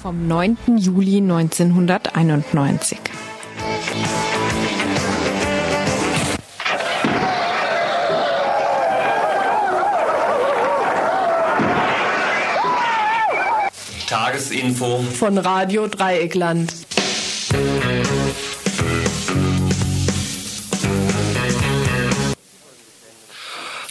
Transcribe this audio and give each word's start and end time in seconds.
vom 0.00 0.26
9. 0.26 0.56
Juli 0.78 1.18
1991. 1.18 2.98
Tagesinfo 14.08 15.04
von 15.18 15.36
Radio 15.36 15.86
Dreieckland. 15.86 16.79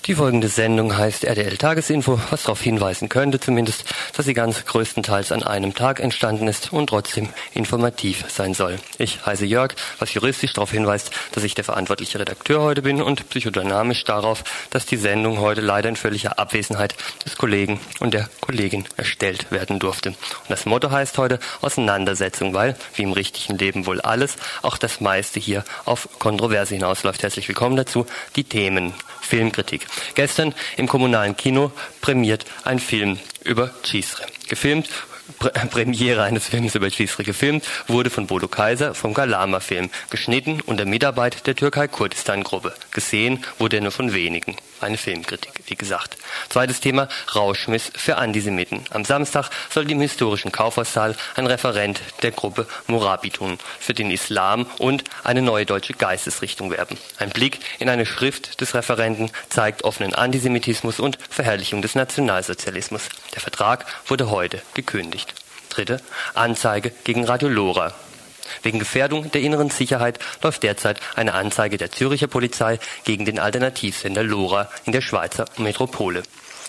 Die 0.09 0.15
folgende 0.15 0.47
Sendung 0.47 0.97
heißt 0.97 1.23
RDL 1.23 1.55
Tagesinfo, 1.57 2.19
was 2.31 2.41
darauf 2.41 2.59
hinweisen 2.63 3.09
könnte 3.09 3.39
zumindest, 3.39 3.85
dass 4.17 4.25
sie 4.25 4.33
ganz 4.33 4.65
größtenteils 4.65 5.31
an 5.31 5.43
einem 5.43 5.75
Tag 5.75 5.99
entstanden 5.99 6.47
ist 6.47 6.73
und 6.73 6.87
trotzdem 6.87 7.29
informativ 7.53 8.25
sein 8.27 8.55
soll. 8.55 8.79
Ich 8.97 9.23
heiße 9.23 9.45
Jörg, 9.45 9.75
was 9.99 10.15
juristisch 10.15 10.53
darauf 10.53 10.71
hinweist, 10.71 11.11
dass 11.33 11.43
ich 11.43 11.53
der 11.53 11.63
verantwortliche 11.63 12.17
Redakteur 12.17 12.63
heute 12.63 12.81
bin 12.81 13.03
und 13.03 13.29
psychodynamisch 13.29 14.03
darauf, 14.03 14.43
dass 14.71 14.87
die 14.87 14.97
Sendung 14.97 15.41
heute 15.41 15.61
leider 15.61 15.89
in 15.89 15.95
völliger 15.95 16.39
Abwesenheit 16.39 16.95
des 17.23 17.37
Kollegen 17.37 17.79
und 17.99 18.15
der 18.15 18.31
Kollegin 18.41 18.85
erstellt 18.97 19.51
werden 19.51 19.77
durfte. 19.77 20.09
Und 20.09 20.17
das 20.49 20.65
Motto 20.65 20.89
heißt 20.89 21.19
heute 21.19 21.37
Auseinandersetzung, 21.61 22.55
weil, 22.55 22.75
wie 22.95 23.03
im 23.03 23.13
richtigen 23.13 23.59
Leben 23.59 23.85
wohl 23.85 24.01
alles, 24.01 24.37
auch 24.63 24.79
das 24.79 25.01
meiste 25.01 25.39
hier 25.39 25.63
auf 25.85 26.09
Kontroverse 26.17 26.73
hinausläuft. 26.73 27.21
Herzlich 27.21 27.47
willkommen 27.47 27.75
dazu. 27.75 28.07
Die 28.35 28.43
Themen. 28.43 28.95
Filmkritik. 29.29 29.85
Gestern 30.15 30.55
im 30.77 30.87
kommunalen 30.87 31.37
Kino 31.37 31.71
prämiert 32.01 32.45
ein 32.63 32.79
Film 32.79 33.19
über 33.43 33.71
Cisre. 33.85 34.25
Gefilmt 34.47 34.89
Premiere 35.37 36.23
eines 36.23 36.47
Films 36.47 36.75
über 36.75 36.89
Cisre 36.89 37.23
gefilmt, 37.23 37.65
wurde 37.87 38.09
von 38.09 38.27
Bodo 38.27 38.47
Kaiser 38.47 38.93
vom 38.93 39.13
Galama-Film, 39.13 39.89
geschnitten 40.09 40.61
unter 40.61 40.85
Mitarbeit 40.85 41.45
der 41.47 41.55
Türkei-Kurdistan-Gruppe. 41.55 42.73
Gesehen 42.91 43.43
wurde 43.57 43.77
er 43.77 43.83
nur 43.83 43.91
von 43.91 44.13
wenigen. 44.13 44.55
Eine 44.81 44.97
Filmkritik, 44.97 45.51
wie 45.67 45.75
gesagt. 45.75 46.17
Zweites 46.47 46.79
Thema, 46.79 47.09
Rauschmiss 47.35 47.91
für 47.95 48.17
Antisemiten. 48.17 48.81
Am 48.91 49.03
Samstag 49.03 49.49
soll 49.69 49.91
im 49.91 49.99
historischen 49.99 50.51
Kaufhaussaal 50.51 51.15
ein 51.35 51.47
Referent 51.47 51.99
der 52.21 52.31
Gruppe 52.31 52.65
Morabitun 52.87 53.59
für 53.79 53.93
den 53.93 54.09
Islam 54.09 54.65
und 54.77 55.03
eine 55.23 55.41
neue 55.41 55.65
deutsche 55.65 55.93
Geistesrichtung 55.93 56.71
werben. 56.71 56.97
Ein 57.17 57.29
Blick 57.29 57.59
in 57.79 57.89
eine 57.89 58.05
Schrift 58.05 58.61
des 58.61 58.73
Referenten 58.73 59.31
zeigt 59.49 59.83
offenen 59.83 60.13
Antisemitismus 60.13 60.99
und 60.99 61.17
Verherrlichung 61.29 61.81
des 61.81 61.95
Nationalsozialismus. 61.95 63.09
Der 63.35 63.41
Vertrag 63.41 63.85
wurde 64.07 64.29
heute 64.29 64.61
gekündigt. 64.73 65.18
Dritte, 65.79 66.01
Anzeige 66.33 66.91
gegen 67.05 67.23
Radio 67.23 67.47
Lora. 67.47 67.93
Wegen 68.63 68.79
Gefährdung 68.79 69.31
der 69.31 69.39
inneren 69.39 69.69
Sicherheit 69.69 70.19
läuft 70.43 70.63
derzeit 70.63 70.99
eine 71.15 71.33
Anzeige 71.33 71.77
der 71.77 71.89
Zürcher 71.89 72.27
Polizei 72.27 72.79
gegen 73.05 73.23
den 73.23 73.39
Alternativsender 73.39 74.23
Lora 74.23 74.69
in 74.83 74.91
der 74.91 74.99
Schweizer 74.99 75.45
Metropole. 75.55 76.23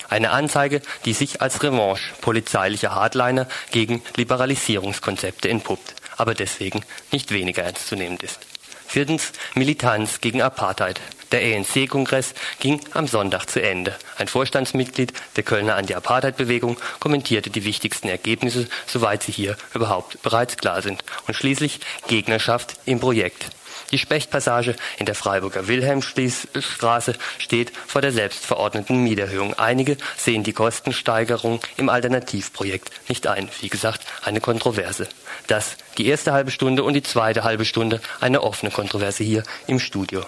Eine 0.08 0.30
Anzeige, 0.30 0.80
die 1.06 1.12
sich 1.12 1.42
als 1.42 1.60
Revanche 1.64 2.14
polizeilicher 2.20 2.94
Hardliner 2.94 3.48
gegen 3.72 4.00
Liberalisierungskonzepte 4.14 5.48
entpuppt, 5.48 5.96
aber 6.16 6.34
deswegen 6.34 6.84
nicht 7.10 7.32
weniger 7.32 7.64
ernstzunehmend 7.64 8.22
ist. 8.22 8.49
Viertens 8.90 9.30
Militanz 9.54 10.20
gegen 10.20 10.42
Apartheid. 10.42 11.00
Der 11.30 11.42
ANC-Kongress 11.42 12.34
ging 12.58 12.80
am 12.92 13.06
Sonntag 13.06 13.46
zu 13.46 13.62
Ende. 13.62 13.94
Ein 14.18 14.26
Vorstandsmitglied 14.26 15.12
der 15.36 15.44
Kölner 15.44 15.76
Anti-Apartheid-Bewegung 15.76 16.76
kommentierte 16.98 17.50
die 17.50 17.64
wichtigsten 17.64 18.08
Ergebnisse, 18.08 18.68
soweit 18.88 19.22
sie 19.22 19.30
hier 19.30 19.56
überhaupt 19.74 20.20
bereits 20.22 20.56
klar 20.56 20.82
sind. 20.82 21.04
Und 21.28 21.34
schließlich 21.34 21.78
Gegnerschaft 22.08 22.80
im 22.84 22.98
Projekt. 22.98 23.50
Die 23.90 23.98
Spechtpassage 23.98 24.76
in 24.98 25.06
der 25.06 25.14
Freiburger 25.14 25.66
Wilhelmstraße 25.66 27.14
steht 27.38 27.72
vor 27.86 28.00
der 28.00 28.12
selbstverordneten 28.12 29.02
Mieterhöhung. 29.02 29.54
Einige 29.58 29.96
sehen 30.16 30.44
die 30.44 30.52
Kostensteigerung 30.52 31.60
im 31.76 31.88
Alternativprojekt 31.88 32.90
nicht 33.08 33.26
ein. 33.26 33.48
Wie 33.60 33.68
gesagt, 33.68 34.02
eine 34.22 34.40
Kontroverse. 34.40 35.08
Das 35.48 35.76
die 35.98 36.06
erste 36.06 36.32
halbe 36.32 36.52
Stunde 36.52 36.84
und 36.84 36.94
die 36.94 37.02
zweite 37.02 37.42
halbe 37.42 37.64
Stunde 37.64 38.00
eine 38.20 38.42
offene 38.42 38.70
Kontroverse 38.70 39.24
hier 39.24 39.42
im 39.66 39.80
Studio. 39.80 40.24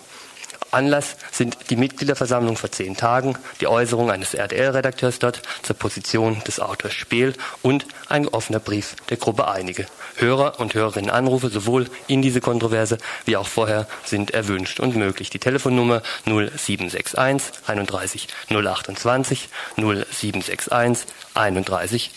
Anlass 0.73 1.17
sind 1.31 1.71
die 1.71 1.77
Mitgliederversammlung 1.77 2.57
vor 2.57 2.73
zehn 2.73 2.97
Tagen, 2.97 3.37
die 3.61 3.67
Äußerung 3.67 4.11
eines 4.11 4.33
RTL-Redakteurs 4.33 5.19
dort 5.19 5.43
zur 5.63 5.77
Position 5.77 6.43
des 6.47 6.61
Autors 6.61 6.95
Spehl 6.95 7.35
und 7.61 7.87
ein 8.09 8.27
offener 8.27 8.59
Brief 8.59 8.97
der 9.11 9.19
Gruppe 9.19 9.49
Einige. 9.49 9.87
Hörer 10.17 10.61
und 10.61 10.75
Hörerinnen 10.75 11.11
Anrufe 11.11 11.49
sowohl 11.49 11.87
in 12.07 12.23
diese 12.23 12.41
Kontroverse 12.41 12.99
wie 13.25 13.37
auch 13.37 13.47
vorher 13.47 13.87
sind 14.05 14.33
erwünscht 14.33 14.81
und 14.81 14.97
möglich. 14.97 15.31
Die 15.31 15.39
Telefonnummer 15.39 16.03
0761 16.27 17.53
31 17.67 18.29
028 18.49 19.49
0761 19.77 21.07
31 21.35 22.11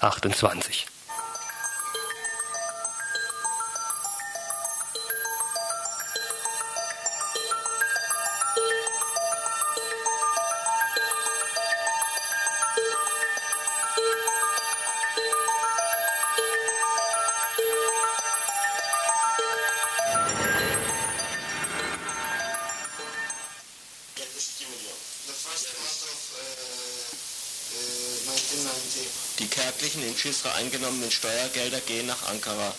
028. 0.00 0.93
eingenommenen 30.84 31.10
Steuergelder 31.10 31.80
gehen 31.80 32.06
nach 32.06 32.28
Ankara. 32.28 32.74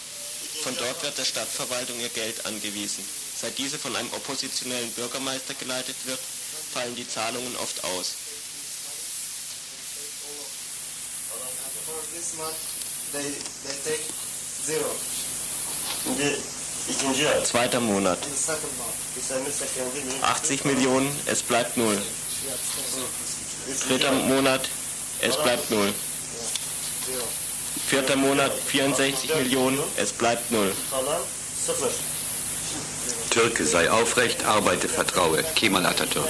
Von 0.63 0.75
dort 0.77 1.03
wird 1.03 1.17
der 1.17 1.25
Stadtverwaltung 1.25 1.99
ihr 1.99 2.09
Geld 2.09 2.45
angewiesen. 2.45 3.03
Seit 3.41 3.57
diese 3.57 3.77
von 3.79 3.95
einem 3.95 4.11
oppositionellen 4.13 4.91
Bürgermeister 4.91 5.53
geleitet 5.55 5.95
wird, 6.05 6.19
fallen 6.73 6.95
die 6.95 7.07
Zahlungen 7.07 7.55
oft 7.57 7.83
aus. 7.83 8.13
Zweiter 17.43 17.79
Monat. 17.79 18.19
80 20.21 20.65
Millionen, 20.65 21.19
es 21.25 21.41
bleibt 21.41 21.77
null. 21.77 22.01
Dritter 23.87 24.11
Monat, 24.11 24.69
es 25.21 25.35
bleibt 25.37 25.71
null. 25.71 25.93
Vierter 27.87 28.15
Monat 28.15 28.51
64 28.67 29.35
Millionen, 29.35 29.79
es 29.97 30.11
bleibt 30.11 30.51
null. 30.51 30.71
Türke 33.29 33.65
sei 33.65 33.91
aufrecht, 33.91 34.43
arbeite, 34.45 34.87
vertraue. 34.87 35.43
Kemal 35.55 35.85
Atatürk. 35.85 36.25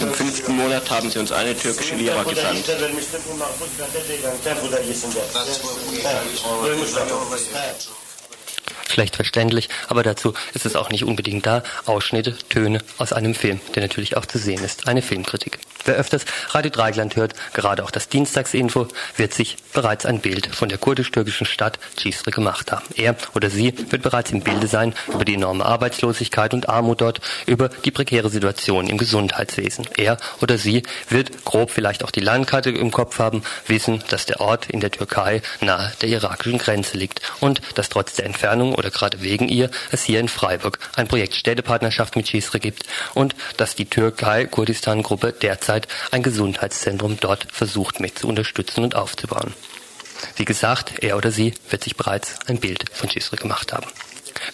Im 0.00 0.14
fünften 0.14 0.56
Monat 0.56 0.90
haben 0.90 1.10
sie 1.10 1.18
uns 1.18 1.30
eine 1.32 1.56
türkische 1.56 1.94
Lira 1.94 2.22
gesandt. 2.22 2.64
Schlecht 8.94 9.16
verständlich, 9.16 9.68
aber 9.88 10.02
dazu 10.02 10.34
ist 10.54 10.66
es 10.66 10.76
auch 10.76 10.90
nicht 10.90 11.04
unbedingt 11.04 11.44
da. 11.46 11.62
Ausschnitte, 11.84 12.36
Töne 12.48 12.78
aus 12.98 13.12
einem 13.12 13.34
Film, 13.34 13.60
der 13.74 13.82
natürlich 13.82 14.16
auch 14.16 14.26
zu 14.26 14.38
sehen 14.38 14.64
ist. 14.64 14.88
Eine 14.88 15.02
Filmkritik. 15.02 15.58
Wer 15.84 15.96
öfters 15.96 16.24
Radio 16.50 16.70
Dreigland 16.70 17.16
hört, 17.16 17.34
gerade 17.52 17.84
auch 17.84 17.90
das 17.90 18.08
Dienstagsinfo, 18.08 18.88
wird 19.16 19.34
sich 19.34 19.56
bereits 19.74 20.06
ein 20.06 20.20
Bild 20.20 20.46
von 20.46 20.70
der 20.70 20.78
kurdisch-türkischen 20.78 21.46
Stadt 21.46 21.78
Cisre 21.98 22.30
gemacht 22.30 22.72
haben. 22.72 22.86
Er 22.94 23.16
oder 23.34 23.50
sie 23.50 23.74
wird 23.90 24.02
bereits 24.02 24.30
im 24.30 24.40
Bilde 24.40 24.66
sein 24.66 24.94
über 25.12 25.26
die 25.26 25.34
enorme 25.34 25.66
Arbeitslosigkeit 25.66 26.54
und 26.54 26.70
Armut 26.70 27.02
dort, 27.02 27.20
über 27.46 27.68
die 27.68 27.90
prekäre 27.90 28.30
Situation 28.30 28.86
im 28.86 28.96
Gesundheitswesen. 28.96 29.86
Er 29.98 30.16
oder 30.40 30.56
sie 30.56 30.84
wird 31.10 31.44
grob 31.44 31.70
vielleicht 31.70 32.02
auch 32.02 32.10
die 32.10 32.20
Landkarte 32.20 32.70
im 32.70 32.90
Kopf 32.90 33.18
haben, 33.18 33.42
wissen, 33.66 34.02
dass 34.08 34.24
der 34.24 34.40
Ort 34.40 34.70
in 34.70 34.80
der 34.80 34.90
Türkei 34.90 35.42
nahe 35.60 35.92
der 36.00 36.08
irakischen 36.08 36.58
Grenze 36.58 36.96
liegt 36.96 37.20
und 37.40 37.60
dass 37.74 37.90
trotz 37.90 38.14
der 38.14 38.24
Entfernung 38.24 38.74
oder 38.84 38.90
gerade 38.90 39.22
wegen 39.22 39.48
ihr 39.48 39.70
es 39.90 40.04
hier 40.04 40.20
in 40.20 40.28
Freiburg 40.28 40.78
ein 40.94 41.08
Projekt 41.08 41.34
Städtepartnerschaft 41.34 42.16
mit 42.16 42.26
Cisre 42.26 42.60
gibt 42.60 42.84
und 43.14 43.34
dass 43.56 43.74
die 43.74 43.86
Türkei-Kurdistan-Gruppe 43.86 45.32
derzeit 45.32 45.88
ein 46.10 46.22
Gesundheitszentrum 46.22 47.16
dort 47.18 47.46
versucht 47.50 48.00
mit 48.00 48.18
zu 48.18 48.28
unterstützen 48.28 48.84
und 48.84 48.94
aufzubauen. 48.94 49.54
Wie 50.36 50.44
gesagt, 50.44 51.02
er 51.02 51.16
oder 51.16 51.30
sie 51.30 51.54
wird 51.70 51.82
sich 51.82 51.96
bereits 51.96 52.38
ein 52.46 52.60
Bild 52.60 52.84
von 52.92 53.08
Cisre 53.08 53.36
gemacht 53.36 53.72
haben. 53.72 53.86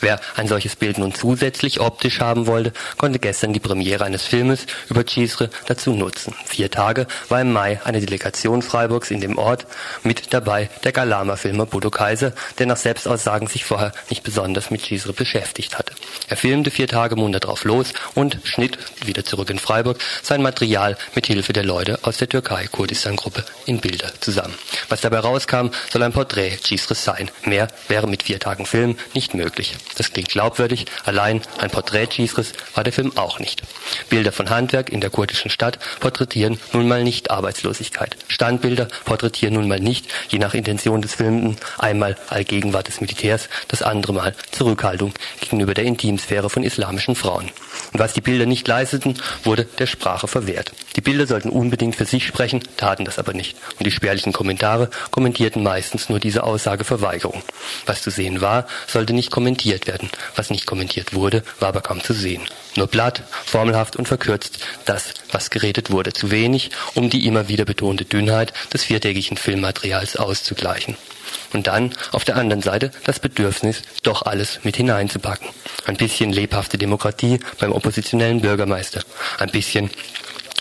Wer 0.00 0.20
ein 0.36 0.48
solches 0.48 0.76
Bild 0.76 0.98
nun 0.98 1.14
zusätzlich 1.14 1.80
optisch 1.80 2.20
haben 2.20 2.46
wollte, 2.46 2.72
konnte 2.96 3.18
gestern 3.18 3.52
die 3.52 3.60
Premiere 3.60 4.04
eines 4.04 4.22
Filmes 4.22 4.66
über 4.88 5.04
Cisre 5.06 5.50
dazu 5.66 5.92
nutzen. 5.92 6.34
Vier 6.44 6.70
Tage 6.70 7.06
war 7.28 7.40
im 7.40 7.52
Mai 7.52 7.80
eine 7.84 8.00
Delegation 8.00 8.62
Freiburgs 8.62 9.10
in 9.10 9.20
dem 9.20 9.38
Ort, 9.38 9.66
mit 10.02 10.32
dabei 10.32 10.70
der 10.84 10.92
Galama-Filmer 10.92 11.66
Bodo 11.66 11.90
Kaiser, 11.90 12.32
der 12.58 12.66
nach 12.66 12.76
Selbstaussagen 12.76 13.48
sich 13.48 13.64
vorher 13.64 13.92
nicht 14.08 14.22
besonders 14.22 14.70
mit 14.70 14.82
Cisre 14.82 15.12
beschäftigt 15.12 15.78
hatte. 15.78 15.92
Er 16.28 16.36
filmte 16.36 16.70
vier 16.70 16.88
Tage 16.88 17.16
munter 17.16 17.40
drauf 17.40 17.64
los 17.64 17.92
und 18.14 18.38
schnitt, 18.44 18.78
wieder 19.04 19.24
zurück 19.24 19.50
in 19.50 19.58
Freiburg, 19.58 19.98
sein 20.22 20.42
Material 20.42 20.96
mit 21.14 21.26
Hilfe 21.26 21.52
der 21.52 21.64
Leute 21.64 21.98
aus 22.02 22.18
der 22.18 22.28
Türkei-Kurdistan-Gruppe 22.28 23.44
in 23.66 23.80
Bilder 23.80 24.12
zusammen. 24.20 24.54
Was 24.88 25.00
dabei 25.00 25.18
rauskam, 25.20 25.68
soll 25.90 26.02
ein 26.02 26.12
Porträt 26.12 26.58
Cisres 26.64 27.04
sein. 27.04 27.30
Mehr 27.44 27.68
wäre 27.88 28.06
mit 28.06 28.22
vier 28.22 28.38
Tagen 28.38 28.66
Film 28.66 28.96
nicht 29.14 29.34
möglich. 29.34 29.76
Das 29.96 30.12
klingt 30.12 30.30
glaubwürdig, 30.30 30.86
allein 31.04 31.42
ein 31.58 31.70
Porträt 31.70 32.08
Cisres 32.12 32.52
war 32.74 32.84
der 32.84 32.92
Film 32.92 33.16
auch 33.16 33.38
nicht. 33.38 33.62
Bilder 34.08 34.32
von 34.32 34.50
Handwerk 34.50 34.90
in 34.90 35.00
der 35.00 35.10
kurdischen 35.10 35.50
Stadt 35.50 35.78
porträtieren 36.00 36.58
nun 36.72 36.88
mal 36.88 37.02
nicht 37.02 37.30
Arbeitslosigkeit. 37.30 38.16
Standbilder 38.28 38.88
porträtieren 39.04 39.54
nun 39.54 39.68
mal 39.68 39.80
nicht, 39.80 40.06
je 40.28 40.38
nach 40.38 40.54
Intention 40.54 41.02
des 41.02 41.14
Filmenden, 41.14 41.56
einmal 41.78 42.16
Allgegenwart 42.28 42.88
des 42.88 43.00
Militärs, 43.00 43.48
das 43.68 43.82
andere 43.82 44.12
Mal 44.12 44.34
Zurückhaltung 44.52 45.12
gegenüber 45.40 45.74
der 45.74 45.84
Intimsphäre 45.84 46.50
von 46.50 46.62
islamischen 46.62 47.14
Frauen. 47.14 47.50
Und 47.92 47.98
was 47.98 48.12
die 48.12 48.20
Bilder 48.20 48.46
nicht 48.46 48.68
leisteten, 48.68 49.14
wurde 49.42 49.64
der 49.64 49.86
Sprache 49.86 50.28
verwehrt. 50.28 50.72
Die 50.96 51.00
Bilder 51.00 51.26
sollten 51.26 51.50
unbedingt 51.50 51.96
für 51.96 52.04
sich 52.04 52.26
sprechen, 52.26 52.62
taten 52.76 53.04
das 53.04 53.18
aber 53.18 53.32
nicht. 53.32 53.56
Und 53.78 53.86
die 53.86 53.90
spärlichen 53.90 54.32
Kommentare 54.32 54.90
kommentierten 55.10 55.62
meistens 55.62 56.08
nur 56.08 56.20
diese 56.20 56.44
Aussageverweigerung. 56.44 57.42
Was 57.86 58.02
zu 58.02 58.10
sehen 58.10 58.40
war, 58.40 58.66
sollte 58.86 59.12
nicht 59.12 59.30
kommentiert 59.30 59.69
werden. 59.70 60.10
Was 60.36 60.50
nicht 60.50 60.66
kommentiert 60.66 61.14
wurde, 61.14 61.42
war 61.58 61.68
aber 61.68 61.80
kaum 61.80 62.02
zu 62.02 62.12
sehen. 62.12 62.42
Nur 62.76 62.86
platt, 62.86 63.22
formelhaft 63.44 63.96
und 63.96 64.06
verkürzt 64.08 64.58
das, 64.84 65.14
was 65.32 65.50
geredet 65.50 65.90
wurde. 65.90 66.12
Zu 66.12 66.30
wenig, 66.30 66.70
um 66.94 67.10
die 67.10 67.26
immer 67.26 67.48
wieder 67.48 67.64
betonte 67.64 68.04
Dünnheit 68.04 68.52
des 68.72 68.84
viertägigen 68.84 69.36
Filmmaterials 69.36 70.16
auszugleichen. 70.16 70.96
Und 71.52 71.66
dann 71.66 71.94
auf 72.12 72.24
der 72.24 72.36
anderen 72.36 72.62
Seite 72.62 72.90
das 73.04 73.18
Bedürfnis, 73.18 73.82
doch 74.02 74.22
alles 74.22 74.60
mit 74.62 74.76
hineinzupacken. 74.76 75.48
Ein 75.86 75.96
bisschen 75.96 76.32
lebhafte 76.32 76.78
Demokratie 76.78 77.40
beim 77.58 77.72
oppositionellen 77.72 78.40
Bürgermeister. 78.40 79.02
Ein 79.38 79.50
bisschen 79.50 79.90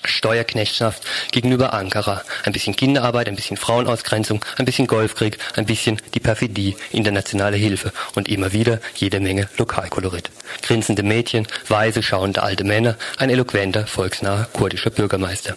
Steuerknechtschaft 0.09 1.03
gegenüber 1.31 1.73
Ankara, 1.73 2.23
ein 2.43 2.53
bisschen 2.53 2.75
Kinderarbeit, 2.75 3.27
ein 3.27 3.35
bisschen 3.35 3.57
Frauenausgrenzung, 3.57 4.43
ein 4.57 4.65
bisschen 4.65 4.87
Golfkrieg, 4.87 5.37
ein 5.55 5.65
bisschen 5.65 6.01
die 6.13 6.19
Perfidie, 6.19 6.75
internationale 6.91 7.57
Hilfe 7.57 7.91
und 8.15 8.27
immer 8.27 8.51
wieder 8.53 8.79
jede 8.95 9.19
Menge 9.19 9.49
Lokalkolorit. 9.57 10.29
Grinsende 10.61 11.03
Mädchen, 11.03 11.47
weise 11.67 12.03
schauende 12.03 12.43
alte 12.43 12.63
Männer, 12.63 12.95
ein 13.17 13.29
eloquenter, 13.29 13.87
volksnaher 13.87 14.47
kurdischer 14.51 14.89
Bürgermeister. 14.89 15.55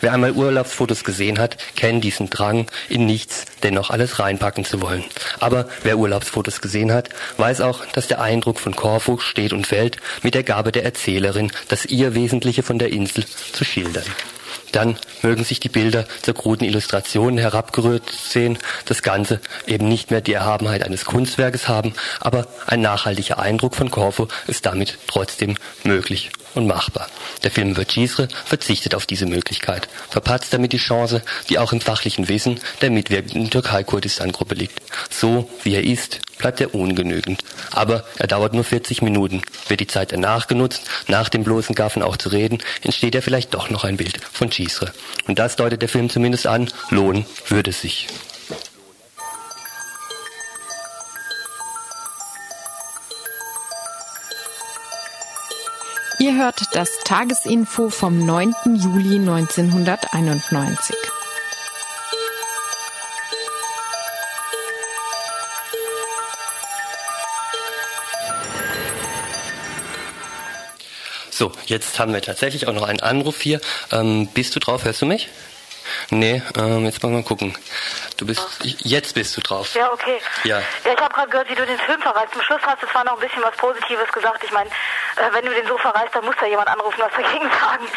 Wer 0.00 0.12
einmal 0.12 0.32
Urlaubsfotos 0.32 1.04
gesehen 1.04 1.38
hat, 1.38 1.56
kennt 1.76 2.04
diesen 2.04 2.30
Drang, 2.30 2.66
in 2.88 3.06
nichts 3.06 3.44
dennoch 3.62 3.90
alles 3.90 4.18
reinpacken 4.18 4.64
zu 4.64 4.80
wollen. 4.80 5.04
Aber 5.40 5.68
wer 5.82 5.98
Urlaubsfotos 5.98 6.60
gesehen 6.60 6.92
hat, 6.92 7.08
weiß 7.36 7.60
auch, 7.60 7.84
dass 7.86 8.08
der 8.08 8.20
Eindruck 8.20 8.60
von 8.60 8.76
Korfu 8.76 9.18
steht 9.18 9.52
und 9.52 9.66
fällt 9.66 9.96
mit 10.22 10.34
der 10.34 10.42
Gabe 10.42 10.72
der 10.72 10.84
Erzählerin, 10.84 11.52
das 11.68 11.86
ihr 11.86 12.14
Wesentliche 12.14 12.62
von 12.62 12.78
der 12.78 12.90
Insel 12.92 13.24
zu 13.52 13.64
schildern. 13.64 14.04
Dann 14.72 14.96
mögen 15.22 15.44
sich 15.44 15.60
die 15.60 15.68
Bilder 15.68 16.04
zur 16.22 16.34
kruden 16.34 16.66
Illustration 16.66 17.38
herabgerührt 17.38 18.10
sehen, 18.10 18.58
das 18.86 19.02
Ganze 19.02 19.40
eben 19.68 19.88
nicht 19.88 20.10
mehr 20.10 20.20
die 20.20 20.32
Erhabenheit 20.32 20.82
eines 20.82 21.04
Kunstwerkes 21.04 21.68
haben, 21.68 21.94
aber 22.18 22.48
ein 22.66 22.80
nachhaltiger 22.80 23.38
Eindruck 23.38 23.76
von 23.76 23.92
Korfu 23.92 24.26
ist 24.48 24.66
damit 24.66 24.98
trotzdem 25.06 25.56
möglich 25.84 26.30
und 26.54 26.66
machbar. 26.66 27.08
Der 27.42 27.50
Film 27.50 27.70
über 27.70 27.84
Cisre 27.84 28.28
verzichtet 28.44 28.94
auf 28.94 29.06
diese 29.06 29.26
Möglichkeit, 29.26 29.88
verpatzt 30.08 30.52
damit 30.52 30.72
die 30.72 30.78
Chance, 30.78 31.22
die 31.48 31.58
auch 31.58 31.72
im 31.72 31.80
fachlichen 31.80 32.28
Wissen 32.28 32.60
der 32.80 32.90
mitwirkenden 32.90 33.50
Türkei-Kurdistan-Gruppe 33.50 34.54
liegt. 34.54 34.80
So 35.10 35.50
wie 35.62 35.74
er 35.74 35.84
ist, 35.84 36.20
bleibt 36.38 36.60
er 36.60 36.74
ungenügend. 36.74 37.42
Aber 37.70 38.04
er 38.16 38.26
dauert 38.26 38.54
nur 38.54 38.64
40 38.64 39.02
Minuten. 39.02 39.42
Wird 39.68 39.80
die 39.80 39.86
Zeit 39.86 40.12
danach 40.12 40.46
genutzt, 40.46 40.82
nach 41.08 41.28
dem 41.28 41.44
bloßen 41.44 41.74
Gaffen 41.74 42.02
auch 42.02 42.16
zu 42.16 42.28
reden, 42.28 42.58
entsteht 42.82 43.14
ja 43.14 43.20
vielleicht 43.20 43.54
doch 43.54 43.70
noch 43.70 43.84
ein 43.84 43.96
Bild 43.96 44.20
von 44.32 44.50
Cisre. 44.50 44.92
Und 45.26 45.38
das 45.38 45.56
deutet 45.56 45.82
der 45.82 45.88
Film 45.88 46.10
zumindest 46.10 46.46
an, 46.46 46.70
lohnen 46.90 47.26
würde 47.48 47.72
sich. 47.72 48.08
Ihr 56.20 56.36
hört 56.36 56.74
das 56.76 56.98
Tagesinfo 57.00 57.90
vom 57.90 58.24
9. 58.24 58.54
Juli 58.76 59.16
1991. 59.16 60.94
So, 71.30 71.50
jetzt 71.66 71.98
haben 71.98 72.14
wir 72.14 72.22
tatsächlich 72.22 72.68
auch 72.68 72.72
noch 72.72 72.84
einen 72.84 73.00
Anruf 73.00 73.40
hier. 73.40 73.60
Ähm, 73.90 74.28
bist 74.28 74.54
du 74.54 74.60
drauf? 74.60 74.84
Hörst 74.84 75.02
du 75.02 75.06
mich? 75.06 75.28
Nee, 76.10 76.42
ähm, 76.56 76.84
jetzt 76.84 77.02
mal 77.02 77.10
mal 77.10 77.24
gucken. 77.24 77.56
Du 78.16 78.26
bist, 78.26 78.40
jetzt 78.62 79.14
bist 79.14 79.36
du 79.36 79.40
drauf. 79.40 79.74
Ja, 79.74 79.92
okay. 79.92 80.18
Ja. 80.44 80.60
Ja, 80.84 80.92
ich 80.94 81.00
habe 81.00 81.12
gerade 81.12 81.30
gehört, 81.30 81.50
wie 81.50 81.54
du 81.54 81.66
den 81.66 81.78
Film 81.78 82.00
verreist. 82.00 82.32
Zum 82.32 82.42
Schluss 82.42 82.60
hast 82.62 82.82
du 82.82 82.86
zwar 82.86 83.04
noch 83.04 83.14
ein 83.14 83.20
bisschen 83.20 83.42
was 83.42 83.56
Positives 83.56 84.10
gesagt. 84.12 84.44
Ich 84.44 84.52
meine, 84.52 84.70
äh, 85.16 85.32
wenn 85.32 85.44
du 85.44 85.54
den 85.54 85.66
so 85.66 85.76
verreist, 85.78 86.14
dann 86.14 86.24
muss 86.24 86.36
da 86.40 86.46
jemand 86.46 86.68
anrufen, 86.68 86.98
was 86.98 87.12
dagegen 87.12 87.50
sagen. 87.60 87.88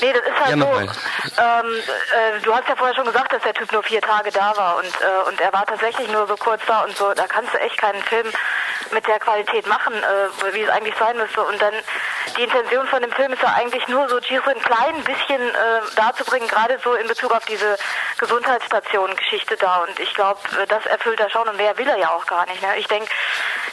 Nee, 0.00 0.12
das 0.12 0.22
ist 0.22 0.40
halt 0.40 0.56
Ja, 0.56 0.56
so. 0.56 0.80
Ähm, 1.42 1.82
äh, 2.36 2.40
du 2.42 2.54
hast 2.54 2.68
ja 2.68 2.76
vorher 2.76 2.94
schon 2.94 3.06
gesagt, 3.06 3.32
dass 3.32 3.42
der 3.42 3.54
Typ 3.54 3.72
nur 3.72 3.82
vier 3.82 4.00
Tage 4.00 4.30
da 4.30 4.56
war 4.56 4.76
und, 4.76 4.86
äh, 5.00 5.28
und 5.28 5.40
er 5.40 5.52
war 5.52 5.66
tatsächlich 5.66 6.08
nur 6.08 6.26
so 6.26 6.36
kurz 6.36 6.62
da 6.66 6.84
und 6.84 6.96
so. 6.96 7.12
Da 7.14 7.26
kannst 7.26 7.54
du 7.54 7.58
echt 7.58 7.78
keinen 7.78 8.02
Film 8.02 8.26
mit 8.92 9.06
der 9.06 9.18
Qualität 9.18 9.66
machen, 9.66 9.94
äh, 9.94 10.54
wie 10.54 10.62
es 10.62 10.70
eigentlich 10.70 10.94
sein 10.98 11.16
müsste. 11.16 11.42
Und 11.42 11.60
dann 11.60 11.74
die 12.36 12.42
Intention 12.42 12.86
von 12.88 13.02
dem 13.02 13.12
Film 13.12 13.32
ist 13.32 13.42
ja 13.42 13.52
eigentlich 13.54 13.86
nur 13.88 14.08
so, 14.08 14.18
Giro 14.20 14.48
ein 14.50 14.60
klein 14.62 15.02
bisschen 15.04 15.40
äh, 15.40 15.80
darzubringen, 15.96 16.48
gerade 16.48 16.78
so 16.82 16.94
in 16.94 17.08
Bezug 17.08 17.32
auf 17.32 17.44
diese 17.46 17.76
Gesundheitsstation-Geschichte 18.18 19.56
da. 19.56 19.78
Und 19.78 19.98
ich 19.98 20.14
glaube, 20.14 20.40
das 20.68 20.86
erfüllt 20.86 21.20
er 21.20 21.30
schon 21.30 21.48
und 21.48 21.56
mehr 21.56 21.76
will 21.78 21.88
er 21.88 21.98
ja 21.98 22.10
auch 22.10 22.26
gar 22.26 22.46
nicht. 22.46 22.62
Ne? 22.62 22.76
Ich 22.76 22.86
denke, 22.86 23.10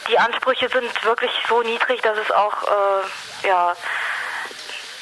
die 0.08 0.18
Ansprüche 0.18 0.68
sind 0.68 1.04
wirklich 1.04 1.30
so 1.48 1.62
niedrig, 1.62 2.00
dass 2.02 2.18
es 2.18 2.30
auch, 2.30 2.62
äh, 2.62 3.48
ja, 3.48 3.74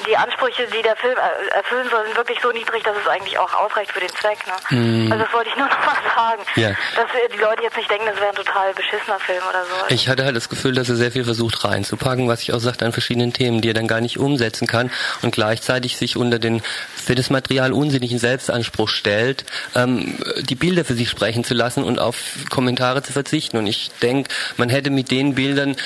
die 0.08 0.16
Ansprüche, 0.16 0.66
die 0.76 0.82
der 0.82 0.96
Film 0.96 1.16
er- 1.16 1.56
erfüllen 1.56 1.88
soll, 1.90 2.04
sind 2.06 2.16
wirklich 2.16 2.38
so 2.42 2.50
niedrig, 2.50 2.82
dass 2.82 2.96
es 2.96 3.06
eigentlich 3.08 3.38
auch 3.38 3.52
ausreicht 3.54 3.92
für 3.92 4.00
den 4.00 4.08
Zweck. 4.10 4.38
Ne? 4.46 5.10
Also 5.12 5.24
das 5.24 5.32
wollte 5.32 5.50
ich 5.50 5.56
nur 5.56 5.66
noch 5.68 5.86
mal 5.86 5.96
sagen. 6.14 6.42
Ja. 6.56 6.70
Dass 6.96 7.06
die 7.32 7.38
Leute 7.38 7.62
jetzt 7.62 7.76
nicht 7.76 7.90
denken, 7.90 8.06
das 8.06 8.16
wäre 8.16 8.28
ein 8.30 8.34
total 8.34 8.72
beschissener 8.74 9.18
Film 9.20 9.42
oder 9.48 9.64
so. 9.64 9.94
Ich 9.94 10.08
hatte 10.08 10.24
halt 10.24 10.36
das 10.36 10.48
Gefühl, 10.48 10.74
dass 10.74 10.88
er 10.88 10.96
sehr 10.96 11.12
viel 11.12 11.24
versucht 11.24 11.64
reinzupacken, 11.64 12.28
was 12.28 12.42
ich 12.42 12.52
auch 12.52 12.58
sagte, 12.60 12.84
an 12.84 12.92
verschiedenen 12.92 13.32
Themen, 13.32 13.60
die 13.60 13.70
er 13.70 13.74
dann 13.74 13.88
gar 13.88 14.00
nicht 14.00 14.18
umsetzen 14.18 14.66
kann 14.66 14.90
und 15.22 15.32
gleichzeitig 15.34 15.96
sich 15.96 16.16
unter 16.16 16.38
den 16.38 16.62
für 16.94 17.14
das 17.14 17.30
Material 17.30 17.72
unsinnigen 17.72 18.18
Selbstanspruch 18.18 18.88
stellt, 18.88 19.44
ähm, 19.74 20.18
die 20.40 20.54
Bilder 20.54 20.84
für 20.84 20.94
sich 20.94 21.08
sprechen 21.10 21.44
zu 21.44 21.54
lassen 21.54 21.84
und 21.84 21.98
auf 21.98 22.16
Kommentare 22.50 23.02
zu 23.02 23.12
verzichten. 23.12 23.56
Und 23.56 23.66
ich 23.66 23.90
denke, 24.02 24.30
man 24.56 24.68
hätte 24.68 24.90
mit 24.90 25.10
den 25.10 25.34
Bildern 25.34 25.76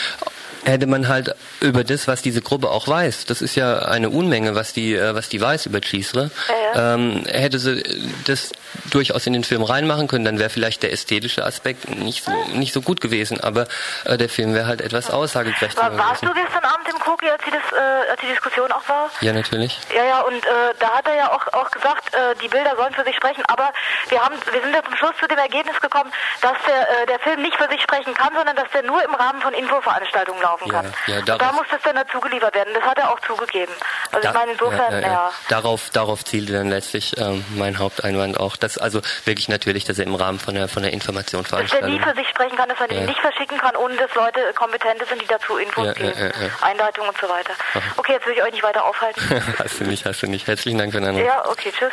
hätte 0.69 0.87
man 0.87 1.09
halt 1.09 1.35
über 1.61 1.85
das, 1.85 2.09
was 2.09 2.23
diese 2.23 2.43
Gruppe 2.43 2.71
auch 2.71 2.89
weiß, 2.89 3.27
das 3.27 3.43
ist 3.43 3.55
ja 3.55 3.79
eine 3.81 4.11
Unmenge, 4.11 4.55
was 4.55 4.73
die, 4.73 4.95
äh, 4.95 5.15
was 5.15 5.29
die 5.29 5.41
weiß 5.41 5.67
über 5.67 5.81
Cisre, 5.83 6.31
Ja, 6.75 6.95
ähm, 6.95 7.25
hätte 7.27 7.59
sie 7.59 7.83
das 8.27 8.53
durchaus 8.91 9.27
in 9.27 9.33
den 9.33 9.45
Film 9.45 9.63
reinmachen 9.63 10.09
können, 10.09 10.25
dann 10.25 10.39
wäre 10.39 10.51
vielleicht 10.51 10.83
der 10.83 10.93
ästhetische 10.93 11.45
Aspekt 11.45 11.89
nicht 11.91 12.25
so, 12.25 12.33
nicht 12.55 12.73
so 12.73 12.83
gut 12.83 13.01
gewesen, 13.01 13.41
aber 13.41 13.67
äh, 14.05 14.17
der 14.17 14.29
Film 14.29 14.55
wäre 14.55 14.67
halt 14.67 14.81
etwas 14.81 15.11
aussagekräftiger 15.11 15.97
War, 15.97 15.99
warst 15.99 16.23
du 16.23 16.33
gestern 16.33 16.65
Abend 16.65 16.89
im 16.89 16.99
Koki, 16.99 17.29
als, 17.29 17.43
das, 17.45 17.55
äh, 17.55 18.11
als 18.11 18.21
die 18.21 18.29
Diskussion 18.29 18.71
auch 18.73 18.87
war? 18.89 19.11
Ja, 19.21 19.33
natürlich. 19.33 19.79
Ja, 19.95 20.05
ja, 20.05 20.21
und 20.23 20.37
äh, 20.37 20.75
da 20.79 20.99
hat 20.99 21.07
er 21.09 21.17
ja 21.17 21.33
auch, 21.33 21.47
auch 21.53 21.71
gesagt, 21.71 22.15
äh, 22.15 22.35
die 22.43 22.49
Bilder 22.49 22.77
sollen 22.77 22.95
für 22.95 23.05
sich 23.05 23.17
sprechen, 23.17 23.43
aber 23.49 23.73
wir 24.09 24.21
haben, 24.23 24.37
wir 24.53 24.61
sind 24.61 24.75
ja 24.75 24.83
zum 24.85 24.97
Schluss 24.97 25.17
zu 25.21 25.27
dem 25.27 25.39
Ergebnis 25.39 25.81
gekommen, 25.81 26.11
dass 26.41 26.57
der, 26.67 27.03
äh, 27.03 27.07
der 27.07 27.19
Film 27.21 27.43
nicht 27.43 27.57
für 27.57 27.69
sich 27.69 27.83
sprechen 27.83 28.15
kann, 28.15 28.35
sondern 28.35 28.57
dass 28.57 28.71
der 28.73 28.83
nur 28.83 29.03
im 29.05 29.15
Rahmen 29.15 29.41
von 29.41 29.55
Infoveranstaltungen 29.55 30.43
laufen 30.43 30.58
Ja, 30.67 30.73
kann. 30.73 30.95
ja, 31.07 31.21
darauf- 31.23 31.39
da 31.41 31.53
muss 31.53 31.67
das 31.71 31.81
dann 31.83 31.97
dazu 31.97 32.21
geliefert 32.21 32.55
werden. 32.55 32.75
Das 32.75 32.83
hat 32.83 32.99
er 32.99 33.11
auch 33.11 33.21
zugegeben. 33.21 33.73
Also 34.13 34.23
Da- 34.23 34.29
ich 34.31 34.35
meine, 34.35 34.53
insofern, 34.53 35.03
ja. 35.03 35.31
Darauf, 35.49 35.91
darauf 35.91 36.25
zielte 36.25 36.53
dann 36.53 36.69
letztlich 36.69 37.17
ähm, 37.19 37.45
mein 37.57 37.79
Haupteinwand 37.79 38.39
auch, 38.41 38.57
dass 38.57 38.79
also 38.79 39.01
wirklich 39.25 39.49
natürlich, 39.49 39.85
dass 39.85 39.99
er 39.99 40.07
im 40.07 40.15
Rahmen 40.15 40.39
von 40.41 40.55
der 40.55 40.69
von 40.69 40.83
der 40.83 40.93
Information 40.93 41.43
Dass 41.43 41.51
der 41.51 41.61
nie 41.61 41.67
veranstaltet. 41.69 42.05
für 42.09 42.15
sich 42.17 42.29
sprechen 42.29 42.57
kann, 42.57 42.69
dass 42.69 42.81
er 42.81 42.93
Ja. 42.93 43.01
ihn 43.01 43.07
nicht 43.07 43.21
verschicken 43.21 43.59
kann, 43.59 43.77
ohne 43.77 43.97
dass 43.97 44.15
Leute 44.15 44.41
Kompetente 44.55 45.05
sind, 45.07 45.21
die 45.23 45.27
dazu 45.27 45.57
Infos 45.59 45.95
geben. 45.95 46.33
Einleitungen 46.61 47.11
und 47.11 47.19
so 47.21 47.29
weiter. 47.29 47.53
Okay, 47.97 48.13
jetzt 48.13 48.27
will 48.27 48.35
ich 48.35 48.43
euch 48.43 48.53
nicht 48.53 48.63
weiter 48.63 48.85
aufhalten. 48.85 49.21
hast 49.59 49.81
du 49.81 49.85
nicht, 49.85 50.05
hast 50.07 50.23
du 50.23 50.27
nicht. 50.27 50.47
Herzlichen 50.47 50.79
Dank 50.79 50.93
für 50.93 50.99
Anruf. 50.99 51.25
ja, 51.25 51.45
okay, 51.49 51.73
tschüss. 51.77 51.93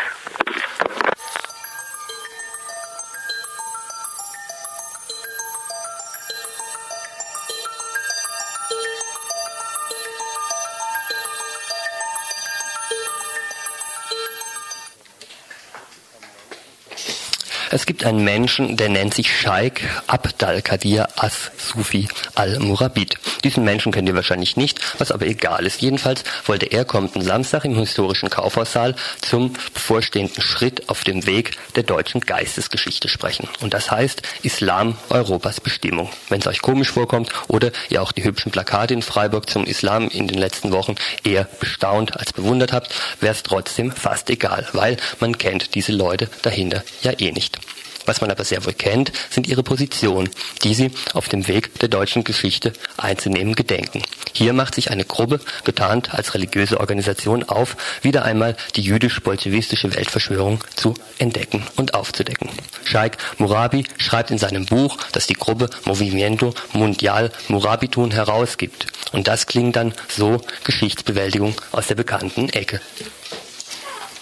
Es 17.75 17.85
gibt 17.85 18.05
einen 18.05 18.23
Menschen, 18.23 18.77
der 18.77 18.87
nennt 18.87 19.13
sich 19.13 19.29
Sheikh 19.29 19.85
Abdal 20.07 20.61
Qadir 20.61 21.09
As-Sufi 21.17 22.07
al-Murabit. 22.33 23.15
Diesen 23.43 23.65
Menschen 23.65 23.91
kennt 23.91 24.07
ihr 24.07 24.15
wahrscheinlich 24.15 24.55
nicht, 24.55 24.79
was 24.97 25.11
aber 25.11 25.25
egal 25.25 25.65
ist. 25.65 25.81
Jedenfalls 25.81 26.23
wollte 26.45 26.67
er 26.67 26.85
kommenden 26.85 27.21
Samstag 27.21 27.65
im 27.65 27.77
historischen 27.77 28.29
Kaufhaussaal 28.29 28.95
zum 29.19 29.51
bevorstehenden 29.73 30.41
Schritt 30.41 30.87
auf 30.87 31.03
dem 31.03 31.25
Weg 31.25 31.57
der 31.75 31.83
deutschen 31.83 32.21
Geistesgeschichte 32.21 33.09
sprechen. 33.09 33.49
Und 33.59 33.73
das 33.73 33.91
heißt 33.91 34.21
Islam 34.41 34.97
Europas 35.09 35.59
Bestimmung. 35.59 36.09
Wenn 36.29 36.39
es 36.39 36.47
euch 36.47 36.61
komisch 36.61 36.91
vorkommt 36.91 37.29
oder 37.49 37.73
ihr 37.89 38.01
auch 38.01 38.13
die 38.13 38.23
hübschen 38.23 38.53
Plakate 38.53 38.93
in 38.93 39.01
Freiburg 39.01 39.49
zum 39.49 39.65
Islam 39.65 40.07
in 40.07 40.29
den 40.29 40.37
letzten 40.37 40.71
Wochen 40.71 40.95
eher 41.25 41.49
bestaunt 41.59 42.17
als 42.17 42.31
bewundert 42.31 42.71
habt, 42.71 42.95
wäre 43.19 43.33
es 43.33 43.43
trotzdem 43.43 43.91
fast 43.91 44.29
egal, 44.29 44.65
weil 44.71 44.95
man 45.19 45.37
kennt 45.37 45.75
diese 45.75 45.91
Leute 45.91 46.29
dahinter 46.41 46.81
ja 47.01 47.11
eh 47.19 47.33
nicht. 47.33 47.64
Was 48.05 48.21
man 48.21 48.31
aber 48.31 48.43
sehr 48.43 48.65
wohl 48.65 48.73
kennt, 48.73 49.11
sind 49.29 49.47
ihre 49.47 49.63
Positionen, 49.63 50.29
die 50.63 50.73
sie 50.73 50.91
auf 51.13 51.29
dem 51.29 51.47
Weg 51.47 51.79
der 51.79 51.89
deutschen 51.89 52.23
Geschichte 52.23 52.73
einzunehmen 52.97 53.55
gedenken. 53.55 54.01
Hier 54.33 54.53
macht 54.53 54.75
sich 54.75 54.91
eine 54.91 55.05
Gruppe, 55.05 55.39
getarnt 55.63 56.13
als 56.13 56.33
religiöse 56.33 56.79
Organisation, 56.79 57.43
auf, 57.43 57.77
wieder 58.01 58.25
einmal 58.25 58.55
die 58.75 58.81
jüdisch-bolschewistische 58.81 59.95
Weltverschwörung 59.95 60.63
zu 60.75 60.93
entdecken 61.17 61.63
und 61.75 61.93
aufzudecken. 61.93 62.49
Sheikh 62.83 63.17
Murabi 63.37 63.85
schreibt 63.97 64.31
in 64.31 64.37
seinem 64.37 64.65
Buch, 64.65 64.97
das 65.11 65.27
die 65.27 65.33
Gruppe 65.33 65.69
Movimiento 65.85 66.53
Mundial 66.73 67.31
Murabitun 67.47 68.11
herausgibt. 68.11 68.87
Und 69.11 69.27
das 69.27 69.47
klingt 69.47 69.75
dann 69.75 69.93
so 70.09 70.41
Geschichtsbewältigung 70.63 71.55
aus 71.71 71.87
der 71.87 71.95
bekannten 71.95 72.49
Ecke. 72.49 72.81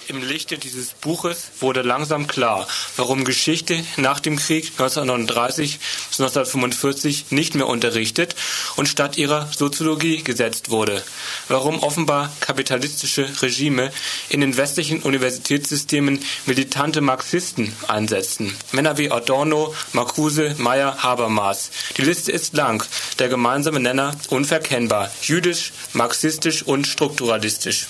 Im 0.08 0.22
Lichte 0.22 0.58
dieses 0.58 0.90
Buches 0.90 1.52
wurde 1.62 1.82
langsam 1.82 2.28
klar, 2.28 2.68
warum 2.98 3.24
Geschichte 3.24 3.84
nach 3.96 4.20
dem 4.20 4.38
Krieg 4.38 4.72
1939 4.72 5.80
bis 6.10 6.20
1945 6.20 7.32
nicht 7.32 7.56
mehr 7.56 7.68
unterrichtet 7.68 8.36
und 8.76 8.90
statt 8.90 9.18
ihrer 9.18 9.50
Soziologie 9.56 10.22
gesetzt 10.24 10.70
wurde. 10.70 11.02
Warum 11.48 11.82
offenbar 11.82 12.32
kapitalistische 12.42 13.30
Regime 13.42 13.92
in 14.30 14.42
den 14.42 14.58
westlichen 14.58 15.02
Universitätssystemen 15.02 16.20
militante 16.46 17.00
Marxisten 17.00 17.74
einsetzten. 17.88 18.56
Männer 18.72 18.98
wie 18.98 19.10
Adorno, 19.10 19.74
Marcuse, 19.94 20.56
Meyer, 20.58 21.02
Habermas. 21.02 21.72
Die 21.98 22.02
Liste 22.02 22.32
ist 22.32 22.54
lang, 22.54 22.84
der 23.20 23.30
gemeinsame 23.30 23.80
Nenner 23.80 24.16
unverkennbar. 24.30 25.12
Jüdisch, 25.22 25.72
marxistisch 25.94 26.64
und 26.64 26.88
strukturalistisch. 26.88 27.88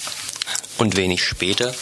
Und 0.83 0.97
wenig 0.97 1.23
später 1.23 1.73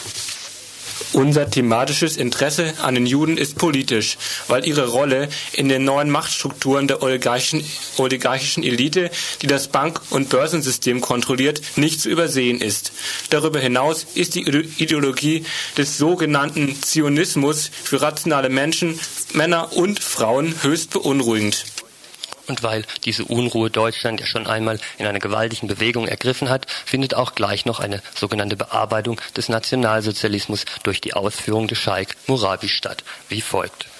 unser 1.13 1.49
thematisches 1.49 2.17
Interesse 2.17 2.75
an 2.83 2.93
den 2.93 3.07
Juden 3.07 3.35
ist 3.35 3.57
politisch, 3.57 4.19
weil 4.47 4.67
ihre 4.67 4.89
Rolle 4.89 5.27
in 5.53 5.69
den 5.69 5.83
neuen 5.83 6.11
Machtstrukturen 6.11 6.87
der 6.87 7.01
oligarchischen, 7.01 7.65
oligarchischen 7.97 8.63
Elite, 8.63 9.09
die 9.41 9.47
das 9.47 9.69
Bank- 9.69 10.01
und 10.11 10.29
Börsensystem 10.29 11.01
kontrolliert, 11.01 11.61
nicht 11.77 11.99
zu 11.99 12.09
übersehen 12.09 12.61
ist. 12.61 12.91
Darüber 13.31 13.59
hinaus 13.59 14.05
ist 14.13 14.35
die 14.35 14.47
Ideologie 14.77 15.45
des 15.77 15.97
sogenannten 15.97 16.79
Zionismus 16.79 17.71
für 17.83 18.03
rationale 18.03 18.49
Menschen, 18.49 18.99
Männer 19.33 19.73
und 19.73 19.99
Frauen 19.99 20.53
höchst 20.61 20.91
beunruhigend 20.91 21.65
und 22.47 22.63
weil 22.63 22.85
diese 23.05 23.25
Unruhe 23.25 23.69
Deutschland 23.69 24.19
ja 24.19 24.25
schon 24.25 24.47
einmal 24.47 24.79
in 24.97 25.05
einer 25.05 25.19
gewaltigen 25.19 25.67
Bewegung 25.67 26.07
ergriffen 26.07 26.49
hat, 26.49 26.65
findet 26.85 27.13
auch 27.13 27.35
gleich 27.35 27.65
noch 27.65 27.79
eine 27.79 28.01
sogenannte 28.15 28.55
Bearbeitung 28.55 29.19
des 29.35 29.49
Nationalsozialismus 29.49 30.65
durch 30.83 31.01
die 31.01 31.13
Ausführung 31.13 31.67
des 31.67 31.77
Scheik 31.77 32.15
Murabi 32.27 32.67
statt, 32.67 33.03
wie 33.29 33.41
folgt. 33.41 33.90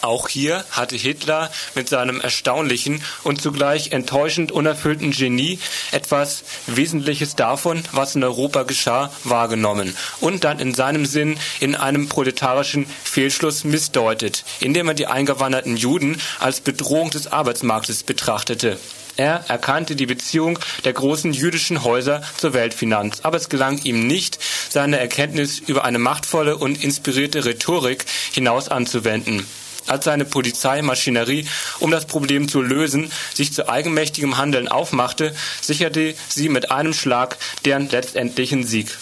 Auch 0.00 0.28
hier 0.28 0.64
hatte 0.70 0.96
Hitler 0.96 1.50
mit 1.74 1.88
seinem 1.88 2.20
erstaunlichen 2.20 3.02
und 3.24 3.42
zugleich 3.42 3.90
enttäuschend 3.90 4.52
unerfüllten 4.52 5.10
Genie 5.10 5.58
etwas 5.90 6.44
Wesentliches 6.66 7.34
davon, 7.34 7.82
was 7.92 8.14
in 8.14 8.22
Europa 8.22 8.62
geschah, 8.62 9.12
wahrgenommen 9.24 9.96
und 10.20 10.44
dann 10.44 10.60
in 10.60 10.72
seinem 10.72 11.04
Sinn 11.04 11.36
in 11.58 11.74
einem 11.74 12.08
proletarischen 12.08 12.86
Fehlschluss 13.02 13.64
missdeutet, 13.64 14.44
indem 14.60 14.88
er 14.88 14.94
die 14.94 15.08
eingewanderten 15.08 15.76
Juden 15.76 16.20
als 16.38 16.60
Bedrohung 16.60 17.10
des 17.10 17.32
Arbeitsmarktes 17.32 18.04
betrachtete. 18.04 18.78
Er 19.16 19.44
erkannte 19.48 19.96
die 19.96 20.06
Beziehung 20.06 20.60
der 20.84 20.92
großen 20.92 21.32
jüdischen 21.32 21.82
Häuser 21.82 22.22
zur 22.36 22.52
Weltfinanz, 22.52 23.18
aber 23.24 23.36
es 23.36 23.48
gelang 23.48 23.82
ihm 23.82 24.06
nicht, 24.06 24.38
seine 24.68 25.00
Erkenntnis 25.00 25.58
über 25.58 25.84
eine 25.84 25.98
machtvolle 25.98 26.56
und 26.56 26.84
inspirierte 26.84 27.44
Rhetorik 27.44 28.04
hinaus 28.30 28.68
anzuwenden 28.68 29.44
als 29.90 30.04
seine 30.04 30.24
Polizeimaschinerie, 30.24 31.46
um 31.80 31.90
das 31.90 32.06
Problem 32.06 32.48
zu 32.48 32.62
lösen, 32.62 33.10
sich 33.34 33.52
zu 33.52 33.68
eigenmächtigem 33.68 34.36
Handeln 34.36 34.68
aufmachte, 34.68 35.34
sicherte 35.60 36.14
sie 36.28 36.48
mit 36.48 36.70
einem 36.70 36.94
Schlag 36.94 37.36
deren 37.64 37.88
letztendlichen 37.88 38.64
Sieg. 38.64 38.96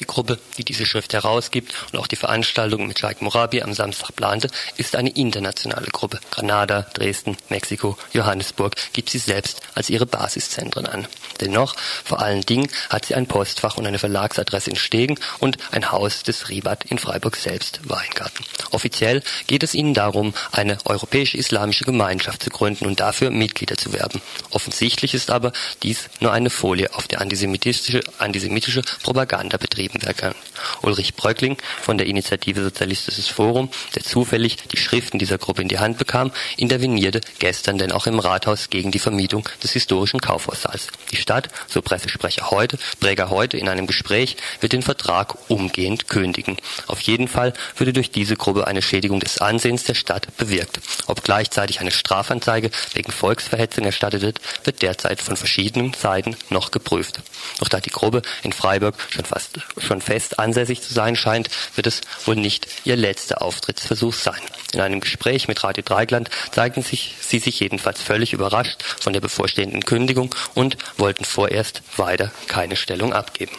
Die 0.00 0.06
Gruppe, 0.06 0.38
die 0.58 0.64
diese 0.64 0.86
Schrift 0.86 1.12
herausgibt 1.12 1.72
und 1.92 1.98
auch 1.98 2.06
die 2.06 2.16
Veranstaltung 2.16 2.86
mit 2.86 2.98
Sheikh 2.98 3.22
Morabi 3.22 3.62
am 3.62 3.74
Samstag 3.74 4.16
plante, 4.16 4.48
ist 4.76 4.96
eine 4.96 5.10
internationale 5.10 5.88
Gruppe. 5.88 6.20
Granada, 6.30 6.86
Dresden, 6.94 7.36
Mexiko, 7.48 7.98
Johannesburg 8.12 8.74
gibt 8.92 9.10
sie 9.10 9.18
selbst 9.18 9.60
als 9.74 9.90
ihre 9.90 10.06
Basiszentren 10.06 10.86
an. 10.86 11.06
Dennoch, 11.40 11.76
vor 12.04 12.20
allen 12.20 12.42
Dingen 12.42 12.68
hat 12.88 13.06
sie 13.06 13.14
ein 13.14 13.26
Postfach 13.26 13.76
und 13.76 13.86
eine 13.86 13.98
Verlagsadresse 13.98 14.70
in 14.70 14.76
Stegen 14.76 15.18
und 15.40 15.58
ein 15.72 15.90
Haus 15.90 16.22
des 16.22 16.48
Ribat 16.48 16.84
in 16.84 16.98
Freiburg 16.98 17.36
selbst, 17.36 17.80
Weingarten. 17.84 18.44
Offiziell 18.70 19.22
geht 19.46 19.62
es 19.62 19.74
ihnen 19.74 19.94
darum, 19.94 20.34
eine 20.52 20.78
europäische 20.84 21.36
islamische 21.36 21.84
Gemeinschaft 21.84 22.42
zu 22.42 22.50
gründen 22.50 22.86
und 22.86 23.00
dafür 23.00 23.30
Mitglieder 23.30 23.76
zu 23.76 23.92
werben. 23.92 24.22
Offensichtlich 24.50 25.14
ist 25.14 25.30
aber 25.30 25.52
dies 25.82 26.08
nur 26.20 26.32
eine 26.32 26.50
Folie, 26.50 26.94
auf 26.94 27.08
der 27.08 27.20
antisemitische, 27.20 28.00
antisemitische 28.18 28.82
Propaganda 29.02 29.56
betrieben 29.56 29.81
werden 29.90 30.16
kann. 30.16 30.34
Ulrich 30.82 31.14
Bröckling 31.14 31.56
von 31.80 31.98
der 31.98 32.06
Initiative 32.06 32.62
Sozialistisches 32.62 33.28
Forum, 33.28 33.70
der 33.94 34.02
zufällig 34.02 34.56
die 34.68 34.76
Schriften 34.76 35.18
dieser 35.18 35.38
Gruppe 35.38 35.62
in 35.62 35.68
die 35.68 35.78
Hand 35.78 35.98
bekam, 35.98 36.32
intervenierte 36.56 37.20
gestern 37.38 37.78
denn 37.78 37.92
auch 37.92 38.06
im 38.06 38.18
Rathaus 38.18 38.70
gegen 38.70 38.90
die 38.90 38.98
Vermietung 38.98 39.48
des 39.62 39.72
historischen 39.72 40.20
Kaufhaussaals. 40.20 40.88
Die 41.10 41.16
Stadt, 41.16 41.48
so 41.66 41.82
Pressesprecher 41.82 42.50
heute, 42.50 42.78
Präger 43.00 43.30
heute 43.30 43.56
in 43.56 43.68
einem 43.68 43.86
Gespräch, 43.86 44.36
wird 44.60 44.72
den 44.72 44.82
Vertrag 44.82 45.36
umgehend 45.48 46.08
kündigen. 46.08 46.56
Auf 46.86 47.00
jeden 47.00 47.28
Fall 47.28 47.52
würde 47.76 47.92
durch 47.92 48.10
diese 48.10 48.36
Gruppe 48.36 48.66
eine 48.66 48.82
Schädigung 48.82 49.20
des 49.20 49.38
Ansehens 49.38 49.84
der 49.84 49.94
Stadt 49.94 50.36
bewirkt. 50.36 50.80
Ob 51.06 51.22
gleichzeitig 51.22 51.80
eine 51.80 51.90
Strafanzeige 51.90 52.70
wegen 52.94 53.12
Volksverhetzung 53.12 53.84
erstattet 53.84 54.22
wird, 54.22 54.40
wird 54.64 54.82
derzeit 54.82 55.20
von 55.20 55.36
verschiedenen 55.36 55.94
Seiten 55.94 56.36
noch 56.50 56.70
geprüft. 56.70 57.20
Doch 57.58 57.68
da 57.68 57.80
die 57.80 57.90
Gruppe 57.90 58.22
in 58.42 58.52
Freiburg 58.52 58.94
schon 59.10 59.24
fast 59.24 59.58
schon 59.78 60.00
fest 60.00 60.38
ansässig 60.38 60.82
zu 60.82 60.92
sein 60.92 61.16
scheint, 61.16 61.48
wird 61.74 61.86
es 61.86 62.00
wohl 62.24 62.36
nicht 62.36 62.66
ihr 62.84 62.96
letzter 62.96 63.42
Auftrittsversuch 63.42 64.14
sein. 64.14 64.40
In 64.72 64.80
einem 64.80 65.00
Gespräch 65.00 65.48
mit 65.48 65.62
Radio 65.64 65.82
Dreigland 65.84 66.30
zeigten 66.50 66.82
sich, 66.82 67.14
sie 67.20 67.38
sich 67.38 67.60
jedenfalls 67.60 68.00
völlig 68.00 68.32
überrascht 68.32 68.82
von 68.82 69.12
der 69.12 69.20
bevorstehenden 69.20 69.84
Kündigung 69.84 70.34
und 70.54 70.76
wollten 70.96 71.24
vorerst 71.24 71.82
weiter 71.96 72.30
keine 72.48 72.76
Stellung 72.76 73.12
abgeben. 73.12 73.56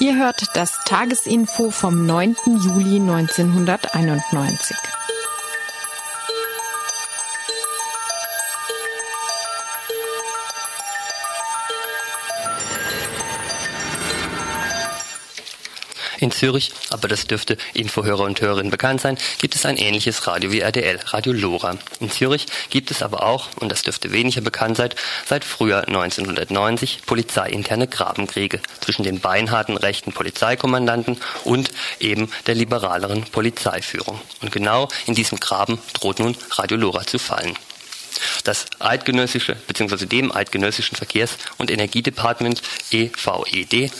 Ihr 0.00 0.16
hört 0.16 0.40
das 0.54 0.78
Tagesinfo 0.84 1.70
vom 1.70 2.06
9. 2.06 2.36
Juli 2.46 3.00
1991. 3.00 4.76
In 16.20 16.32
Zürich, 16.32 16.72
aber 16.90 17.06
das 17.06 17.26
dürfte 17.26 17.56
Infohörer 17.74 18.24
und 18.24 18.40
Hörerinnen 18.40 18.70
bekannt 18.70 19.00
sein, 19.00 19.18
gibt 19.38 19.54
es 19.54 19.64
ein 19.64 19.76
ähnliches 19.76 20.26
Radio 20.26 20.50
wie 20.50 20.60
RDL, 20.60 20.98
Radio 21.06 21.32
Lora. 21.32 21.78
In 22.00 22.10
Zürich 22.10 22.46
gibt 22.70 22.90
es 22.90 23.02
aber 23.02 23.22
auch, 23.22 23.48
und 23.60 23.70
das 23.70 23.82
dürfte 23.82 24.10
weniger 24.10 24.40
bekannt 24.40 24.78
sein, 24.78 24.90
seit 25.26 25.44
Frühjahr 25.44 25.86
1990 25.86 27.02
polizeiinterne 27.06 27.86
Grabenkriege 27.86 28.60
zwischen 28.80 29.04
den 29.04 29.20
beinharten 29.20 29.76
rechten 29.76 30.12
Polizeikommandanten 30.12 31.18
und 31.44 31.70
eben 32.00 32.30
der 32.46 32.56
liberaleren 32.56 33.22
Polizeiführung. 33.24 34.20
Und 34.42 34.50
genau 34.50 34.88
in 35.06 35.14
diesem 35.14 35.38
Graben 35.38 35.78
droht 35.92 36.18
nun 36.18 36.36
Radio 36.50 36.76
Lora 36.76 37.06
zu 37.06 37.18
fallen. 37.18 37.56
Das 38.44 38.66
eidgenössische 38.78 39.56
bzw. 39.66 40.06
dem 40.06 40.34
eidgenössischen 40.34 40.96
Verkehrs- 40.96 41.38
und 41.56 41.70
Energiedepartement 41.70 42.62
EVED 42.90 43.92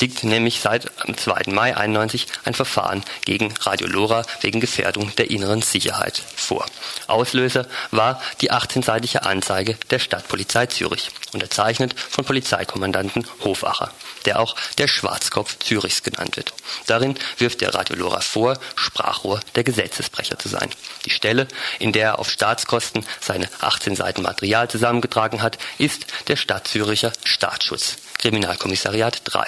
liegt 0.00 0.24
nämlich 0.24 0.60
seit 0.60 0.90
am 1.06 1.16
2. 1.16 1.44
Mai 1.52 1.76
91 1.76 2.26
ein 2.44 2.54
Verfahren 2.54 3.02
gegen 3.24 3.52
Radio 3.60 3.86
Lora 3.86 4.24
wegen 4.40 4.60
Gefährdung 4.60 5.14
der 5.16 5.30
inneren 5.30 5.62
Sicherheit 5.62 6.22
vor. 6.34 6.66
Auslöser 7.06 7.66
war 7.90 8.20
die 8.40 8.52
18-seitige 8.52 9.18
Anzeige 9.18 9.76
der 9.90 9.98
Stadtpolizei 9.98 10.66
Zürich, 10.66 11.10
unterzeichnet 11.32 11.94
von 11.98 12.24
Polizeikommandanten 12.24 13.26
Hofacher, 13.44 13.92
der 14.24 14.40
auch 14.40 14.56
der 14.78 14.88
Schwarzkopf 14.88 15.58
Zürichs 15.58 16.02
genannt 16.02 16.36
wird. 16.36 16.52
Darin 16.86 17.16
wirft 17.38 17.60
der 17.60 17.74
Radio 17.74 17.96
Lora 17.96 18.20
vor, 18.20 18.58
Sprachrohr 18.74 19.40
der 19.54 19.64
Gesetzesbrecher 19.64 20.38
zu 20.38 20.48
sein. 20.48 20.70
Die 21.04 21.10
Stelle, 21.10 21.48
in 21.78 21.92
der 21.92 22.06
er 22.06 22.18
auf 22.18 22.30
Staatskosten 22.30 23.04
seine 23.20 23.48
18 23.66 23.96
Seiten 23.96 24.22
Material 24.22 24.68
zusammengetragen 24.68 25.42
hat, 25.42 25.58
ist 25.78 26.06
der 26.28 26.36
Stadt 26.36 26.68
Züricher 26.68 27.12
Staatsschutz, 27.24 27.96
Kriminalkommissariat 28.18 29.20
3. 29.24 29.46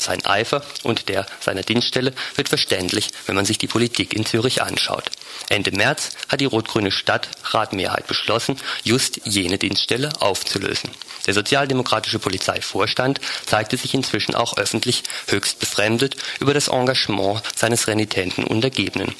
Sein 0.00 0.24
Eifer 0.24 0.62
und 0.84 1.08
der 1.08 1.26
seiner 1.40 1.62
Dienststelle 1.62 2.12
wird 2.36 2.48
verständlich, 2.48 3.10
wenn 3.26 3.34
man 3.34 3.44
sich 3.44 3.58
die 3.58 3.66
Politik 3.66 4.14
in 4.14 4.24
Zürich 4.24 4.62
anschaut. 4.62 5.10
Ende 5.48 5.72
März 5.72 6.10
hat 6.28 6.40
die 6.40 6.44
rot-grüne 6.44 6.92
Stadtratmehrheit 6.92 8.06
beschlossen, 8.06 8.56
just 8.84 9.20
jene 9.24 9.58
Dienststelle 9.58 10.10
aufzulösen. 10.20 10.90
Der 11.26 11.34
sozialdemokratische 11.34 12.20
Polizeivorstand 12.20 13.20
zeigte 13.44 13.76
sich 13.76 13.92
inzwischen 13.92 14.36
auch 14.36 14.56
öffentlich 14.56 15.02
höchst 15.26 15.58
befremdet 15.58 16.16
über 16.38 16.54
das 16.54 16.68
Engagement 16.68 17.42
seines 17.56 17.88
renitenten 17.88 18.44
Untergebenen. 18.44 19.14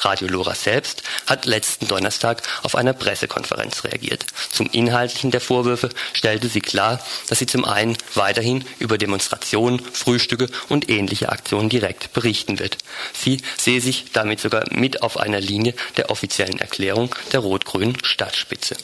Radio 0.00 0.28
Lora 0.28 0.54
selbst 0.54 1.02
hat 1.26 1.46
letzten 1.46 1.88
Donnerstag 1.88 2.42
auf 2.62 2.74
einer 2.74 2.92
Pressekonferenz 2.92 3.84
reagiert. 3.84 4.24
Zum 4.50 4.68
Inhaltlichen 4.70 5.30
der 5.30 5.40
Vorwürfe 5.40 5.88
stellte 6.12 6.48
sie 6.48 6.60
klar, 6.60 7.00
dass 7.28 7.38
sie 7.38 7.46
zum 7.46 7.64
einen 7.64 7.96
weiterhin 8.14 8.64
über 8.78 8.98
Demonstrationen, 8.98 9.80
Frühstücke 9.80 10.48
und 10.68 10.88
ähnliche 10.88 11.30
Aktionen 11.30 11.68
direkt 11.68 12.12
berichten 12.12 12.58
wird. 12.58 12.78
Sie 13.12 13.40
sehe 13.56 13.80
sich 13.80 14.06
damit 14.12 14.40
sogar 14.40 14.64
mit 14.70 15.02
auf 15.02 15.16
einer 15.16 15.40
Linie 15.40 15.74
der 15.96 16.10
offiziellen 16.10 16.58
Erklärung 16.58 17.14
der 17.32 17.40
rot-grünen 17.40 17.96
Stadtspitze. 18.04 18.76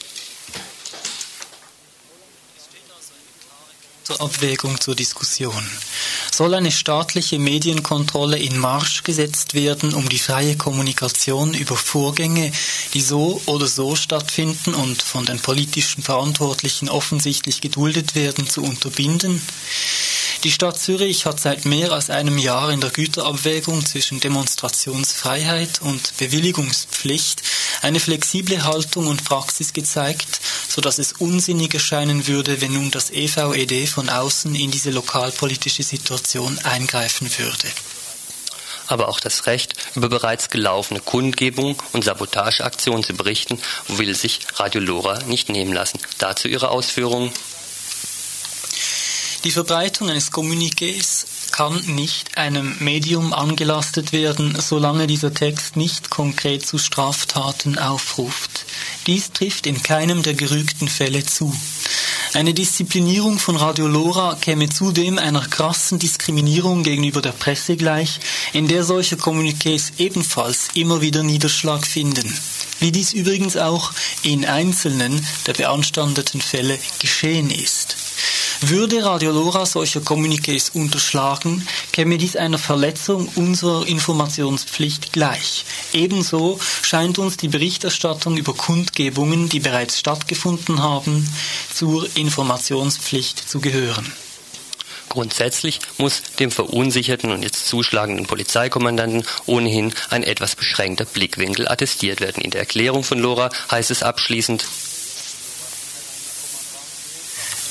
Zur 4.04 4.20
Abwägung 4.20 4.80
zur 4.80 4.94
Diskussion. 4.94 5.66
Soll 6.30 6.54
eine 6.54 6.70
staatliche 6.70 7.38
Medienkontrolle 7.38 8.38
in 8.38 8.58
Marsch 8.58 9.02
gesetzt 9.02 9.54
werden, 9.54 9.94
um 9.94 10.08
die 10.08 10.18
freie 10.18 10.56
Kommunikation 10.56 11.54
über 11.54 11.76
Vorgänge, 11.76 12.52
die 12.92 13.00
so 13.00 13.40
oder 13.46 13.66
so 13.66 13.96
stattfinden 13.96 14.74
und 14.74 15.02
von 15.02 15.24
den 15.24 15.40
politischen 15.40 16.02
Verantwortlichen 16.02 16.88
offensichtlich 16.88 17.60
geduldet 17.60 18.14
werden, 18.14 18.48
zu 18.48 18.62
unterbinden? 18.62 19.40
Die 20.44 20.50
Stadt 20.50 20.78
Zürich 20.78 21.24
hat 21.24 21.40
seit 21.40 21.64
mehr 21.64 21.92
als 21.92 22.10
einem 22.10 22.36
Jahr 22.36 22.70
in 22.70 22.82
der 22.82 22.90
Güterabwägung 22.90 23.86
zwischen 23.86 24.20
Demonstrationsfreiheit 24.20 25.80
und 25.80 26.18
Bewilligungspflicht 26.18 27.42
eine 27.80 27.98
flexible 27.98 28.62
Haltung 28.62 29.06
und 29.06 29.24
Praxis 29.24 29.72
gezeigt, 29.72 30.40
so 30.68 30.82
dass 30.82 30.98
es 30.98 31.12
unsinnig 31.12 31.72
erscheinen 31.72 32.26
würde, 32.26 32.60
wenn 32.60 32.74
nun 32.74 32.90
das 32.90 33.10
EVED 33.10 33.88
von 33.94 34.08
außen 34.08 34.54
in 34.54 34.70
diese 34.70 34.90
lokalpolitische 34.90 35.84
Situation 35.84 36.58
eingreifen 36.64 37.30
würde 37.38 37.68
aber 38.86 39.08
auch 39.08 39.20
das 39.20 39.46
Recht, 39.46 39.74
über 39.94 40.08
bereits 40.08 40.50
gelaufene 40.50 41.00
Kundgebungen 41.00 41.76
und 41.92 42.04
Sabotageaktionen 42.04 43.02
zu 43.02 43.14
berichten, 43.14 43.58
will 43.88 44.14
sich 44.14 44.40
Radio 44.56 44.80
Lora 44.80 45.20
nicht 45.22 45.48
nehmen 45.48 45.72
lassen. 45.72 45.98
Dazu 46.18 46.48
ihre 46.48 46.70
Ausführungen. 46.70 47.32
Die 49.44 49.50
Verbreitung 49.50 50.08
eines 50.08 50.32
Kommuniqués 50.32 51.26
kann 51.50 51.78
nicht 51.86 52.36
einem 52.36 52.76
Medium 52.80 53.32
angelastet 53.32 54.12
werden, 54.12 54.58
solange 54.60 55.06
dieser 55.06 55.32
Text 55.32 55.76
nicht 55.76 56.10
konkret 56.10 56.66
zu 56.66 56.78
Straftaten 56.78 57.78
aufruft. 57.78 58.64
Dies 59.06 59.32
trifft 59.32 59.66
in 59.66 59.82
keinem 59.82 60.22
der 60.22 60.34
gerügten 60.34 60.88
Fälle 60.88 61.24
zu. 61.24 61.54
Eine 62.34 62.52
Disziplinierung 62.52 63.38
von 63.38 63.56
Radio 63.56 63.86
Lora 63.86 64.36
käme 64.40 64.68
zudem 64.68 65.18
einer 65.18 65.40
krassen 65.40 66.00
Diskriminierung 66.00 66.82
gegenüber 66.82 67.22
der 67.22 67.30
Presse 67.32 67.76
gleich, 67.76 68.18
in 68.52 68.66
der 68.66 68.82
solche 68.82 69.16
Kommuniqués 69.16 69.92
ebenfalls 69.98 70.68
immer 70.74 71.00
wieder 71.00 71.22
Niederschlag 71.22 71.86
finden. 71.86 72.36
Wie 72.80 72.90
dies 72.90 73.12
übrigens 73.12 73.56
auch 73.56 73.92
in 74.22 74.44
einzelnen 74.44 75.24
der 75.46 75.52
beanstandeten 75.52 76.40
Fälle 76.40 76.78
geschehen 76.98 77.50
ist. 77.50 78.03
Würde 78.66 79.04
Radio 79.04 79.30
Lora 79.30 79.66
solche 79.66 80.00
Kommuniqués 80.00 80.70
unterschlagen, 80.72 81.68
käme 81.92 82.16
dies 82.16 82.34
einer 82.34 82.56
Verletzung 82.56 83.28
unserer 83.34 83.86
Informationspflicht 83.86 85.12
gleich. 85.12 85.66
Ebenso 85.92 86.58
scheint 86.80 87.18
uns 87.18 87.36
die 87.36 87.48
Berichterstattung 87.48 88.38
über 88.38 88.54
Kundgebungen, 88.54 89.50
die 89.50 89.60
bereits 89.60 89.98
stattgefunden 89.98 90.82
haben, 90.82 91.28
zur 91.74 92.08
Informationspflicht 92.16 93.46
zu 93.46 93.60
gehören. 93.60 94.10
Grundsätzlich 95.10 95.80
muss 95.98 96.22
dem 96.38 96.50
verunsicherten 96.50 97.32
und 97.32 97.42
jetzt 97.42 97.68
zuschlagenden 97.68 98.24
Polizeikommandanten 98.24 99.26
ohnehin 99.44 99.92
ein 100.08 100.22
etwas 100.22 100.56
beschränkter 100.56 101.04
Blickwinkel 101.04 101.68
attestiert 101.68 102.22
werden. 102.22 102.42
In 102.42 102.50
der 102.50 102.60
Erklärung 102.60 103.04
von 103.04 103.18
Lora 103.18 103.50
heißt 103.70 103.90
es 103.90 104.02
abschließend, 104.02 104.64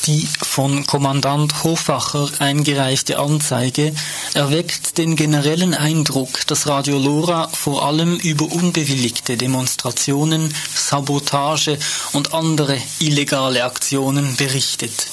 die 0.05 0.27
von 0.41 0.85
Kommandant 0.85 1.63
Hofacher 1.63 2.29
eingereichte 2.39 3.19
Anzeige 3.19 3.93
erweckt 4.33 4.97
den 4.97 5.15
generellen 5.15 5.73
Eindruck, 5.73 6.45
dass 6.47 6.67
Radio 6.67 6.97
Lora 6.97 7.47
vor 7.47 7.85
allem 7.85 8.17
über 8.17 8.45
unbewilligte 8.45 9.37
Demonstrationen, 9.37 10.53
Sabotage 10.75 11.77
und 12.11 12.33
andere 12.33 12.77
illegale 12.99 13.63
Aktionen 13.63 14.35
berichtet. 14.35 15.07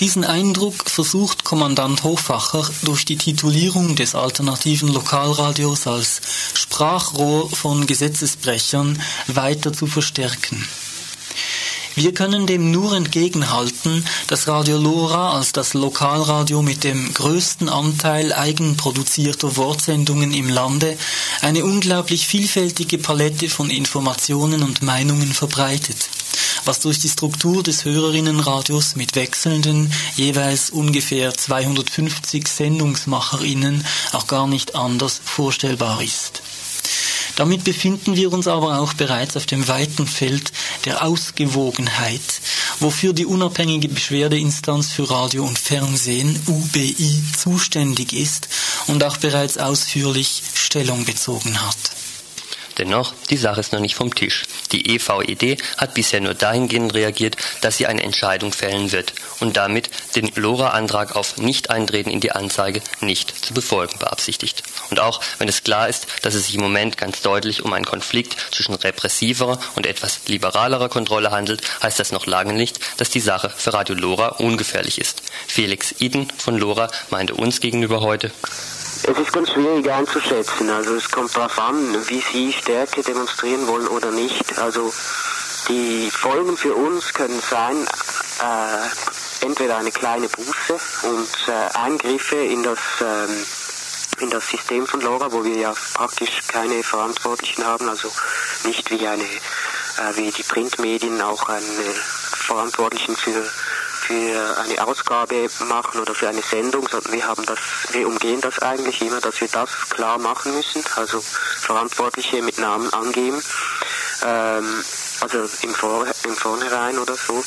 Diesen 0.00 0.24
Eindruck 0.24 0.90
versucht 0.90 1.44
Kommandant 1.44 2.02
Hofacher 2.02 2.68
durch 2.82 3.04
die 3.04 3.16
Titulierung 3.16 3.94
des 3.94 4.14
alternativen 4.14 4.88
Lokalradios 4.88 5.86
als 5.86 6.20
Sprachrohr 6.54 7.48
von 7.50 7.86
Gesetzesbrechern 7.86 9.00
weiter 9.28 9.72
zu 9.72 9.86
verstärken. 9.86 10.66
Wir 11.94 12.14
können 12.14 12.46
dem 12.46 12.70
nur 12.70 12.94
entgegenhalten, 12.94 14.04
dass 14.26 14.48
Radio 14.48 14.78
Lora 14.78 15.36
als 15.36 15.52
das 15.52 15.74
Lokalradio 15.74 16.62
mit 16.62 16.84
dem 16.84 17.12
größten 17.12 17.68
Anteil 17.68 18.32
eigenproduzierter 18.32 19.56
Wortsendungen 19.56 20.32
im 20.32 20.48
Lande 20.48 20.96
eine 21.42 21.64
unglaublich 21.64 22.26
vielfältige 22.26 22.98
Palette 22.98 23.50
von 23.50 23.68
Informationen 23.68 24.62
und 24.62 24.82
Meinungen 24.82 25.32
verbreitet 25.32 26.08
was 26.64 26.80
durch 26.80 26.98
die 26.98 27.08
Struktur 27.08 27.62
des 27.62 27.84
Hörerinnenradios 27.84 28.96
mit 28.96 29.16
wechselnden, 29.16 29.92
jeweils 30.16 30.70
ungefähr 30.70 31.34
250 31.34 32.46
Sendungsmacherinnen 32.46 33.84
auch 34.12 34.26
gar 34.26 34.46
nicht 34.46 34.74
anders 34.74 35.20
vorstellbar 35.24 36.02
ist. 36.02 36.41
Damit 37.36 37.64
befinden 37.64 38.16
wir 38.16 38.32
uns 38.32 38.46
aber 38.46 38.80
auch 38.80 38.92
bereits 38.92 39.36
auf 39.36 39.46
dem 39.46 39.66
weiten 39.68 40.06
Feld 40.06 40.52
der 40.84 41.04
Ausgewogenheit, 41.04 42.20
wofür 42.80 43.12
die 43.12 43.26
unabhängige 43.26 43.88
Beschwerdeinstanz 43.88 44.92
für 44.92 45.10
Radio 45.10 45.44
und 45.44 45.58
Fernsehen 45.58 46.38
UBI 46.46 47.22
zuständig 47.36 48.12
ist 48.12 48.48
und 48.86 49.02
auch 49.04 49.16
bereits 49.16 49.56
ausführlich 49.58 50.42
Stellung 50.54 51.04
bezogen 51.04 51.60
hat. 51.62 52.01
Dennoch, 52.78 53.14
die 53.30 53.36
Sache 53.36 53.60
ist 53.60 53.72
noch 53.72 53.80
nicht 53.80 53.94
vom 53.94 54.14
Tisch. 54.14 54.44
Die 54.72 54.94
EVED 54.94 55.62
hat 55.76 55.94
bisher 55.94 56.20
nur 56.20 56.34
dahingehend 56.34 56.94
reagiert, 56.94 57.36
dass 57.60 57.76
sie 57.76 57.86
eine 57.86 58.02
Entscheidung 58.02 58.52
fällen 58.52 58.92
wird 58.92 59.12
und 59.40 59.56
damit 59.56 59.90
den 60.16 60.30
LoRa-Antrag 60.34 61.16
auf 61.16 61.36
Nicht-Eintreten 61.36 62.10
in 62.10 62.20
die 62.20 62.32
Anzeige 62.32 62.80
nicht 63.00 63.44
zu 63.44 63.54
befolgen 63.54 63.98
beabsichtigt. 63.98 64.62
Und 64.90 65.00
auch 65.00 65.20
wenn 65.38 65.48
es 65.48 65.62
klar 65.62 65.88
ist, 65.88 66.06
dass 66.22 66.34
es 66.34 66.46
sich 66.46 66.54
im 66.54 66.62
Moment 66.62 66.96
ganz 66.96 67.20
deutlich 67.22 67.64
um 67.64 67.72
einen 67.72 67.84
Konflikt 67.84 68.36
zwischen 68.50 68.74
repressiverer 68.74 69.58
und 69.76 69.86
etwas 69.86 70.20
liberalerer 70.26 70.88
Kontrolle 70.88 71.30
handelt, 71.30 71.62
heißt 71.82 71.98
das 71.98 72.12
noch 72.12 72.26
lange 72.26 72.52
nicht, 72.52 72.80
dass 72.96 73.10
die 73.10 73.20
Sache 73.20 73.50
für 73.50 73.74
Radio 73.74 73.94
LoRa 73.94 74.28
ungefährlich 74.28 74.98
ist. 75.00 75.22
Felix 75.46 75.94
Iden 75.98 76.28
von 76.38 76.58
LoRa 76.58 76.90
meinte 77.10 77.34
uns 77.34 77.60
gegenüber 77.60 78.00
heute, 78.00 78.32
es 79.04 79.18
ist 79.18 79.32
ganz 79.32 79.50
schwierig 79.50 79.90
einzuschätzen. 79.90 80.70
Also 80.70 80.94
es 80.94 81.10
kommt 81.10 81.34
darauf 81.36 81.58
an, 81.58 82.08
wie 82.08 82.20
Sie 82.20 82.52
Stärke 82.52 83.02
demonstrieren 83.02 83.66
wollen 83.66 83.88
oder 83.88 84.10
nicht. 84.10 84.58
Also 84.58 84.92
die 85.68 86.10
Folgen 86.10 86.56
für 86.56 86.74
uns 86.74 87.12
können 87.12 87.40
sein, 87.40 87.76
äh, 88.40 89.44
entweder 89.44 89.76
eine 89.76 89.90
kleine 89.90 90.28
Buße 90.28 90.78
und 91.04 91.48
äh, 91.48 91.78
Eingriffe 91.78 92.36
in 92.36 92.62
das, 92.62 92.78
ähm, 93.00 93.44
in 94.20 94.30
das 94.30 94.48
System 94.48 94.86
von 94.86 95.00
LoRa, 95.00 95.32
wo 95.32 95.44
wir 95.44 95.56
ja 95.56 95.74
praktisch 95.94 96.42
keine 96.48 96.82
Verantwortlichen 96.82 97.64
haben, 97.64 97.88
also 97.88 98.08
nicht 98.64 98.90
wie 98.90 99.06
eine 99.06 99.24
äh, 99.98 100.16
wie 100.16 100.30
die 100.30 100.42
Printmedien 100.42 101.20
auch 101.20 101.48
einen 101.48 101.64
Verantwortlichen 101.64 103.16
für 103.16 103.44
für 104.12 104.58
eine 104.58 104.86
Ausgabe 104.86 105.48
machen 105.68 106.00
oder 106.00 106.14
für 106.14 106.28
eine 106.28 106.42
Sendung, 106.42 106.86
sondern 106.88 107.12
wir 107.12 107.26
haben 107.26 107.44
das, 107.46 107.58
wir 107.92 108.06
umgehen 108.06 108.40
das 108.40 108.58
eigentlich 108.58 109.00
immer, 109.00 109.20
dass 109.20 109.40
wir 109.40 109.48
das 109.48 109.70
klar 109.88 110.18
machen 110.18 110.54
müssen, 110.54 110.82
also 110.96 111.20
Verantwortliche 111.20 112.42
mit 112.42 112.58
Namen 112.58 112.92
angeben, 112.92 113.42
ähm, 114.24 114.84
also 115.20 115.38
im, 115.62 115.74
Vor 115.74 116.06
im 116.24 116.36
Vornherein 116.36 116.98
oder 116.98 117.14
so. 117.14 117.42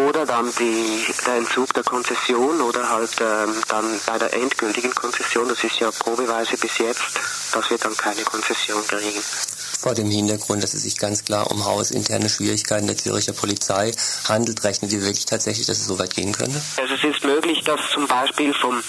Oder 0.00 0.26
dann 0.26 0.52
die, 0.58 1.06
der 1.26 1.36
Entzug 1.36 1.72
der 1.72 1.84
Konzession 1.84 2.60
oder 2.60 2.90
halt 2.90 3.12
ähm, 3.20 3.54
dann 3.68 4.00
bei 4.06 4.18
der 4.18 4.34
endgültigen 4.34 4.94
Konzession, 4.94 5.48
das 5.48 5.62
ist 5.64 5.78
ja 5.78 5.90
probeweise 5.90 6.56
bis 6.58 6.78
jetzt, 6.78 7.02
dass 7.52 7.70
wir 7.70 7.78
dann 7.78 7.96
keine 7.96 8.24
Konzession 8.24 8.86
kriegen 8.86 9.22
vor 9.76 9.94
dem 9.94 10.10
Hintergrund, 10.10 10.62
dass 10.62 10.74
es 10.74 10.82
sich 10.82 10.96
ganz 10.98 11.24
klar 11.24 11.50
um 11.50 11.64
hausinterne 11.64 12.28
Schwierigkeiten 12.28 12.86
der 12.86 12.96
Züricher 12.96 13.32
Polizei 13.32 13.92
handelt, 14.28 14.64
rechnen 14.64 14.90
Sie 14.90 15.00
wirklich 15.00 15.26
tatsächlich, 15.26 15.66
dass 15.66 15.78
es 15.78 15.86
so 15.86 15.98
weit 15.98 16.14
gehen 16.14 16.32
könnte? 16.32 16.60
Also 16.76 16.94
es 16.94 17.04
ist 17.04 17.24
möglich, 17.24 17.62
dass 17.64 17.80
zum 17.92 18.06
Beispiel 18.06 18.52
vom, 18.54 18.82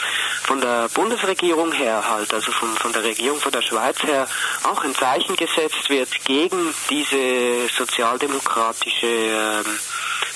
von 0.44 0.62
der 0.62 0.90
Bundesregierung 0.94 1.72
her 1.72 2.10
halt, 2.10 2.34
also 2.34 2.52
von, 2.52 2.70
von 2.70 2.94
der 2.94 3.04
Regierung 3.04 3.40
von 3.40 3.52
der 3.52 3.62
Schweiz 3.62 4.02
her, 4.04 4.28
auch 4.64 4.84
ein 4.84 4.96
Zeichen 4.96 5.36
gesetzt 5.36 5.90
wird 5.90 6.10
gegen 6.26 6.74
diese 6.90 7.68
sozialdemokratische 7.78 9.06
ähm, 9.08 9.80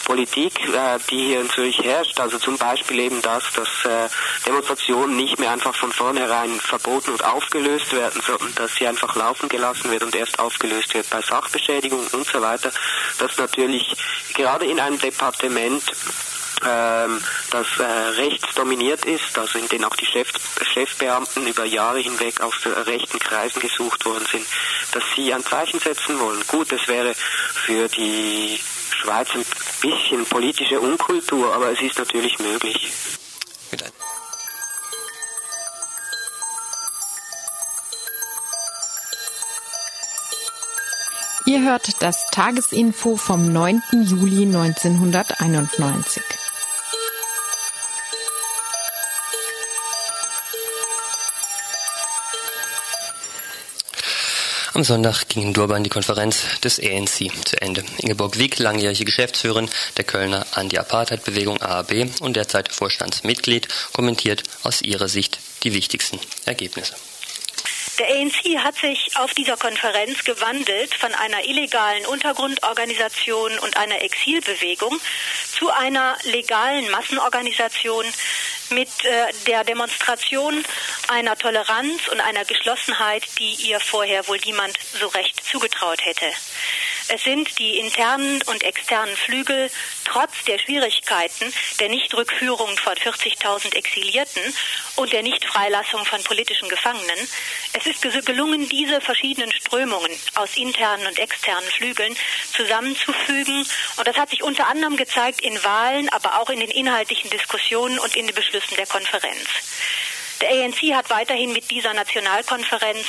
Politik, 0.09 0.67
äh, 0.69 0.97
die 1.11 1.27
hier 1.27 1.41
in 1.41 1.51
Zürich 1.51 1.83
herrscht. 1.83 2.19
Also 2.19 2.39
zum 2.39 2.57
Beispiel 2.57 2.99
eben 2.99 3.21
das, 3.21 3.43
dass 3.53 3.67
äh, 3.85 4.09
Demonstrationen 4.43 5.15
nicht 5.15 5.37
mehr 5.37 5.51
einfach 5.51 5.75
von 5.75 5.91
vornherein 5.91 6.59
verboten 6.59 7.11
und 7.11 7.23
aufgelöst 7.23 7.93
werden, 7.93 8.19
sondern 8.25 8.55
dass 8.55 8.73
sie 8.73 8.87
einfach 8.87 9.15
laufen 9.15 9.47
gelassen 9.49 9.91
wird 9.91 10.01
und 10.01 10.15
erst 10.15 10.39
aufgelöst 10.39 10.95
wird 10.95 11.07
bei 11.11 11.21
Sachbeschädigung 11.21 12.07
und 12.11 12.25
so 12.25 12.41
weiter. 12.41 12.71
Das 13.19 13.37
natürlich 13.37 13.95
gerade 14.33 14.65
in 14.65 14.79
einem 14.79 14.97
Departement 14.97 15.83
ähm, 16.65 17.21
das 17.51 17.67
äh, 17.77 17.83
rechts 17.83 18.55
dominiert 18.55 19.05
ist, 19.05 19.37
also 19.37 19.59
in 19.59 19.67
denen 19.67 19.85
auch 19.85 19.95
die 19.95 20.07
Chef, 20.07 20.27
Chefbeamten 20.73 21.45
über 21.45 21.65
Jahre 21.65 21.99
hinweg 21.99 22.41
aus 22.41 22.55
rechten 22.65 23.19
Kreisen 23.19 23.59
gesucht 23.61 24.03
worden 24.05 24.25
sind, 24.31 24.45
dass 24.91 25.03
sie 25.15 25.31
ein 25.31 25.45
Zeichen 25.45 25.79
setzen 25.79 26.19
wollen. 26.19 26.41
Gut, 26.47 26.71
es 26.71 26.87
wäre 26.87 27.13
für 27.13 27.87
die 27.89 28.59
Schweiz 28.99 29.29
ein 29.33 29.45
bisschen 29.81 30.25
politische 30.25 30.79
Unkultur, 30.79 31.53
aber 31.53 31.71
es 31.71 31.81
ist 31.81 31.97
natürlich 31.97 32.37
möglich. 32.39 32.91
Ihr 41.45 41.61
hört 41.61 42.01
das 42.01 42.29
Tagesinfo 42.31 43.15
vom 43.15 43.51
9. 43.51 43.81
Juli 44.03 44.43
1991. 44.43 46.21
Am 54.79 54.85
Sonntag 54.85 55.27
ging 55.27 55.43
in 55.43 55.53
Durban 55.53 55.83
die 55.83 55.89
Konferenz 55.89 56.61
des 56.61 56.79
ANC 56.79 57.29
zu 57.43 57.61
Ende. 57.61 57.83
Ingeborg 57.97 58.39
Wick, 58.39 58.59
langjährige 58.59 59.03
Geschäftsführerin 59.03 59.69
der 59.97 60.05
Kölner 60.05 60.45
Anti-Apartheid-Bewegung 60.53 61.61
AAB 61.61 62.21
und 62.21 62.37
derzeit 62.37 62.71
Vorstandsmitglied, 62.71 63.67
kommentiert 63.91 64.43
aus 64.63 64.81
ihrer 64.81 65.09
Sicht 65.09 65.39
die 65.63 65.73
wichtigsten 65.73 66.17
Ergebnisse. 66.45 66.95
Der 67.99 68.07
ANC 68.07 68.63
hat 68.63 68.77
sich 68.77 69.11
auf 69.17 69.33
dieser 69.33 69.57
Konferenz 69.57 70.23
gewandelt 70.23 70.93
von 70.93 71.13
einer 71.13 71.43
illegalen 71.43 72.05
Untergrundorganisation 72.05 73.59
und 73.59 73.75
einer 73.75 74.01
Exilbewegung 74.01 74.97
zu 75.51 75.69
einer 75.71 76.15
legalen 76.23 76.89
Massenorganisation 76.91 78.05
mit 78.71 78.89
äh, 79.05 79.33
der 79.47 79.63
Demonstration 79.63 80.63
einer 81.07 81.37
Toleranz 81.37 82.07
und 82.11 82.19
einer 82.21 82.45
Geschlossenheit, 82.45 83.23
die 83.39 83.53
ihr 83.67 83.79
vorher 83.79 84.27
wohl 84.27 84.39
niemand 84.45 84.77
so 84.99 85.07
recht 85.07 85.43
zugetraut 85.43 86.05
hätte. 86.05 86.25
Es 87.11 87.23
sind 87.23 87.57
die 87.57 87.79
internen 87.79 88.39
und 88.43 88.63
externen 88.63 89.15
Flügel 89.15 89.71
trotz 90.05 90.43
der 90.45 90.59
Schwierigkeiten 90.59 91.51
der 91.79 91.89
Nichtrückführung 91.89 92.77
von 92.77 92.93
40.000 92.93 93.73
Exilierten 93.75 94.41
und 94.95 95.11
der 95.11 95.23
Nichtfreilassung 95.23 96.05
von 96.05 96.23
politischen 96.23 96.69
Gefangenen. 96.69 97.17
Es 97.73 97.87
ist 97.87 98.01
gelungen, 98.25 98.69
diese 98.69 99.01
verschiedenen 99.01 99.51
Strömungen 99.51 100.11
aus 100.35 100.55
internen 100.55 101.07
und 101.07 101.17
externen 101.17 101.67
Flügeln 101.71 102.15
zusammenzufügen. 102.55 103.65
Und 103.97 104.07
das 104.07 104.15
hat 104.15 104.29
sich 104.29 104.43
unter 104.43 104.67
anderem 104.67 104.95
gezeigt 104.95 105.41
in 105.41 105.63
Wahlen, 105.63 106.09
aber 106.09 106.39
auch 106.39 106.49
in 106.49 106.59
den 106.59 106.69
inhaltlichen 106.69 107.31
Diskussionen 107.31 107.97
und 107.97 108.15
in 108.15 108.27
den 108.27 108.35
Beschlüssen 108.35 108.58
der 108.77 108.87
Konferenz. 108.87 109.47
Der 110.41 110.49
ANC 110.51 110.95
hat 110.95 111.09
weiterhin 111.09 111.51
mit 111.51 111.69
dieser 111.69 111.93
Nationalkonferenz 111.93 113.05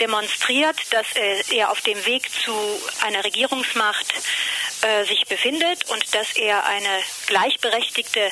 demonstriert, 0.00 0.76
dass 0.90 1.06
er 1.50 1.70
auf 1.70 1.80
dem 1.80 2.04
Weg 2.06 2.30
zu 2.44 2.54
einer 3.02 3.24
Regierungsmacht 3.24 4.06
äh, 4.82 5.04
sich 5.04 5.24
befindet 5.26 5.90
und 5.90 6.14
dass 6.14 6.36
er 6.36 6.64
eine 6.64 7.02
gleichberechtigte 7.26 8.20
äh, 8.20 8.30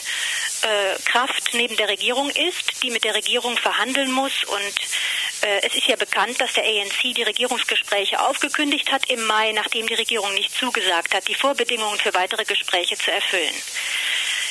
Kraft 1.05 1.55
neben 1.55 1.77
der 1.77 1.89
Regierung 1.89 2.31
ist, 2.31 2.85
die 2.85 2.91
mit 2.91 3.03
der 3.03 3.17
Regierung 3.17 3.57
verhandeln 3.59 4.13
muss. 4.13 4.45
Und 4.45 5.49
äh, 5.49 5.67
es 5.67 5.75
ist 5.75 5.89
ja 5.89 5.97
bekannt, 5.97 6.41
dass 6.41 6.53
der 6.53 6.65
ANC 6.65 7.15
die 7.15 7.25
Regierungsgespräche 7.25 8.21
aufgekündigt 8.21 8.93
hat 8.93 9.11
im 9.11 9.27
Mai, 9.27 9.53
nachdem 9.53 9.89
die 9.89 9.95
Regierung 9.95 10.33
nicht 10.35 10.57
zugesagt 10.57 11.15
hat, 11.15 11.27
die 11.27 11.35
Vorbedingungen 11.35 11.99
für 11.99 12.15
weitere 12.15 12.45
Gespräche 12.45 12.97
zu 12.97 13.11
erfüllen. 13.11 13.55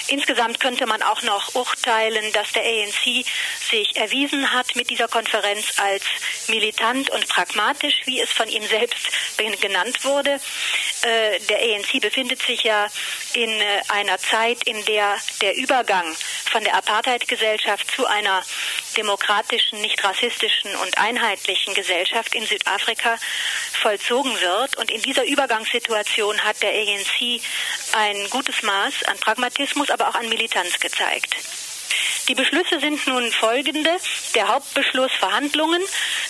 Insgesamt 0.08 0.60
könnte 0.60 0.86
man 0.86 1.02
auch 1.02 1.22
noch 1.24 1.56
urteilen, 1.56 2.32
dass 2.34 2.52
der 2.52 2.64
ANC 2.64 3.26
sich 3.70 3.96
erwiesen 3.96 4.52
hat 4.52 4.76
mit 4.76 4.90
dieser 4.90 5.08
Konferenz 5.08 5.66
als 5.78 6.04
militant 6.48 7.10
und 7.10 7.28
pragmatisch, 7.28 8.02
wie 8.06 8.22
es 8.22 8.32
von 8.32 8.48
ihm 8.48 8.66
selbst 8.68 9.08
genannt 9.62 10.04
wurde. 10.04 10.40
Äh, 11.02 11.40
der 11.50 11.60
ANC 11.60 12.02
befindet 12.02 12.42
sich 12.42 12.64
ja 12.64 12.88
in 13.34 13.50
äh, 13.50 13.82
einer 13.90 14.18
Zeit, 14.18 14.64
in 14.66 14.84
der 14.86 15.18
der 15.42 15.56
Übergang 15.56 16.06
von 16.52 16.64
der 16.64 16.76
Apartheid-Gesellschaft 16.76 17.92
zu 17.92 18.06
einer 18.06 18.44
demokratischen, 18.98 19.82
nicht 19.82 20.04
rassistischen 20.04 20.76
und 20.78 20.98
einheitlichen 20.98 21.74
Gesellschaft 21.74 22.34
in 22.34 22.46
Südafrika 22.46 23.18
vollzogen 23.82 24.40
wird. 24.40 24.78
Und 24.78 24.90
in 24.90 25.02
dieser 25.02 25.26
Übergangssituation 25.26 26.42
hat 26.44 26.62
der 26.62 26.72
ANC 26.72 27.42
ein 27.94 28.30
gutes 28.30 28.62
Maß 28.62 29.04
an 29.04 29.18
Pragmatismus, 29.20 29.92
aber 29.96 30.10
auch 30.10 30.16
an 30.16 30.28
Militanz 30.30 30.80
gezeigt. 30.80 31.36
Die 32.28 32.34
Beschlüsse 32.34 32.80
sind 32.80 33.06
nun 33.06 33.32
folgende. 33.32 33.92
Der 34.34 34.48
Hauptbeschluss 34.48 35.12
Verhandlungen. 35.20 35.82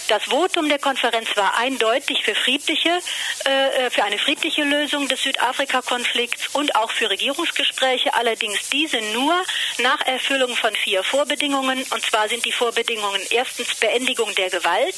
Das 0.10 0.26
Votum 0.26 0.68
der 0.68 0.78
Konferenz 0.78 1.30
war 1.36 1.58
eindeutig 1.58 2.22
für 2.24 2.36
friedliche, 2.36 3.00
äh, 3.46 3.89
für 3.89 4.04
eine 4.04 4.18
friedliche 4.18 4.63
Lösung 4.63 5.08
des 5.08 5.24
Südafrika-Konflikts 5.24 6.50
und 6.54 6.76
auch 6.76 6.91
für 6.91 7.10
Regierungsgespräche. 7.10 8.13
Allerdings 8.13 8.70
diese 8.70 8.98
nur 9.13 9.41
nach 9.78 10.02
Erfüllung 10.02 10.54
von 10.58 10.76
vier 10.76 11.02
Vorbedingungen. 11.04 11.82
Und 11.84 12.06
zwar 12.06 12.28
sind 12.28 12.44
die 12.44 12.52
Vorbedingungen 12.52 13.22
erstens 13.30 13.74
Beendigung 13.76 14.36
der 14.36 14.50
Gewalt. 14.50 14.96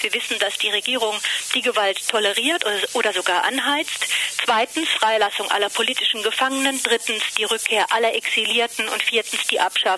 Wir 0.00 0.14
wissen, 0.14 0.38
dass 0.38 0.56
die 0.56 0.70
Regierung 0.70 1.14
die 1.54 1.62
Gewalt 1.62 2.08
toleriert 2.08 2.64
oder 2.94 3.12
sogar 3.12 3.44
anheizt. 3.44 4.06
Zweitens 4.44 4.88
Freilassung 4.88 5.50
aller 5.50 5.68
politischen 5.68 6.22
Gefangenen. 6.22 6.82
Drittens 6.82 7.22
die 7.36 7.44
Rückkehr 7.44 7.92
aller 7.92 8.14
Exilierten 8.14 8.88
und 8.88 9.02
viertens 9.02 9.46
die 9.48 9.60
Abschaffung 9.60 9.97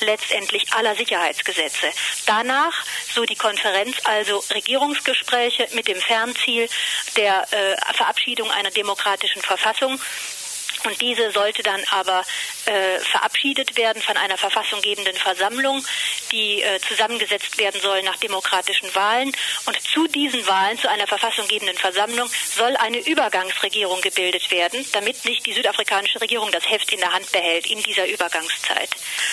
letztendlich 0.00 0.72
aller 0.72 0.94
Sicherheitsgesetze. 0.94 1.86
Danach, 2.26 2.84
so 3.14 3.24
die 3.24 3.36
Konferenz, 3.36 3.96
also 4.04 4.42
Regierungsgespräche 4.54 5.68
mit 5.74 5.88
dem 5.88 6.00
Fernziel 6.00 6.68
der 7.16 7.46
äh, 7.52 7.94
Verabschiedung 7.94 8.50
einer 8.50 8.70
demokratischen 8.70 9.42
Verfassung 9.42 10.00
und 10.84 11.00
diese 11.00 11.30
sollte 11.32 11.62
dann 11.62 11.82
aber 11.90 12.24
äh, 12.66 12.98
verabschiedet 13.00 13.76
werden 13.76 14.00
von 14.02 14.16
einer 14.16 14.36
verfassunggebenden 14.38 15.16
Versammlung, 15.16 15.84
die 16.32 16.62
äh, 16.62 16.80
zusammengesetzt 16.80 17.58
werden 17.58 17.80
soll 17.80 18.02
nach 18.02 18.16
demokratischen 18.16 18.94
Wahlen. 18.94 19.32
Und 19.66 19.80
zu 19.80 20.06
diesen 20.06 20.46
Wahlen, 20.46 20.78
zu 20.78 20.88
einer 20.88 21.06
verfassunggebenden 21.06 21.76
Versammlung, 21.76 22.28
soll 22.54 22.76
eine 22.76 22.98
Übergangsregierung 22.98 24.00
gebildet 24.00 24.50
werden, 24.50 24.84
damit 24.92 25.24
nicht 25.24 25.46
die 25.46 25.52
südafrikanische 25.52 26.20
Regierung 26.20 26.50
das 26.50 26.68
Heft 26.68 26.92
in 26.92 27.00
der 27.00 27.12
Hand 27.12 27.30
behält 27.32 27.66
in 27.70 27.82
dieser 27.82 28.06
Übergangszeit. 28.06 28.90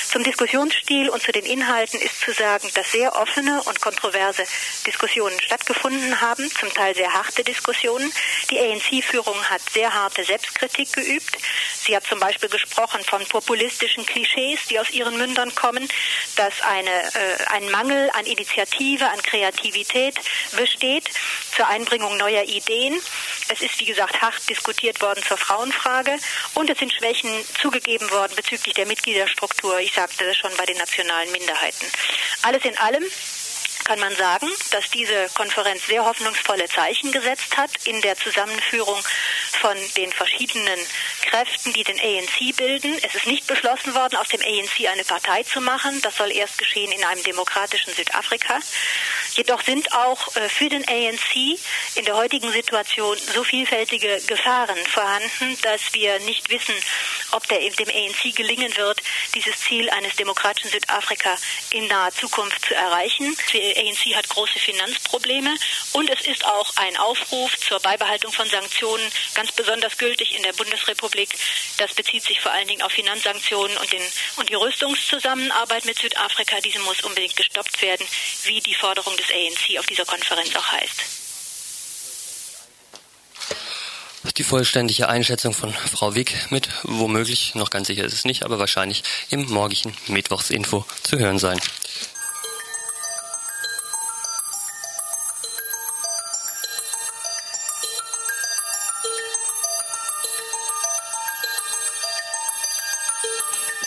Zum 0.10 0.24
Diskussionsstil 0.24 1.10
und 1.10 1.22
zu 1.22 1.32
den 1.32 1.46
Inhalten 1.46 2.00
ist 2.00 2.22
zu 2.22 2.32
sagen, 2.32 2.70
dass 2.74 2.92
sehr 2.92 3.16
offene 3.16 3.62
und 3.64 3.82
kontroverse 3.82 4.44
Diskussionen 4.86 5.40
stattgefunden 5.42 6.22
haben, 6.22 6.50
zum 6.52 6.74
Teil 6.74 6.96
sehr 6.96 7.14
harte 7.14 7.44
Diskussionen. 7.44 8.12
Die 8.50 8.60
ANC-Führung 8.60 9.44
hat 9.50 9.62
sehr 9.74 9.94
harte 9.94 10.24
Selbstkritik 10.24 10.94
geübt. 10.94 11.37
Sie 11.84 11.96
hat 11.96 12.06
zum 12.06 12.20
Beispiel 12.20 12.50
gesprochen 12.50 13.04
von 13.04 13.26
populistischen 13.26 14.06
Klischees, 14.06 14.60
die 14.70 14.80
aus 14.80 14.90
ihren 14.90 15.18
Mündern 15.18 15.54
kommen, 15.56 15.88
dass 16.36 16.62
eine, 16.62 16.90
äh, 16.90 17.46
ein 17.50 17.70
Mangel 17.72 18.10
an 18.12 18.26
Initiative, 18.26 19.08
an 19.10 19.22
Kreativität 19.22 20.16
besteht 20.56 21.10
zur 21.56 21.68
Einbringung 21.68 22.18
neuer 22.18 22.44
Ideen. 22.44 23.00
Es 23.50 23.62
ist, 23.62 23.80
wie 23.80 23.86
gesagt, 23.86 24.22
hart 24.22 24.50
diskutiert 24.50 25.02
worden 25.02 25.24
zur 25.28 25.38
Frauenfrage 25.38 26.18
und 26.54 26.70
es 26.70 26.78
sind 26.78 26.94
Schwächen 26.94 27.32
zugegeben 27.62 28.10
worden 28.12 28.34
bezüglich 28.36 28.74
der 28.76 28.86
Mitgliederstruktur. 28.86 29.80
Ich 29.80 29.94
sagte 29.94 30.26
das 30.26 30.38
schon 30.38 30.52
bei 30.58 30.66
den 30.66 30.78
nationalen 30.78 31.32
Minderheiten. 31.32 31.86
Alles 32.42 32.66
in 32.66 32.78
allem 32.78 33.04
kann 33.88 34.00
man 34.02 34.14
sagen, 34.18 34.50
dass 34.72 34.90
diese 34.90 35.30
Konferenz 35.34 35.86
sehr 35.86 36.04
hoffnungsvolle 36.04 36.68
Zeichen 36.68 37.14
gesetzt 37.14 37.56
hat 37.56 37.72
in 37.86 38.02
der 38.02 38.18
Zusammenführung 38.18 39.02
von 39.62 39.78
den 39.96 40.12
verschiedenen 40.12 40.78
Kräften, 41.22 41.72
die 41.72 41.86
den 41.86 41.98
ANC 41.98 42.56
bilden. 42.58 42.98
Es 43.02 43.16
ist 43.16 43.28
nicht 43.28 43.48
beschlossen 43.48 43.96
worden, 43.96 44.18
aus 44.18 44.28
dem 44.28 44.42
ANC 44.42 44.90
eine 44.92 45.06
Partei 45.06 45.44
zu 45.44 45.62
machen. 45.62 46.02
Das 46.02 46.18
soll 46.18 46.34
erst 46.34 46.58
geschehen 46.58 46.92
in 46.92 47.04
einem 47.06 47.24
demokratischen 47.24 47.94
Südafrika. 47.94 48.60
Jedoch 49.36 49.62
sind 49.62 49.94
auch 49.94 50.36
äh, 50.36 50.50
für 50.50 50.68
den 50.68 50.86
ANC 50.88 51.60
in 51.96 52.06
der 52.06 52.16
heutigen 52.16 52.52
Situation 52.52 53.16
so 53.34 53.44
vielfältige 53.44 54.20
Gefahren 54.28 54.78
vorhanden, 54.88 55.58
dass 55.62 55.94
wir 55.94 56.20
nicht 56.22 56.50
wissen, 56.50 56.74
ob 57.32 57.48
der, 57.48 57.60
dem 57.60 57.90
ANC 57.90 58.36
gelingen 58.36 58.76
wird, 58.76 59.02
dieses 59.36 59.58
Ziel 59.60 59.90
eines 59.92 60.16
demokratischen 60.16 60.72
Südafrika 60.72 61.36
in 61.72 61.88
naher 61.88 62.12
Zukunft 62.12 62.66
zu 62.66 62.74
erreichen. 62.74 63.38
Die 63.54 63.77
ANC 63.78 64.16
hat 64.16 64.28
große 64.30 64.60
Finanzprobleme 64.60 65.56
und 65.94 66.10
es 66.10 66.26
ist 66.28 66.46
auch 66.46 66.76
ein 66.78 66.98
Aufruf 66.98 67.58
zur 67.58 67.80
Beibehaltung 67.80 68.32
von 68.32 68.50
Sanktionen 68.50 69.06
ganz 69.36 69.52
besonders 69.52 69.98
gültig 69.98 70.36
in 70.36 70.44
der 70.44 70.54
Bundesrepublik. 70.54 71.30
Das 71.78 71.94
bezieht 71.94 72.24
sich 72.24 72.42
vor 72.42 72.52
allen 72.52 72.68
Dingen 72.68 72.82
auf 72.82 72.92
Finanzsanktionen 72.92 73.78
und, 73.78 73.92
den, 73.92 74.02
und 74.38 74.50
die 74.50 74.56
Rüstungszusammenarbeit 74.56 75.86
mit 75.86 75.98
Südafrika. 75.98 76.60
Diese 76.62 76.80
muss 76.80 77.02
unbedingt 77.04 77.36
gestoppt 77.36 77.82
werden, 77.82 78.06
wie 78.44 78.60
die 78.60 78.76
Forderung 78.76 79.16
des 79.18 79.30
ANC 79.30 79.80
auf 79.80 79.86
dieser 79.86 80.06
Konferenz 80.06 80.56
auch 80.56 80.72
heißt. 80.72 81.04
Die 84.38 84.44
vollständige 84.44 85.10
Einschätzung 85.10 85.54
von 85.54 85.74
Frau 85.74 86.14
Wick 86.14 86.52
mit 86.52 86.70
womöglich, 86.84 87.56
noch 87.56 87.70
ganz 87.70 87.88
sicher 87.88 88.04
ist 88.04 88.14
es 88.14 88.26
nicht, 88.26 88.44
aber 88.44 88.60
wahrscheinlich 88.60 89.04
im 89.30 89.46
morgigen 89.50 89.96
Mittwochsinfo 90.08 90.86
zu 91.02 91.18
hören 91.18 91.40
sein. 91.40 91.60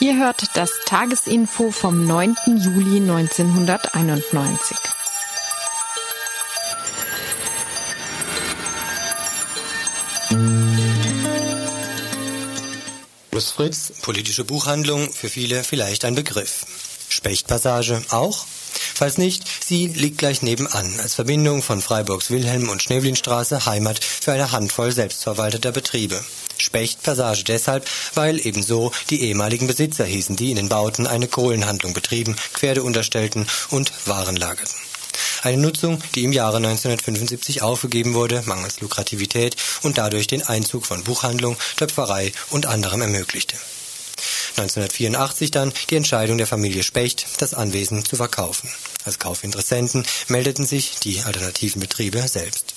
Ihr 0.03 0.17
hört 0.17 0.57
das 0.57 0.71
Tagesinfo 0.87 1.71
vom 1.71 2.07
9. 2.07 2.35
Juli 2.47 3.01
1991. 3.03 4.79
Plus 13.31 13.51
Fritz, 13.51 13.93
politische 14.01 14.45
Buchhandlung, 14.45 15.13
für 15.13 15.29
viele 15.29 15.63
vielleicht 15.65 16.07
ein 16.07 16.15
Begriff. 16.15 16.65
Spechtpassage 17.11 18.03
auch? 18.09 18.47
Falls 18.95 19.19
nicht, 19.19 19.45
sie 19.63 19.87
liegt 19.89 20.17
gleich 20.17 20.41
nebenan, 20.41 20.99
als 21.01 21.15
Verbindung 21.15 21.63
von 21.63 21.83
Freiburgs 21.83 22.31
Wilhelm 22.31 22.71
und 22.71 22.83
Schneblinstraße 22.83 23.67
Heimat 23.67 24.03
für 24.03 24.33
eine 24.33 24.51
Handvoll 24.51 24.93
selbstverwalteter 24.93 25.73
Betriebe. 25.73 26.25
Spechtpassage 26.61 27.45
deshalb, 27.45 27.89
weil 28.15 28.45
ebenso 28.45 28.93
die 29.11 29.23
ehemaligen 29.23 29.67
Besitzer 29.67 30.05
hießen, 30.05 30.37
die 30.37 30.51
in 30.51 30.57
den 30.57 30.69
Bauten 30.69 31.07
eine 31.07 31.29
Kohlenhandlung 31.29 31.93
betrieben, 31.93 32.37
Pferde 32.55 32.83
unterstellten 32.83 33.47
und 33.71 33.93
Waren 34.07 34.37
lagerten. 34.37 34.75
Eine 35.43 35.57
Nutzung, 35.57 36.03
die 36.15 36.25
im 36.25 36.33
Jahre 36.33 36.59
1975 36.59 37.63
aufgegeben 37.63 38.15
wurde, 38.15 38.43
mangels 38.45 38.81
Lukrativität 38.81 39.57
und 39.83 39.99
dadurch 39.99 40.27
den 40.27 40.43
Einzug 40.43 40.87
von 40.87 41.03
Buchhandlung, 41.03 41.57
Töpferei 41.77 42.33
und 42.51 42.67
anderem 42.67 43.01
ermöglichte. 43.01 43.57
1984 44.57 45.51
dann 45.51 45.73
die 45.89 45.97
Entscheidung 45.97 46.37
der 46.37 46.47
Familie 46.47 46.83
Specht, 46.83 47.27
das 47.39 47.55
Anwesen 47.55 48.05
zu 48.05 48.17
verkaufen. 48.17 48.69
Als 49.05 49.19
Kaufinteressenten 49.19 50.07
meldeten 50.29 50.67
sich 50.67 50.99
die 51.03 51.23
alternativen 51.23 51.81
Betriebe 51.81 52.27
selbst. 52.29 52.75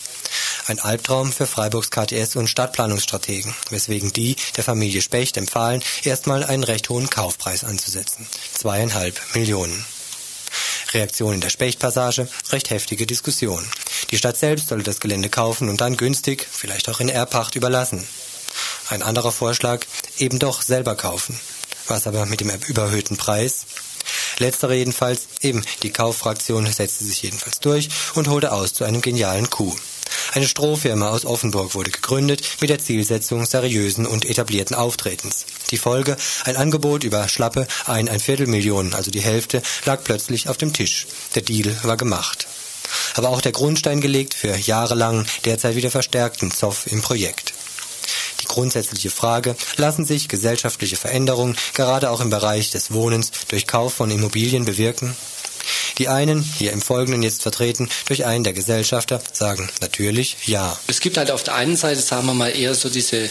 Ein 0.66 0.80
Albtraum 0.80 1.34
für 1.34 1.46
Freiburgs 1.46 1.90
KTS 1.90 2.38
und 2.38 2.48
Stadtplanungsstrategen, 2.48 3.54
weswegen 3.70 4.14
die 4.14 4.38
der 4.56 4.64
Familie 4.64 5.02
Specht 5.02 5.36
empfahlen, 5.36 5.84
erstmal 6.04 6.46
einen 6.46 6.64
recht 6.64 6.90
hohen 6.90 7.10
Kaufpreis 7.10 7.66
anzusetzen. 7.66 8.26
Zweieinhalb 8.54 9.20
Millionen. 9.34 9.86
Reaktion 10.94 11.34
in 11.34 11.42
der 11.42 11.50
Spechtpassage, 11.50 12.30
recht 12.52 12.70
heftige 12.70 13.06
Diskussion. 13.06 13.68
Die 14.12 14.18
Stadt 14.18 14.38
selbst 14.38 14.70
solle 14.70 14.84
das 14.84 15.02
Gelände 15.02 15.28
kaufen 15.28 15.68
und 15.68 15.82
dann 15.82 15.98
günstig, 15.98 16.48
vielleicht 16.50 16.88
auch 16.88 17.02
in 17.02 17.10
Erbpacht 17.10 17.56
überlassen. 17.56 18.08
Ein 18.90 19.02
anderer 19.02 19.34
Vorschlag, 19.34 19.86
eben 20.18 20.40
doch 20.40 20.62
selber 20.62 20.96
kaufen. 20.96 21.38
Was 21.88 22.08
aber 22.08 22.26
mit 22.26 22.40
dem 22.40 22.52
überhöhten 22.68 23.18
Preis? 23.18 23.66
Letztere 24.38 24.76
jedenfalls, 24.76 25.28
eben 25.42 25.66
die 25.84 25.92
Kauffraktion 25.92 26.72
setzte 26.72 27.04
sich 27.04 27.22
jedenfalls 27.22 27.60
durch 27.60 27.90
und 28.16 28.30
holte 28.30 28.54
aus 28.54 28.74
zu 28.74 28.86
einem 28.86 29.02
genialen 29.02 29.50
Coup. 29.50 29.78
Eine 30.34 30.48
Strohfirma 30.48 31.10
aus 31.10 31.26
Offenburg 31.26 31.76
wurde 31.76 31.92
gegründet 31.92 32.42
mit 32.62 32.70
der 32.70 32.80
Zielsetzung 32.80 33.46
seriösen 33.46 34.06
und 34.06 34.26
etablierten 34.26 34.76
Auftretens. 34.76 35.46
Die 35.72 35.78
Folge, 35.78 36.18
ein 36.46 36.56
Angebot 36.56 37.04
über 37.04 37.28
schlappe 37.28 37.68
ein, 37.86 38.10
ein 38.10 38.20
Viertel 38.20 38.48
Millionen, 38.48 38.94
also 38.94 39.12
die 39.12 39.22
Hälfte, 39.22 39.62
lag 39.86 40.04
plötzlich 40.04 40.50
auf 40.50 40.58
dem 40.58 40.74
Tisch. 40.74 41.08
Der 41.36 41.42
Deal 41.42 41.76
war 41.84 41.98
gemacht. 41.98 42.48
Aber 43.16 43.30
auch 43.30 43.42
der 43.42 43.52
Grundstein 43.52 44.02
gelegt 44.02 44.34
für 44.34 44.56
jahrelang, 44.56 45.26
derzeit 45.46 45.76
wieder 45.76 45.92
verstärkten 45.92 46.52
Zoff 46.52 46.88
im 46.88 47.02
Projekt. 47.02 47.54
Die 48.42 48.48
grundsätzliche 48.48 49.10
Frage, 49.10 49.56
lassen 49.78 50.06
sich 50.06 50.28
gesellschaftliche 50.28 50.98
Veränderungen 50.98 51.56
gerade 51.74 52.12
auch 52.12 52.20
im 52.20 52.30
Bereich 52.30 52.72
des 52.72 52.92
Wohnens 52.92 53.32
durch 53.48 53.68
Kauf 53.68 53.94
von 53.94 54.12
Immobilien 54.12 54.66
bewirken? 54.66 55.16
Die 55.98 56.08
einen, 56.08 56.42
hier 56.42 56.72
im 56.72 56.82
Folgenden 56.82 57.24
jetzt 57.24 57.42
vertreten 57.42 57.90
durch 58.08 58.26
einen 58.26 58.44
der 58.44 58.54
Gesellschafter, 58.54 59.22
sagen 59.32 59.70
natürlich 59.82 60.38
ja. 60.46 60.78
Es 60.88 61.00
gibt 61.00 61.18
halt 61.18 61.32
auf 61.32 61.44
der 61.44 61.56
einen 61.56 61.78
Seite, 61.78 62.02
sagen 62.02 62.26
wir 62.26 62.34
mal, 62.34 62.50
eher 62.50 62.76
so 62.76 62.90
diese 62.90 63.30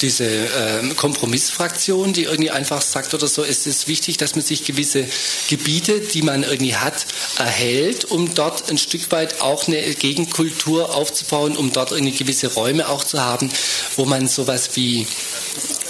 diese 0.00 0.24
äh, 0.24 0.94
Kompromissfraktion, 0.96 2.12
die 2.12 2.24
irgendwie 2.24 2.50
einfach 2.50 2.82
sagt 2.82 3.14
oder 3.14 3.26
so, 3.26 3.44
es 3.44 3.66
ist 3.66 3.88
wichtig, 3.88 4.16
dass 4.16 4.34
man 4.34 4.44
sich 4.44 4.64
gewisse 4.64 5.06
Gebiete, 5.48 6.00
die 6.00 6.22
man 6.22 6.42
irgendwie 6.42 6.76
hat, 6.76 7.06
erhält, 7.38 8.06
um 8.06 8.34
dort 8.34 8.70
ein 8.70 8.78
Stück 8.78 9.10
weit 9.12 9.40
auch 9.40 9.68
eine 9.68 9.94
Gegenkultur 9.94 10.94
aufzubauen, 10.94 11.56
um 11.56 11.72
dort 11.72 11.92
irgendwie 11.92 12.16
gewisse 12.16 12.48
Räume 12.54 12.88
auch 12.88 13.04
zu 13.04 13.20
haben, 13.20 13.50
wo 13.96 14.04
man 14.04 14.28
sowas 14.28 14.70
wie 14.74 15.06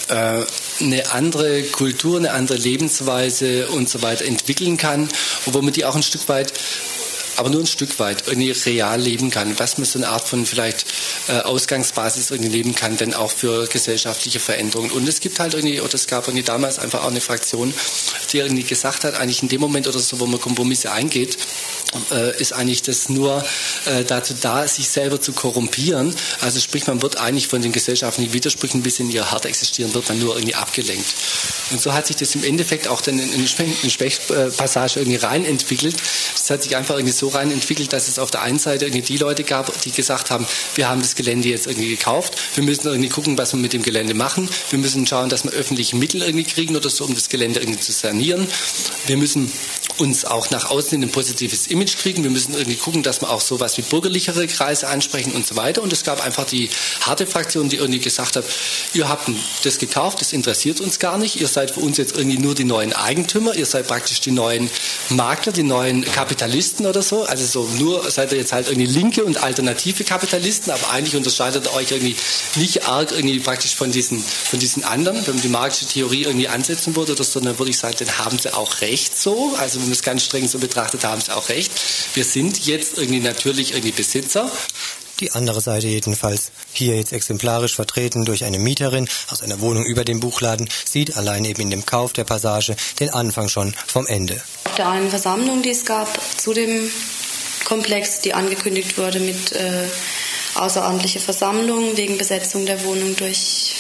äh, 0.09 0.45
eine 0.81 1.13
andere 1.13 1.63
Kultur, 1.65 2.19
eine 2.19 2.33
andere 2.33 2.59
Lebensweise 2.59 3.69
und 3.69 3.89
so 3.89 4.03
weiter 4.03 4.25
entwickeln 4.25 4.77
kann 4.77 5.09
und 5.47 5.55
wo 5.55 5.63
man 5.63 5.73
die 5.73 5.85
auch 5.85 5.97
ein 5.97 6.03
Stück 6.03 6.29
weit 6.29 6.53
aber 7.41 7.49
nur 7.49 7.61
ein 7.61 7.67
Stück 7.67 7.99
weit 7.99 8.25
irgendwie 8.27 8.51
real 8.51 9.01
leben 9.01 9.31
kann, 9.31 9.59
was 9.59 9.79
man 9.79 9.87
so 9.87 9.99
eine 9.99 10.09
Art 10.09 10.29
von 10.29 10.45
vielleicht 10.45 10.85
äh, 11.29 11.39
Ausgangsbasis 11.41 12.31
irgendwie 12.31 12.51
leben 12.51 12.75
kann, 12.75 12.99
denn 12.99 13.15
auch 13.15 13.31
für 13.31 13.67
gesellschaftliche 13.67 14.41
Veränderungen. 14.41 14.91
Und 14.91 15.09
es 15.09 15.21
gibt 15.21 15.41
halt 15.41 15.55
irgendwie, 15.55 15.81
oder 15.81 15.95
es 15.95 16.07
gab 16.07 16.27
irgendwie 16.29 16.45
damals 16.45 16.79
einfach 16.79 17.03
auch 17.03 17.11
eine 17.11 17.23
Fraktion, 17.23 17.73
die 18.33 18.39
irgendwie 18.39 18.65
gesagt 18.65 19.05
hat, 19.05 19.15
eigentlich 19.15 19.43
in 19.43 19.49
dem 19.49 19.61
Moment 19.61 19.89
oder 19.89 19.99
so, 19.99 20.21
wo 20.21 20.27
man 20.27 20.39
Kompromisse 20.39 20.93
eingeht, 20.93 21.39
ist 22.39 22.53
eigentlich 22.53 22.83
das 22.83 23.09
nur 23.09 23.45
äh, 23.87 24.05
dazu 24.05 24.35
da, 24.41 24.67
sich 24.69 24.89
selber 24.89 25.21
zu 25.21 25.33
korrumpieren. 25.33 26.15
Also 26.41 26.61
sprich, 26.61 26.87
man 26.87 27.03
wird 27.03 27.17
eigentlich 27.17 27.49
von 27.49 27.63
den 27.63 27.73
gesellschaftlichen 27.73 28.33
Widersprüchen, 28.33 28.83
bis 28.83 29.01
in 29.01 29.11
ihr 29.11 29.31
hart 29.31 29.45
existieren, 29.45 29.93
wird 29.95 30.09
man 30.09 30.19
nur 30.19 30.37
irgendwie 30.37 30.55
abgelenkt. 30.55 31.07
Und 31.71 31.81
so 31.81 31.93
hat 31.93 32.07
sich 32.07 32.17
das 32.17 32.35
im 32.35 32.45
Endeffekt 32.45 32.89
auch 32.89 33.01
dann 33.01 33.19
in 33.19 33.33
eine 33.33 33.49
Sprechpassage 33.49 35.01
irgendwie 35.01 35.17
rein 35.17 35.45
entwickelt. 35.45 35.97
Es 36.35 36.49
hat 36.51 36.63
sich 36.63 36.77
einfach 36.77 36.95
irgendwie 36.95 37.13
so 37.13 37.29
rein 37.29 37.51
entwickelt, 37.51 37.93
dass 37.93 38.09
es 38.09 38.19
auf 38.19 38.31
der 38.31 38.43
einen 38.43 38.59
Seite 38.59 38.87
irgendwie 38.87 39.03
die 39.03 39.19
Leute 39.19 39.45
gab, 39.45 39.81
die 39.83 39.91
gesagt 39.91 40.31
haben, 40.31 40.47
wir 40.75 40.89
haben 40.89 41.01
das 41.01 41.15
Gelände 41.15 41.49
jetzt 41.49 41.67
irgendwie 41.67 41.91
gekauft, 41.91 42.37
wir 42.55 42.65
müssen 42.65 42.87
irgendwie 42.87 43.09
gucken, 43.09 43.39
was 43.39 43.53
wir 43.53 43.61
mit 43.61 43.73
dem 43.73 43.83
Gelände 43.83 44.15
machen, 44.15 44.49
wir 44.71 44.79
müssen 44.79 45.07
schauen, 45.07 45.29
dass 45.29 45.45
wir 45.45 45.53
öffentliche 45.53 45.97
Mittel 45.97 46.23
irgendwie 46.23 46.45
kriegen 46.45 46.77
oder 46.77 46.91
so, 46.91 47.05
um 47.05 47.15
das 47.15 47.29
Gelände 47.29 47.61
irgendwie 47.61 47.81
zu 47.81 47.93
sanieren. 47.93 48.47
Wir 49.07 49.17
müssen 49.17 49.51
uns 49.99 50.25
auch 50.25 50.51
nach 50.51 50.71
außen 50.71 51.03
ein 51.03 51.11
positives 51.11 51.67
Image 51.67 51.80
kriegen. 51.87 52.23
Wir 52.23 52.31
müssen 52.31 52.55
irgendwie 52.55 52.77
gucken, 52.77 53.03
dass 53.03 53.21
wir 53.21 53.31
auch 53.31 53.41
sowas 53.41 53.77
wie 53.79 53.83
bürgerlichere 53.83 54.47
Kreise 54.47 54.89
ansprechen 54.89 55.33
und 55.33 55.47
so 55.47 55.57
weiter. 55.57 55.83
Und 55.83 55.93
es 55.93 56.05
gab 56.05 56.25
einfach 56.25 56.45
die 56.45 56.71
harte 57.01 57.27
Fraktion, 57.27 57.69
die 57.69 57.77
irgendwie 57.77 58.01
gesagt 58.01 58.37
hat, 58.37 58.45
ihr 58.95 59.09
habt 59.09 59.31
das 59.65 59.79
gekauft, 59.79 60.21
das 60.21 60.33
interessiert 60.33 60.81
uns 60.81 60.99
gar 60.99 61.19
nicht. 61.19 61.41
Ihr 61.41 61.49
seid 61.49 61.71
für 61.71 61.81
uns 61.81 61.97
jetzt 61.97 62.17
irgendwie 62.17 62.39
nur 62.39 62.55
die 62.55 62.65
neuen 62.65 62.93
Eigentümer. 62.93 63.55
Ihr 63.55 63.67
seid 63.67 63.87
praktisch 63.87 64.21
die 64.21 64.31
neuen 64.31 64.71
Makler, 65.09 65.53
die 65.53 65.63
neuen 65.63 66.05
Kapitalisten 66.05 66.87
oder 66.87 67.03
so. 67.03 67.25
Also 67.25 67.45
so 67.45 67.69
nur 67.79 68.11
seid 68.11 68.33
ihr 68.33 68.39
jetzt 68.39 68.53
halt 68.53 68.69
irgendwie 68.69 68.87
linke 68.87 69.25
und 69.25 69.43
alternative 69.43 70.05
Kapitalisten, 70.05 70.73
aber 70.73 70.91
eigentlich 70.91 71.17
unterscheidet 71.17 71.67
ihr 71.67 71.75
euch 71.75 71.91
irgendwie 71.91 72.17
nicht 72.57 72.87
arg 72.87 73.13
irgendwie 73.13 73.39
praktisch 73.41 73.75
von 73.75 73.91
diesen, 73.93 74.23
von 74.23 74.59
diesen 74.59 74.85
anderen. 74.85 75.27
Wenn 75.27 75.35
man 75.35 75.43
die 75.43 75.49
marxische 75.49 75.93
Theorie 75.93 76.25
irgendwie 76.25 76.49
ansetzen 76.49 76.97
würde 76.97 77.13
oder 77.13 77.25
so, 77.25 77.41
dann 77.41 77.59
würde 77.59 77.71
ich 77.71 77.79
sagen, 77.79 77.97
dann 77.99 78.19
haben 78.19 78.39
sie 78.39 78.55
auch 78.55 78.81
recht 78.81 79.19
so. 79.19 79.55
Also 79.59 79.79
wenn 79.79 79.87
man 79.87 79.93
es 79.93 80.03
ganz 80.03 80.25
streng 80.25 80.49
so 80.49 80.59
betrachtet, 80.59 81.05
haben 81.05 81.21
sie 81.21 81.35
auch 81.35 81.49
recht. 81.49 81.70
Wir 82.15 82.25
sind 82.25 82.67
jetzt 82.67 82.99
irgendwie 82.99 83.21
natürlich 83.21 83.73
irgendwie 83.73 83.93
Besitzer. 83.93 84.51
Die 85.21 85.33
andere 85.33 85.61
Seite 85.61 85.87
jedenfalls, 85.87 86.51
hier 86.73 86.97
jetzt 86.97 87.13
exemplarisch 87.13 87.75
vertreten 87.75 88.25
durch 88.25 88.45
eine 88.45 88.59
Mieterin 88.59 89.07
aus 89.29 89.43
einer 89.43 89.61
Wohnung 89.61 89.85
über 89.85 90.05
dem 90.05 90.19
Buchladen, 90.19 90.69
sieht 90.85 91.17
allein 91.17 91.45
eben 91.45 91.61
in 91.61 91.71
dem 91.71 91.85
Kauf 91.85 92.15
der 92.15 92.25
Passage 92.25 92.75
den 92.99 93.11
Anfang 93.11 93.49
schon 93.49 93.75
vom 93.87 94.07
Ende. 94.07 94.41
Auf 94.65 94.77
der 94.77 94.89
einen 94.89 95.11
Versammlung, 95.11 95.63
die 95.63 95.71
es 95.71 95.85
gab 95.85 96.09
zu 96.39 96.55
dem 96.55 96.91
Komplex, 97.67 98.21
die 98.21 98.33
angekündigt 98.33 98.97
wurde 98.97 99.21
mit 99.21 99.53
äh, 99.53 99.87
außerordentliche 100.55 101.21
Versammlung 101.21 101.97
wegen 101.97 102.17
Besetzung 102.17 102.65
der 102.65 102.83
Wohnung 102.85 103.15
durch, 103.17 103.75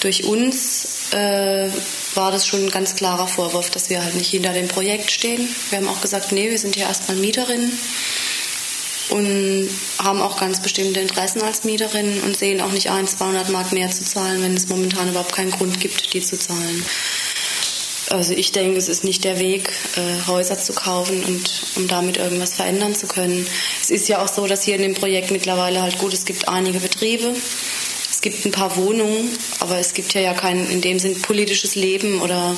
durch 0.00 0.24
uns, 0.24 1.12
äh, 1.12 1.68
war 2.14 2.30
das 2.30 2.46
schon 2.46 2.64
ein 2.64 2.70
ganz 2.70 2.94
klarer 2.94 3.26
Vorwurf, 3.26 3.70
dass 3.70 3.90
wir 3.90 4.02
halt 4.02 4.14
nicht 4.14 4.30
hinter 4.30 4.52
dem 4.52 4.68
Projekt 4.68 5.10
stehen. 5.10 5.48
Wir 5.70 5.78
haben 5.78 5.88
auch 5.88 6.00
gesagt, 6.00 6.32
nee, 6.32 6.50
wir 6.50 6.58
sind 6.58 6.74
hier 6.74 6.84
erstmal 6.84 7.16
Mieterinnen 7.16 7.72
und 9.10 9.68
haben 10.02 10.20
auch 10.20 10.38
ganz 10.38 10.60
bestimmte 10.60 11.00
Interessen 11.00 11.42
als 11.42 11.64
Mieterinnen 11.64 12.20
und 12.22 12.36
sehen 12.36 12.60
auch 12.60 12.72
nicht 12.72 12.90
ein, 12.90 13.06
200 13.06 13.50
Mark 13.50 13.72
mehr 13.72 13.90
zu 13.90 14.04
zahlen, 14.04 14.42
wenn 14.42 14.56
es 14.56 14.68
momentan 14.68 15.08
überhaupt 15.10 15.32
keinen 15.32 15.50
Grund 15.50 15.80
gibt, 15.80 16.12
die 16.14 16.22
zu 16.22 16.38
zahlen. 16.38 16.84
Also 18.10 18.34
ich 18.34 18.52
denke, 18.52 18.78
es 18.78 18.88
ist 18.88 19.04
nicht 19.04 19.24
der 19.24 19.38
Weg, 19.38 19.72
äh, 19.96 20.26
Häuser 20.26 20.58
zu 20.58 20.74
kaufen 20.74 21.24
und 21.24 21.62
um 21.76 21.88
damit 21.88 22.18
irgendwas 22.18 22.54
verändern 22.54 22.94
zu 22.94 23.06
können. 23.06 23.46
Es 23.80 23.90
ist 23.90 24.08
ja 24.08 24.22
auch 24.22 24.28
so, 24.28 24.46
dass 24.46 24.64
hier 24.64 24.76
in 24.76 24.82
dem 24.82 24.94
Projekt 24.94 25.30
mittlerweile 25.30 25.80
halt 25.80 25.98
gut, 25.98 26.12
es 26.12 26.26
gibt 26.26 26.48
einige 26.48 26.80
Betriebe, 26.80 27.34
gibt 28.22 28.46
ein 28.46 28.52
paar 28.52 28.76
Wohnungen, 28.76 29.28
aber 29.60 29.78
es 29.78 29.92
gibt 29.92 30.14
ja 30.14 30.20
ja 30.20 30.32
kein 30.32 30.68
in 30.70 30.80
dem 30.80 30.98
Sinn 30.98 31.20
politisches 31.20 31.74
Leben 31.74 32.22
oder 32.22 32.56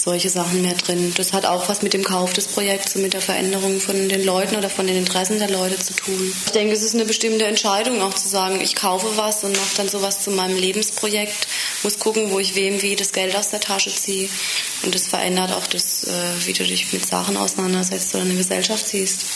solche 0.00 0.30
Sachen 0.30 0.62
mehr 0.62 0.74
drin. 0.74 1.12
Das 1.16 1.32
hat 1.32 1.44
auch 1.44 1.68
was 1.68 1.82
mit 1.82 1.92
dem 1.92 2.02
Kauf 2.02 2.32
des 2.32 2.46
Projekts 2.46 2.96
und 2.96 3.02
mit 3.02 3.12
der 3.12 3.20
Veränderung 3.20 3.80
von 3.80 4.08
den 4.08 4.24
Leuten 4.24 4.56
oder 4.56 4.70
von 4.70 4.86
den 4.86 4.96
Interessen 4.96 5.38
der 5.38 5.50
Leute 5.50 5.78
zu 5.78 5.94
tun. 5.94 6.32
Ich 6.46 6.52
denke, 6.52 6.72
es 6.72 6.82
ist 6.82 6.94
eine 6.94 7.04
bestimmte 7.04 7.44
Entscheidung, 7.44 8.00
auch 8.00 8.14
zu 8.14 8.28
sagen, 8.28 8.60
ich 8.60 8.74
kaufe 8.74 9.08
was 9.16 9.44
und 9.44 9.56
mache 9.56 9.76
dann 9.76 9.88
sowas 9.88 10.22
zu 10.22 10.30
meinem 10.30 10.56
Lebensprojekt, 10.56 11.46
muss 11.82 11.98
gucken, 11.98 12.30
wo 12.30 12.38
ich 12.38 12.54
wem 12.54 12.80
wie 12.82 12.96
das 12.96 13.12
Geld 13.12 13.36
aus 13.36 13.50
der 13.50 13.60
Tasche 13.60 13.90
ziehe. 13.90 14.28
Und 14.82 14.94
das 14.94 15.06
verändert 15.06 15.52
auch 15.52 15.66
das, 15.66 16.04
äh, 16.04 16.46
wie 16.46 16.52
du 16.52 16.64
dich 16.64 16.92
mit 16.92 17.04
Sachen 17.04 17.36
auseinandersetzt 17.36 18.14
oder 18.14 18.24
eine 18.24 18.34
Gesellschaft 18.34 18.88
siehst. 18.88 19.26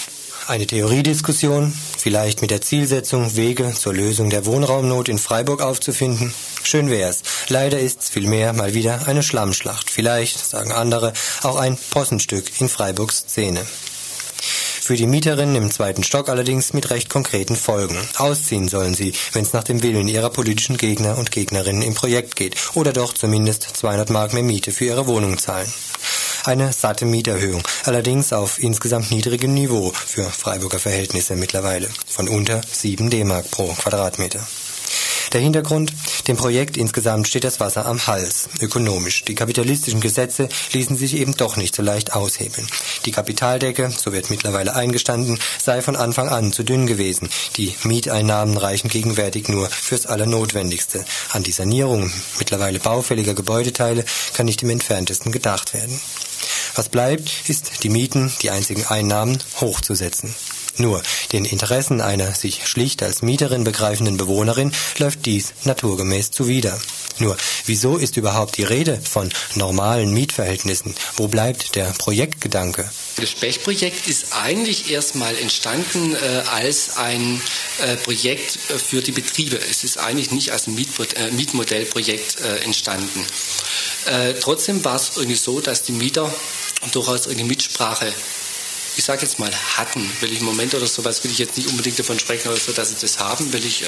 Eine 0.46 0.66
Theoriediskussion, 0.66 1.72
vielleicht 1.96 2.42
mit 2.42 2.50
der 2.50 2.60
Zielsetzung, 2.60 3.34
Wege 3.34 3.72
zur 3.72 3.94
Lösung 3.94 4.28
der 4.28 4.44
Wohnraumnot 4.44 5.08
in 5.08 5.18
Freiburg 5.18 5.62
aufzufinden. 5.62 6.34
Schön 6.62 6.90
wär's. 6.90 7.22
Leider 7.48 7.78
ist's 7.78 8.10
vielmehr 8.10 8.52
mal 8.52 8.74
wieder 8.74 9.06
eine 9.06 9.22
Schlammschlacht. 9.22 9.88
Vielleicht, 9.88 10.38
sagen 10.38 10.70
andere, 10.70 11.14
auch 11.44 11.56
ein 11.56 11.78
Possenstück 11.90 12.60
in 12.60 12.68
Freiburgs 12.68 13.20
Szene. 13.20 13.64
Für 14.82 14.96
die 14.96 15.06
Mieterinnen 15.06 15.56
im 15.56 15.70
zweiten 15.70 16.04
Stock 16.04 16.28
allerdings 16.28 16.74
mit 16.74 16.90
recht 16.90 17.08
konkreten 17.08 17.56
Folgen. 17.56 17.96
Ausziehen 18.18 18.68
sollen 18.68 18.92
sie, 18.92 19.14
wenn 19.32 19.44
es 19.44 19.54
nach 19.54 19.64
dem 19.64 19.82
Willen 19.82 20.08
ihrer 20.08 20.28
politischen 20.28 20.76
Gegner 20.76 21.16
und 21.16 21.30
Gegnerinnen 21.30 21.80
im 21.80 21.94
Projekt 21.94 22.36
geht. 22.36 22.56
Oder 22.74 22.92
doch 22.92 23.14
zumindest 23.14 23.62
200 23.62 24.10
Mark 24.10 24.34
mehr 24.34 24.42
Miete 24.42 24.72
für 24.72 24.84
ihre 24.84 25.06
Wohnung 25.06 25.38
zahlen 25.38 25.72
eine 26.44 26.72
satte 26.72 27.04
Mieterhöhung, 27.04 27.62
allerdings 27.84 28.32
auf 28.32 28.62
insgesamt 28.62 29.10
niedrigem 29.10 29.54
Niveau 29.54 29.92
für 29.94 30.24
Freiburger 30.24 30.78
Verhältnisse 30.78 31.36
mittlerweile, 31.36 31.88
von 32.06 32.28
unter 32.28 32.60
7 32.70 33.10
D-Mark 33.10 33.50
pro 33.50 33.68
Quadratmeter. 33.68 34.46
Der 35.34 35.40
Hintergrund, 35.40 35.92
dem 36.28 36.36
Projekt 36.36 36.76
insgesamt 36.76 37.26
steht 37.26 37.42
das 37.42 37.58
Wasser 37.58 37.86
am 37.86 38.06
Hals, 38.06 38.48
ökonomisch. 38.60 39.24
Die 39.24 39.34
kapitalistischen 39.34 40.00
Gesetze 40.00 40.48
ließen 40.72 40.96
sich 40.96 41.16
eben 41.16 41.36
doch 41.36 41.56
nicht 41.56 41.74
so 41.74 41.82
leicht 41.82 42.12
aushebeln. 42.14 42.68
Die 43.04 43.10
Kapitaldecke, 43.10 43.90
so 43.90 44.12
wird 44.12 44.30
mittlerweile 44.30 44.76
eingestanden, 44.76 45.40
sei 45.60 45.82
von 45.82 45.96
Anfang 45.96 46.28
an 46.28 46.52
zu 46.52 46.62
dünn 46.62 46.86
gewesen. 46.86 47.28
Die 47.56 47.74
Mieteinnahmen 47.82 48.56
reichen 48.56 48.88
gegenwärtig 48.88 49.48
nur 49.48 49.68
fürs 49.68 50.06
Allernotwendigste. 50.06 51.04
An 51.32 51.42
die 51.42 51.50
Sanierung 51.50 52.12
mittlerweile 52.38 52.78
baufälliger 52.78 53.34
Gebäudeteile 53.34 54.04
kann 54.34 54.46
nicht 54.46 54.62
im 54.62 54.70
entferntesten 54.70 55.32
gedacht 55.32 55.74
werden. 55.74 56.00
Was 56.74 56.88
bleibt, 56.88 57.30
ist 57.48 57.84
die 57.84 57.88
Mieten, 57.88 58.32
die 58.42 58.50
einzigen 58.50 58.84
Einnahmen, 58.86 59.38
hochzusetzen. 59.60 60.34
Nur 60.76 61.02
den 61.32 61.44
Interessen 61.44 62.00
einer 62.00 62.34
sich 62.34 62.66
schlicht 62.66 63.02
als 63.02 63.22
Mieterin 63.22 63.62
begreifenden 63.62 64.16
Bewohnerin 64.16 64.72
läuft 64.98 65.24
dies 65.24 65.54
naturgemäß 65.64 66.32
zuwider. 66.32 66.76
Nur, 67.18 67.36
wieso 67.66 67.96
ist 67.96 68.16
überhaupt 68.16 68.56
die 68.56 68.64
Rede 68.64 69.00
von 69.00 69.30
normalen 69.54 70.12
Mietverhältnissen? 70.12 70.94
Wo 71.16 71.28
bleibt 71.28 71.74
der 71.76 71.86
Projektgedanke? 71.98 72.90
Das 73.16 73.30
Spechprojekt 73.30 74.08
ist 74.08 74.32
eigentlich 74.32 74.90
erstmal 74.90 75.36
entstanden 75.36 76.16
äh, 76.16 76.42
als 76.50 76.96
ein 76.96 77.40
äh, 77.78 77.96
Projekt 77.96 78.58
äh, 78.68 78.78
für 78.78 79.00
die 79.00 79.12
Betriebe. 79.12 79.56
Es 79.56 79.84
ist 79.84 79.98
eigentlich 79.98 80.32
nicht 80.32 80.50
als 80.50 80.66
ein 80.66 80.76
äh, 80.76 81.30
Mietmodellprojekt 81.30 82.40
äh, 82.40 82.64
entstanden. 82.64 83.24
Äh, 84.06 84.34
trotzdem 84.34 84.84
war 84.84 84.96
es 84.96 85.12
irgendwie 85.16 85.36
so, 85.36 85.60
dass 85.60 85.82
die 85.82 85.92
Mieter 85.92 86.34
durchaus 86.92 87.28
eine 87.28 87.44
Mitsprache 87.44 88.12
ich 88.96 89.04
sage 89.04 89.22
jetzt 89.22 89.38
mal, 89.38 89.50
hatten, 89.76 90.10
weil 90.20 90.32
ich 90.32 90.40
im 90.40 90.46
Moment 90.46 90.74
oder 90.74 90.86
sowas 90.86 91.24
will 91.24 91.30
ich 91.30 91.38
jetzt 91.38 91.56
nicht 91.56 91.68
unbedingt 91.68 91.98
davon 91.98 92.18
sprechen, 92.18 92.48
oder 92.48 92.58
so, 92.58 92.72
dass 92.72 92.90
sie 92.90 92.96
das 93.00 93.18
haben, 93.18 93.52
weil 93.52 93.64
ich, 93.64 93.82
äh, 93.82 93.86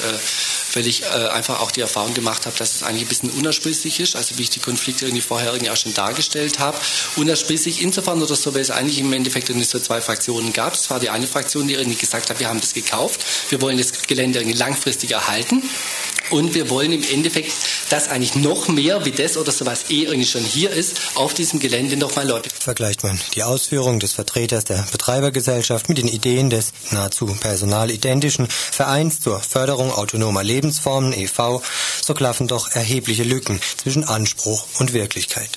weil 0.74 0.86
ich 0.86 1.02
äh, 1.02 1.06
einfach 1.06 1.60
auch 1.60 1.70
die 1.70 1.80
Erfahrung 1.80 2.14
gemacht 2.14 2.46
habe, 2.46 2.56
dass 2.56 2.74
es 2.74 2.82
eigentlich 2.82 3.02
ein 3.02 3.08
bisschen 3.08 3.30
unersprießlich 3.30 4.00
ist, 4.00 4.16
also 4.16 4.38
wie 4.38 4.42
ich 4.42 4.50
die 4.50 4.60
Konflikte 4.60 5.06
irgendwie 5.06 5.22
vorher 5.22 5.52
irgendwie 5.52 5.70
auch 5.70 5.76
schon 5.76 5.94
dargestellt 5.94 6.58
habe. 6.58 6.78
Unersprießlich 7.16 7.82
insofern 7.82 8.22
oder 8.22 8.34
so, 8.34 8.54
weil 8.54 8.62
es 8.62 8.70
eigentlich 8.70 8.98
im 8.98 9.12
Endeffekt 9.12 9.48
irgendwie 9.48 9.66
so 9.66 9.78
zwei 9.78 10.00
Fraktionen 10.00 10.52
gab. 10.52 10.74
Es 10.74 10.90
war 10.90 11.00
die 11.00 11.10
eine 11.10 11.26
Fraktion, 11.26 11.68
die 11.68 11.74
irgendwie 11.74 11.98
gesagt 11.98 12.30
hat, 12.30 12.40
wir 12.40 12.48
haben 12.48 12.60
das 12.60 12.74
gekauft, 12.74 13.24
wir 13.50 13.60
wollen 13.60 13.78
das 13.78 13.92
Gelände 14.06 14.40
irgendwie 14.40 14.58
langfristig 14.58 15.12
erhalten 15.12 15.62
und 16.30 16.54
wir 16.54 16.70
wollen 16.70 16.92
im 16.92 17.02
Endeffekt, 17.02 17.52
dass 17.88 18.08
eigentlich 18.08 18.34
noch 18.34 18.68
mehr 18.68 19.04
wie 19.04 19.12
das 19.12 19.36
oder 19.36 19.52
sowas 19.52 19.90
eh 19.90 20.04
irgendwie 20.04 20.26
schon 20.26 20.42
hier 20.42 20.70
ist, 20.70 20.96
auf 21.14 21.34
diesem 21.34 21.60
Gelände 21.60 21.96
nochmal 21.96 22.26
läuft. 22.26 22.52
Vergleicht 22.62 23.02
man 23.02 23.20
die 23.34 23.42
Ausführungen 23.42 24.00
des 24.00 24.12
Vertreters 24.12 24.64
der 24.64 24.86
Betreibergesellschaft 24.96 25.90
mit 25.90 25.98
den 25.98 26.08
Ideen 26.08 26.48
des 26.48 26.72
nahezu 26.90 27.26
personalidentischen 27.26 28.48
Vereins 28.48 29.20
zur 29.20 29.40
Förderung 29.40 29.92
autonomer 29.92 30.42
Lebensformen 30.42 31.12
e.V., 31.12 31.60
so 32.02 32.14
klaffen 32.14 32.48
doch 32.48 32.70
erhebliche 32.70 33.22
Lücken 33.22 33.60
zwischen 33.76 34.04
Anspruch 34.04 34.64
und 34.78 34.94
Wirklichkeit. 34.94 35.50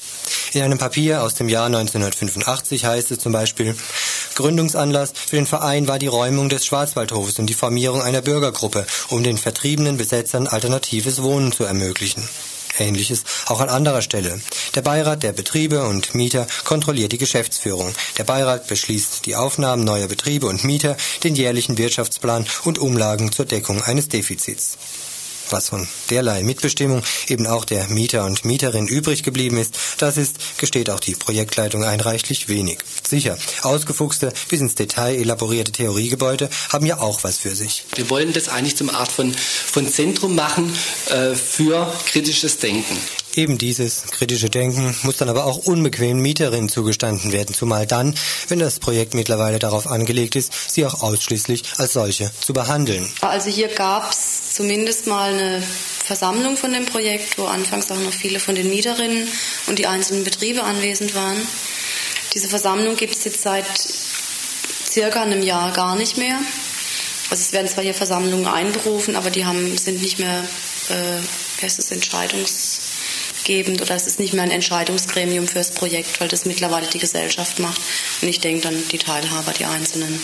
In 0.52 0.62
einem 0.62 0.78
Papier 0.78 1.24
aus 1.24 1.36
dem 1.36 1.48
Jahr 1.48 1.68
1985 1.68 2.84
heißt 2.84 3.12
es 3.12 3.20
zum 3.20 3.32
Beispiel, 3.32 3.78
Gründungsanlass 4.36 5.14
für 5.14 5.38
den 5.38 5.46
Verein 5.46 5.88
war 5.88 6.00
die 6.00 6.08
Räumung 6.08 6.50
des 6.50 6.66
Schwarzwaldhofes 6.66 7.40
und 7.40 7.46
die 7.46 7.54
Formierung 7.54 8.02
einer 8.02 8.22
Bürgergruppe, 8.22 8.86
um 9.08 9.24
den 9.24 9.38
vertriebenen 9.38 9.96
Besetzern 9.96 10.48
alternatives 10.48 11.24
Wohnen 11.24 11.54
zu 11.54 11.64
ermöglichen. 11.64 12.28
Ähnliches 12.80 13.24
auch 13.48 13.62
an 13.62 13.70
anderer 13.70 14.02
Stelle. 14.02 14.42
Der 14.76 14.82
Beirat 14.82 15.24
der 15.24 15.34
Betriebe 15.34 15.84
und 15.84 16.16
Mieter 16.16 16.48
kontrolliert 16.64 17.12
die 17.12 17.18
Geschäftsführung. 17.18 17.94
Der 18.18 18.24
Beirat 18.24 18.68
beschließt 18.68 19.26
die 19.26 19.36
Aufnahmen 19.36 19.84
neuer 19.84 20.08
Betriebe 20.08 20.48
und 20.48 20.64
Mieter, 20.64 20.98
den 21.24 21.36
jährlichen 21.36 21.78
Wirtschaftsplan 21.78 22.46
und 22.64 22.80
Umlagen 22.80 23.32
zur 23.32 23.46
Deckung 23.46 23.82
eines 23.82 24.10
Defizits. 24.10 24.78
Was 25.50 25.70
von 25.70 25.88
derlei 26.10 26.44
Mitbestimmung 26.44 27.04
eben 27.28 27.48
auch 27.48 27.66
der 27.66 27.88
Mieter 27.88 28.26
und 28.26 28.46
Mieterin 28.46 28.88
übrig 28.88 29.24
geblieben 29.24 29.58
ist, 29.58 29.78
das 29.98 30.18
ist, 30.18 30.58
gesteht 30.58 30.90
auch 30.90 31.00
die 31.00 31.16
Projektleitung 31.16 31.84
ein 31.84 32.00
reichlich 32.00 32.48
wenig. 32.50 32.80
Sicher, 33.08 33.38
ausgefuchste, 33.64 34.32
bis 34.50 34.62
ins 34.62 34.76
Detail 34.76 35.16
elaborierte 35.16 35.72
Theoriegebäude 35.72 36.50
haben 36.72 36.86
ja 36.86 37.00
auch 37.00 37.24
was 37.24 37.38
für 37.38 37.56
sich. 37.56 37.86
Wir 37.96 38.10
wollen 38.10 38.34
das 38.34 38.50
eigentlich 38.50 38.78
zum 38.78 38.90
Art 38.90 39.12
von, 39.12 39.34
von 39.34 39.88
Zentrum 39.88 40.36
machen 40.36 40.74
äh, 41.10 41.36
für 41.36 41.92
kritisches 42.06 42.58
Denken. 42.58 42.98
Eben 43.40 43.58
dieses 43.58 44.04
kritische 44.12 44.50
Denken 44.50 44.94
muss 45.04 45.16
dann 45.16 45.30
aber 45.30 45.46
auch 45.46 45.60
unbequemen 45.60 46.22
Mieterinnen 46.22 46.68
zugestanden 46.68 47.32
werden, 47.32 47.56
zumal 47.56 47.88
dann, 47.88 48.14
wenn 48.50 48.60
das 48.60 48.80
Projekt 48.80 49.14
mittlerweile 49.14 49.60
darauf 49.60 49.88
angelegt 49.88 50.36
ist, 50.36 50.52
sie 50.70 50.86
auch 50.86 51.02
ausschließlich 51.02 51.64
als 51.78 51.94
solche 51.94 52.30
zu 52.42 52.52
behandeln. 52.52 53.10
Also 53.22 53.50
hier 53.50 53.70
gab 53.70 54.12
es 54.12 54.52
zumindest 54.52 55.08
mal 55.08 55.34
eine 55.34 55.64
Versammlung 56.04 56.58
von 56.58 56.74
dem 56.74 56.86
Projekt, 56.86 57.38
wo 57.38 57.46
anfangs 57.46 57.90
auch 57.92 58.00
noch 58.00 58.12
viele 58.12 58.42
von 58.42 58.56
den 58.56 58.70
Mieterinnen 58.70 59.26
und 59.68 59.80
die 59.80 59.88
einzelnen 59.88 60.26
Betriebe 60.26 60.62
anwesend 60.64 61.16
waren. 61.16 61.38
Diese 62.34 62.50
Versammlung 62.50 62.98
gibt 62.98 63.16
es 63.16 63.24
jetzt 63.24 63.42
seit 63.42 63.66
circa 64.86 65.22
einem 65.22 65.44
Jahr 65.44 65.72
gar 65.72 65.96
nicht 65.96 66.18
mehr. 66.18 66.38
Also 67.30 67.42
es 67.42 67.54
werden 67.54 67.70
zwar 67.70 67.86
hier 67.86 67.94
Versammlungen 67.94 68.48
einberufen, 68.48 69.16
aber 69.16 69.30
die 69.30 69.46
haben, 69.46 69.78
sind 69.78 70.02
nicht 70.02 70.20
mehr, 70.20 70.44
äh, 70.90 71.22
wie 71.62 72.42
es, 72.44 72.89
entscheidungsgebend 73.40 73.82
oder 73.82 73.96
es 73.96 74.08
ist 74.08 74.20
nicht 74.20 74.34
mehr 74.34 74.44
ein 74.44 74.52
Entscheidungsgremium 74.52 75.48
fürs 75.48 75.72
Projekt, 75.72 76.20
weil 76.20 76.28
das 76.28 76.46
mittlerweile 76.46 76.88
die 76.88 77.00
Gesellschaft 77.00 77.60
macht 77.60 77.82
und 78.22 78.28
ich 78.28 78.40
denke 78.40 78.62
dann 78.62 78.76
die 78.92 78.98
Teilhaber, 78.98 79.52
die 79.52 79.66
Einzelnen. 79.66 80.20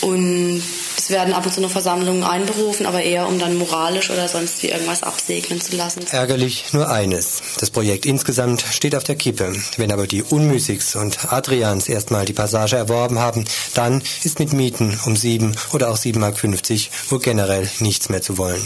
Und 0.00 0.62
es 0.96 1.10
werden 1.10 1.34
ab 1.34 1.44
und 1.44 1.52
zu 1.52 1.60
noch 1.60 1.70
Versammlungen 1.70 2.24
einberufen, 2.24 2.86
aber 2.86 3.02
eher 3.02 3.26
um 3.26 3.38
dann 3.38 3.56
moralisch 3.58 4.08
oder 4.08 4.28
sonst 4.28 4.62
wie 4.62 4.68
irgendwas 4.68 5.02
absegnen 5.02 5.60
zu 5.60 5.76
lassen. 5.76 6.06
Ärgerlich 6.10 6.72
nur 6.72 6.88
eines. 6.88 7.42
Das 7.58 7.70
Projekt 7.70 8.06
insgesamt 8.06 8.64
steht 8.70 8.94
auf 8.94 9.04
der 9.04 9.16
Kippe. 9.16 9.52
Wenn 9.76 9.92
aber 9.92 10.06
die 10.06 10.22
Unmüßigs 10.22 10.96
und 10.96 11.30
Adrians 11.30 11.86
erstmal 11.86 12.24
die 12.24 12.32
Passage 12.32 12.76
erworben 12.76 13.18
haben, 13.18 13.44
dann 13.74 14.02
ist 14.24 14.38
mit 14.38 14.54
Mieten 14.54 14.98
um 15.04 15.16
7 15.16 15.54
oder 15.74 15.90
auch 15.90 15.98
7,50 15.98 16.18
Mark 16.18 16.42
wohl 17.10 17.20
generell 17.20 17.68
nichts 17.80 18.08
mehr 18.08 18.22
zu 18.22 18.38
wollen. 18.38 18.62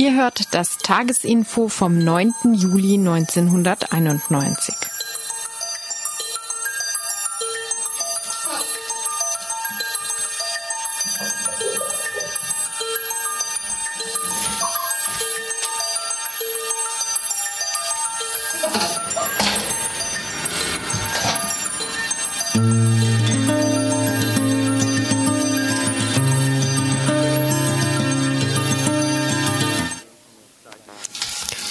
Ihr 0.00 0.14
hört 0.14 0.54
das 0.54 0.78
Tagesinfo 0.78 1.66
vom 1.66 1.98
9. 1.98 2.32
Juli 2.54 2.94
1991. 2.94 4.72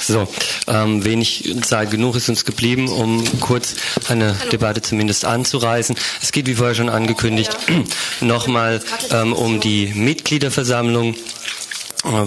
So, 0.08 0.26
ähm, 0.68 1.04
wenig 1.04 1.54
Zeit 1.64 1.92
genug 1.92 2.16
ist 2.16 2.30
uns 2.30 2.46
geblieben, 2.46 2.88
um 2.88 3.26
kurz 3.42 3.76
eine 4.08 4.38
Debatte 4.54 4.82
zumindest 4.82 5.26
anzureißen. 5.26 5.98
Es 6.22 6.32
geht, 6.32 6.48
wie 6.48 6.56
vorher 6.56 6.76
schon 6.76 6.88
angekündigt, 6.88 7.58
nochmal 8.22 8.82
ähm, 9.12 9.34
um 9.34 9.60
die 9.60 9.88
Mitgliederversammlung 9.88 11.16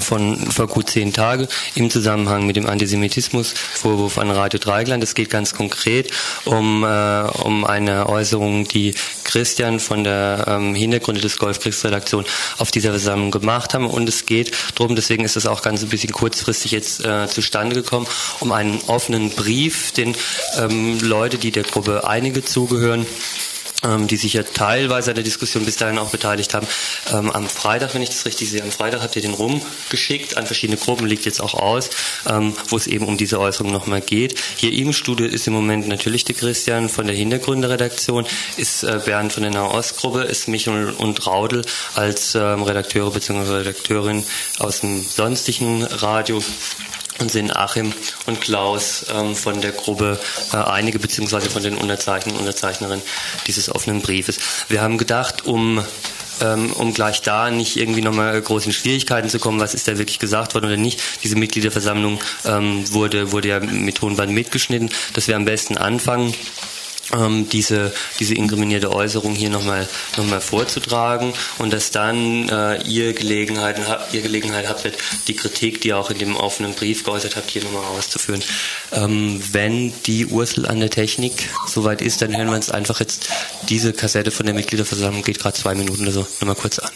von 0.00 0.36
vor 0.50 0.66
gut 0.66 0.90
zehn 0.90 1.12
Tagen 1.12 1.48
im 1.74 1.90
Zusammenhang 1.90 2.46
mit 2.46 2.56
dem 2.56 2.66
Antisemitismusvorwurf 2.66 4.18
an 4.18 4.30
Radio 4.30 4.58
Dreigland. 4.58 5.02
Es 5.02 5.14
geht 5.14 5.30
ganz 5.30 5.54
konkret 5.54 6.10
um, 6.44 6.84
äh, 6.84 7.22
um 7.42 7.64
eine 7.64 8.08
Äußerung, 8.08 8.68
die 8.68 8.94
Christian 9.24 9.80
von 9.80 10.04
der 10.04 10.44
ähm, 10.48 10.74
Hintergründe 10.74 11.20
des 11.20 11.38
Golfkriegsredaktion 11.38 12.24
auf 12.58 12.70
dieser 12.70 12.90
Versammlung 12.90 13.30
gemacht 13.30 13.74
haben. 13.74 13.88
Und 13.88 14.08
es 14.08 14.26
geht 14.26 14.52
darum, 14.74 14.96
deswegen 14.96 15.24
ist 15.24 15.36
es 15.36 15.46
auch 15.46 15.62
ganz 15.62 15.82
ein 15.82 15.88
bisschen 15.88 16.12
kurzfristig 16.12 16.72
jetzt 16.72 17.04
äh, 17.04 17.28
zustande 17.28 17.74
gekommen, 17.74 18.06
um 18.40 18.52
einen 18.52 18.80
offenen 18.86 19.30
Brief, 19.30 19.92
den 19.92 20.14
ähm, 20.58 20.98
Leute, 21.00 21.38
die 21.38 21.52
der 21.52 21.62
Gruppe 21.62 22.06
einige 22.06 22.44
zugehören, 22.44 23.06
die 23.82 24.16
sich 24.16 24.34
ja 24.34 24.42
teilweise 24.42 25.10
an 25.10 25.14
der 25.14 25.24
Diskussion 25.24 25.64
bis 25.64 25.76
dahin 25.76 25.98
auch 25.98 26.10
beteiligt 26.10 26.52
haben. 26.54 26.66
Ähm, 27.12 27.30
am 27.30 27.48
Freitag, 27.48 27.94
wenn 27.94 28.02
ich 28.02 28.10
das 28.10 28.26
richtig 28.26 28.50
sehe, 28.50 28.62
am 28.62 28.70
Freitag 28.70 29.02
habt 29.02 29.16
ihr 29.16 29.22
den 29.22 29.34
rumgeschickt 29.34 30.36
an 30.36 30.46
verschiedene 30.46 30.78
Gruppen, 30.78 31.06
liegt 31.06 31.24
jetzt 31.24 31.40
auch 31.40 31.54
aus, 31.54 31.90
ähm, 32.28 32.54
wo 32.68 32.76
es 32.76 32.86
eben 32.86 33.06
um 33.06 33.16
diese 33.16 33.40
Äußerung 33.40 33.72
nochmal 33.72 34.00
geht. 34.00 34.38
Hier 34.56 34.72
im 34.72 34.92
Studio 34.92 35.26
ist 35.26 35.46
im 35.46 35.54
Moment 35.54 35.88
natürlich 35.88 36.24
der 36.24 36.34
Christian 36.34 36.88
von 36.88 37.06
der 37.06 37.16
Hintergründeredaktion, 37.16 38.26
ist 38.56 38.82
äh, 38.82 39.00
Bernd 39.04 39.32
von 39.32 39.42
der 39.42 39.52
Nahostgruppe, 39.52 40.22
ist 40.22 40.48
Michael 40.48 40.90
und 40.90 41.26
Raudel 41.26 41.64
als 41.94 42.34
ähm, 42.34 42.62
Redakteure 42.62 43.10
bzw. 43.10 43.58
Redakteurin 43.58 44.24
aus 44.58 44.80
dem 44.80 45.02
sonstigen 45.02 45.84
Radio 45.84 46.42
und 47.20 47.30
sind 47.30 47.54
Achim 47.54 47.92
und 48.26 48.40
Klaus 48.40 49.06
ähm, 49.12 49.36
von 49.36 49.60
der 49.60 49.72
Gruppe 49.72 50.18
äh, 50.52 50.56
einige 50.56 50.98
beziehungsweise 50.98 51.50
von 51.50 51.62
den 51.62 51.76
Unterzeichnern 51.76 52.34
und 52.34 52.40
Unterzeichnerinnen 52.40 53.02
dieses 53.46 53.72
offenen 53.74 54.02
Briefes. 54.02 54.38
Wir 54.68 54.80
haben 54.82 54.98
gedacht, 54.98 55.46
um 55.46 55.84
ähm, 56.42 56.72
um 56.72 56.94
gleich 56.94 57.20
da 57.22 57.50
nicht 57.50 57.76
irgendwie 57.76 58.00
nochmal 58.00 58.40
groß 58.40 58.66
in 58.66 58.72
Schwierigkeiten 58.72 59.28
zu 59.28 59.38
kommen, 59.38 59.60
was 59.60 59.74
ist 59.74 59.88
da 59.88 59.98
wirklich 59.98 60.18
gesagt 60.18 60.54
worden 60.54 60.66
oder 60.66 60.76
nicht. 60.76 61.02
Diese 61.22 61.36
Mitgliederversammlung 61.36 62.18
ähm, 62.46 62.90
wurde, 62.92 63.32
wurde 63.32 63.48
ja 63.48 63.60
mit 63.60 63.96
Tonband 63.96 64.32
mitgeschnitten, 64.32 64.90
dass 65.12 65.28
wir 65.28 65.36
am 65.36 65.44
besten 65.44 65.76
anfangen 65.76 66.34
ähm, 67.12 67.48
diese, 67.48 67.92
diese 68.18 68.34
inkriminierte 68.34 68.90
Äußerung 68.92 69.34
hier 69.34 69.50
nochmal 69.50 69.88
noch 70.16 70.24
mal 70.26 70.40
vorzutragen 70.40 71.32
und 71.58 71.72
dass 71.72 71.90
dann 71.90 72.48
äh, 72.48 72.82
ihr, 72.82 73.12
Gelegenheit, 73.12 73.78
ihr 74.12 74.22
Gelegenheit 74.22 74.68
habt, 74.68 74.90
die 75.28 75.34
Kritik, 75.34 75.80
die 75.80 75.88
ihr 75.88 75.98
auch 75.98 76.10
in 76.10 76.18
dem 76.18 76.36
offenen 76.36 76.74
Brief 76.74 77.04
geäußert 77.04 77.36
habt, 77.36 77.50
hier 77.50 77.64
nochmal 77.64 77.84
auszuführen. 77.84 78.42
Ähm, 78.92 79.42
wenn 79.52 79.92
die 80.04 80.26
Ursel 80.26 80.66
an 80.66 80.80
der 80.80 80.90
Technik 80.90 81.50
soweit 81.66 82.02
ist, 82.02 82.22
dann 82.22 82.36
hören 82.36 82.48
wir 82.48 82.56
uns 82.56 82.70
einfach 82.70 83.00
jetzt 83.00 83.28
diese 83.68 83.92
Kassette 83.92 84.30
von 84.30 84.46
der 84.46 84.54
Mitgliederversammlung, 84.54 85.22
geht 85.22 85.38
gerade 85.38 85.58
zwei 85.58 85.74
Minuten 85.74 86.02
oder 86.02 86.12
so, 86.12 86.26
nochmal 86.40 86.56
kurz 86.56 86.78
an. 86.78 86.90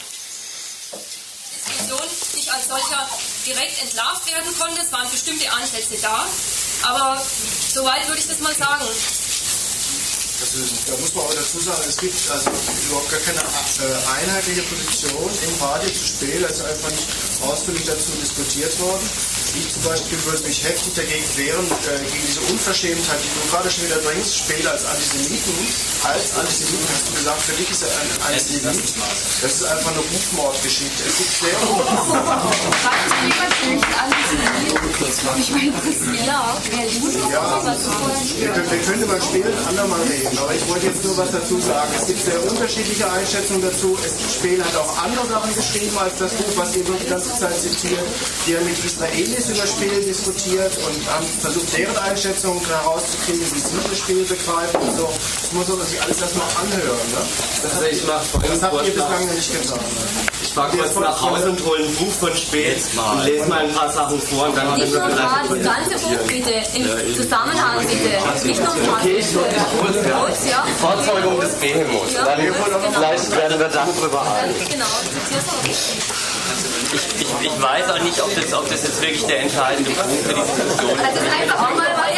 nicht 2.34 2.52
als 2.52 2.68
solcher 2.68 3.08
direkt 3.46 3.82
entlarvt 3.82 4.26
werden 4.26 4.50
konnte. 4.58 4.80
Es 4.80 4.92
waren 4.92 5.10
bestimmte 5.10 5.50
Ansätze 5.52 5.96
da, 6.00 6.26
aber 6.82 7.22
soweit 7.72 8.06
würde 8.08 8.20
ich 8.20 8.26
das 8.26 8.40
mal 8.40 8.54
sagen. 8.54 8.84
Also, 10.44 10.60
da 10.92 11.00
muss 11.00 11.08
man 11.14 11.24
auch 11.24 11.32
dazu 11.32 11.56
sagen, 11.58 11.80
es 11.88 11.96
gibt 11.96 12.12
also 12.28 12.50
überhaupt 12.52 13.08
gar 13.08 13.20
keine 13.20 13.40
äh, 13.40 13.96
einheitliche 14.12 14.60
Position 14.68 15.24
im 15.24 15.54
Radio 15.64 15.88
zu 15.88 16.04
Spiel, 16.04 16.44
ist 16.44 16.60
einfach 16.60 16.90
nicht 16.90 17.08
ausführlich 17.40 17.86
dazu 17.86 18.12
diskutiert 18.20 18.78
worden. 18.78 19.08
Ich 19.56 19.72
zum 19.72 19.84
Beispiel 19.88 20.22
würde 20.26 20.42
mich 20.44 20.62
heftig 20.62 20.92
dagegen 20.92 21.24
wehren, 21.40 21.64
äh, 21.64 21.96
gegen 21.96 22.26
diese 22.28 22.44
Unverschämtheit, 22.52 23.24
die 23.24 23.32
du 23.40 23.48
gerade 23.48 23.70
schon 23.70 23.86
wieder 23.88 23.96
bringst, 24.04 24.36
Spiel 24.36 24.68
als 24.68 24.84
Antisemiten. 24.84 25.56
Als 26.04 26.36
Antisemiten 26.36 26.88
hast 26.92 27.08
du 27.08 27.16
gesagt, 27.16 27.40
für 27.40 27.56
dich 27.56 27.70
ist 27.70 27.80
er 27.80 27.88
ein 27.88 28.04
Antisemit. 28.28 28.84
Das 29.40 29.48
ist 29.48 29.64
einfach 29.64 29.96
eine 29.96 30.04
Rufmordgeschichte. 30.04 31.08
Es 31.08 31.24
gibt 31.24 31.40
sehr 31.40 31.56
ja, 37.30 37.60
wir 38.38 38.48
können, 38.52 38.70
wir 38.70 38.78
können 38.78 39.02
über 39.02 39.20
Spiel 39.20 39.46
ein 39.46 39.66
andermal 39.66 40.00
reden, 40.02 40.38
aber 40.38 40.54
ich 40.54 40.68
wollte 40.68 40.86
jetzt 40.86 41.04
nur 41.04 41.16
was 41.16 41.30
dazu 41.32 41.60
sagen. 41.60 41.90
Es 41.96 42.06
gibt 42.06 42.20
sehr 42.20 42.40
unterschiedliche 42.46 43.10
Einschätzungen 43.10 43.62
dazu. 43.62 43.96
Es 44.04 44.34
Spiel 44.34 44.62
hat 44.62 44.76
auch 44.76 45.02
andere 45.02 45.26
Sachen 45.26 45.54
geschrieben 45.54 45.98
als 45.98 46.14
das 46.18 46.32
Buch, 46.34 46.54
was 46.56 46.76
ihr 46.76 46.84
die 46.84 47.08
ganze 47.08 47.34
Zeit 47.38 47.58
zitiert. 47.58 48.06
Die 48.46 48.56
haben 48.56 48.66
mit 48.66 48.78
Israelis 48.84 49.50
über 49.50 49.66
Spiel 49.66 50.00
diskutiert 50.04 50.72
und 50.86 51.10
haben 51.10 51.26
versucht, 51.40 51.76
deren 51.76 51.96
Einschätzungen 51.98 52.64
herauszukriegen, 52.64 53.40
wie 53.40 53.60
sie 53.60 53.74
das 53.88 53.98
Spiel 53.98 54.24
begreifen 54.24 54.80
und 54.80 54.96
so. 54.96 55.08
Das 55.10 55.52
muss 55.52 55.68
man 55.68 55.86
sich 55.86 56.00
alles 56.02 56.20
erstmal 56.20 56.48
anhören. 56.62 57.08
Ne? 57.10 57.22
Das, 57.62 57.72
also 57.72 57.86
ich 57.86 58.02
das 58.04 58.62
habt 58.62 58.86
ihr 58.86 58.94
bislang 58.94 59.26
nicht 59.34 59.52
getan. 59.52 59.78
Ne? 59.78 60.33
Ich 60.54 60.60
fahre 60.60 60.76
kurz 60.76 60.94
nach 60.94 61.20
Hause 61.20 61.50
und 61.50 61.64
hole 61.66 61.82
ein 61.82 61.94
Buch 61.96 62.12
von 62.12 62.36
Spät 62.36 62.76
und 62.94 63.24
lese 63.24 63.44
mal 63.48 63.64
ein 63.64 63.72
paar 63.72 63.90
Sachen 63.90 64.20
vor 64.20 64.46
und 64.46 64.56
dann 64.56 64.70
haben 64.70 64.80
wir 64.80 64.86
vielleicht... 64.86 65.50
Das 65.50 65.64
ganze 65.64 66.06
Buch 66.06 66.26
bitte, 66.28 66.52
im 66.76 67.14
Zusammenhang 67.16 67.80
bitte. 67.80 68.46
Nicht 68.46 68.60
nur 68.62 68.72
ein 68.72 68.82
paar 68.86 69.00
okay, 69.00 69.16
ich, 69.18 69.26
ich 69.26 69.34
ja. 69.34 70.52
ja. 70.52 70.64
Die 70.64 70.80
Vorzeugung 70.80 71.40
des 71.40 71.54
Behemoths. 71.56 72.14
Ja. 72.14 72.24
Dann, 72.24 72.38
vielleicht 72.94 73.36
werden 73.36 73.58
wir 73.58 73.68
darüber 73.68 74.22
ein. 74.22 74.54
Genau, 74.70 74.84
ich, 75.64 75.98
ich, 77.18 77.46
ich, 77.50 77.60
weiß 77.60 77.90
auch 77.90 78.04
nicht, 78.04 78.22
ob 78.22 78.32
das, 78.36 78.52
ob 78.52 78.68
das 78.70 78.84
jetzt 78.84 79.02
wirklich 79.02 79.26
der 79.26 79.40
entscheidende 79.40 79.90
Punkt 79.90 80.22
für 80.22 80.34
die 80.34 80.40
Diskussion 80.40 80.90
ist. 80.94 81.04
Also 81.04 81.18
einfach 81.42 81.68
auch 81.68 81.74
mal, 81.74 81.90
weil 81.98 82.14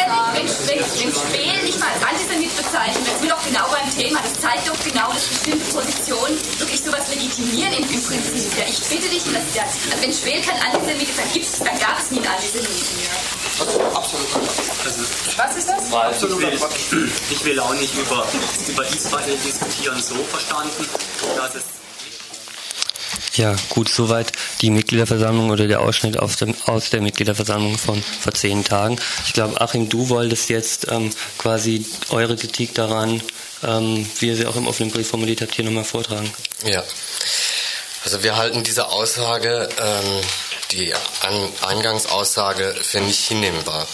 wenn, 0.77 0.85
wenn, 0.85 1.09
wenn 1.09 1.13
Spähl 1.13 1.63
nicht 1.63 1.79
mal 1.79 1.89
als 1.89 2.03
Antisemit 2.03 2.55
bezeichnet 2.55 3.01
wird, 3.05 3.17
sind 3.17 3.29
wir 3.29 3.35
doch 3.35 3.45
genau 3.45 3.65
beim 3.71 3.89
Thema. 3.89 4.19
Das 4.21 4.33
zeigt 4.39 4.67
doch 4.69 4.77
genau, 4.83 5.11
dass 5.11 5.25
bestimmte 5.25 5.65
Positionen 5.73 6.35
wirklich 6.59 6.81
sowas 6.81 7.07
legitimieren 7.09 7.73
im, 7.73 7.83
im 7.83 8.01
Prinzip. 8.03 8.51
Ja, 8.57 8.65
ich 8.69 8.79
bitte 8.85 9.09
dich, 9.09 9.23
dass, 9.25 9.55
ja, 9.55 9.63
also 9.63 10.01
wenn 10.01 10.13
Schwel 10.13 10.41
kein 10.41 10.59
Antisemit 10.61 11.09
ist, 11.09 11.17
dann, 11.17 11.31
gibt's, 11.33 11.59
dann 11.59 11.77
gab 11.79 11.97
es 11.99 12.11
nie 12.11 12.19
einen 12.19 12.27
Antisemiten. 12.27 12.97
Ja. 13.01 13.15
Absolut. 13.97 14.27
Also, 14.85 15.01
Was 15.37 15.57
ist 15.57 15.69
das? 15.69 15.89
Ich 15.89 16.91
will, 16.91 17.11
ich 17.31 17.45
will 17.45 17.59
auch 17.59 17.73
nicht 17.73 17.93
über, 17.95 18.27
über 18.67 18.85
Israel 18.87 19.37
diskutieren, 19.43 20.01
so 20.01 20.15
verstanden, 20.29 20.85
dass 21.35 21.55
es 21.55 21.76
ja, 23.37 23.55
gut, 23.69 23.89
soweit 23.89 24.31
die 24.61 24.69
Mitgliederversammlung 24.69 25.49
oder 25.49 25.67
der 25.67 25.81
Ausschnitt 25.81 26.19
aus, 26.19 26.37
dem, 26.37 26.55
aus 26.65 26.89
der 26.89 27.01
Mitgliederversammlung 27.01 27.77
von 27.77 28.01
vor 28.01 28.33
zehn 28.33 28.63
Tagen. 28.63 28.99
Ich 29.25 29.33
glaube, 29.33 29.59
Achim, 29.61 29.89
du 29.89 30.09
wolltest 30.09 30.49
jetzt 30.49 30.91
ähm, 30.91 31.11
quasi 31.37 31.85
eure 32.09 32.35
Kritik 32.35 32.75
daran, 32.75 33.21
ähm, 33.63 34.07
wie 34.19 34.27
ihr 34.27 34.35
sie 34.35 34.45
auch 34.45 34.55
im 34.55 34.67
offenen 34.67 34.91
Brief 34.91 35.07
formuliert 35.07 35.41
habt, 35.41 35.55
hier 35.55 35.65
nochmal 35.65 35.83
vortragen. 35.83 36.31
Ja, 36.65 36.83
also 38.03 38.23
wir 38.23 38.37
halten 38.37 38.63
diese 38.63 38.87
Aussage, 38.87 39.67
ähm, 39.79 40.21
die 40.71 40.93
An 40.93 41.49
Eingangsaussage 41.61 42.75
für 42.81 43.01
nicht 43.01 43.27
hinnehmbar. 43.27 43.87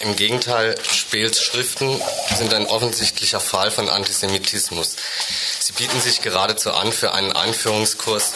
Im 0.00 0.14
Gegenteil, 0.14 0.74
Spehls 0.82 1.40
Schriften 1.42 2.00
sind 2.36 2.52
ein 2.52 2.66
offensichtlicher 2.66 3.40
Fall 3.40 3.70
von 3.70 3.88
Antisemitismus. 3.88 4.96
Sie 5.58 5.72
bieten 5.72 6.00
sich 6.02 6.20
geradezu 6.20 6.72
an 6.72 6.92
für 6.92 7.14
einen 7.14 7.32
Einführungskurs, 7.32 8.32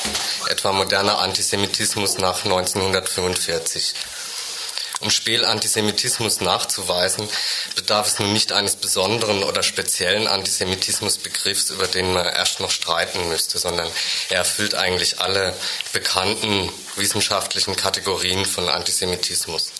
etwa 0.48 0.72
moderner 0.72 1.18
Antisemitismus 1.18 2.16
nach 2.16 2.44
1945. 2.44 3.94
Um 5.00 5.10
Spehl-Antisemitismus 5.10 6.40
nachzuweisen, 6.40 7.28
bedarf 7.74 8.06
es 8.06 8.18
nun 8.18 8.32
nicht 8.32 8.52
eines 8.52 8.76
besonderen 8.76 9.42
oder 9.42 9.62
speziellen 9.62 10.28
Antisemitismusbegriffs, 10.28 11.70
über 11.70 11.86
den 11.86 12.12
man 12.12 12.26
erst 12.26 12.60
noch 12.60 12.70
streiten 12.70 13.28
müsste, 13.28 13.58
sondern 13.58 13.88
er 14.30 14.38
erfüllt 14.38 14.74
eigentlich 14.74 15.20
alle 15.20 15.54
bekannten 15.92 16.70
wissenschaftlichen 16.96 17.76
Kategorien 17.76 18.44
von 18.46 18.68
Antisemitismus. 18.68 19.72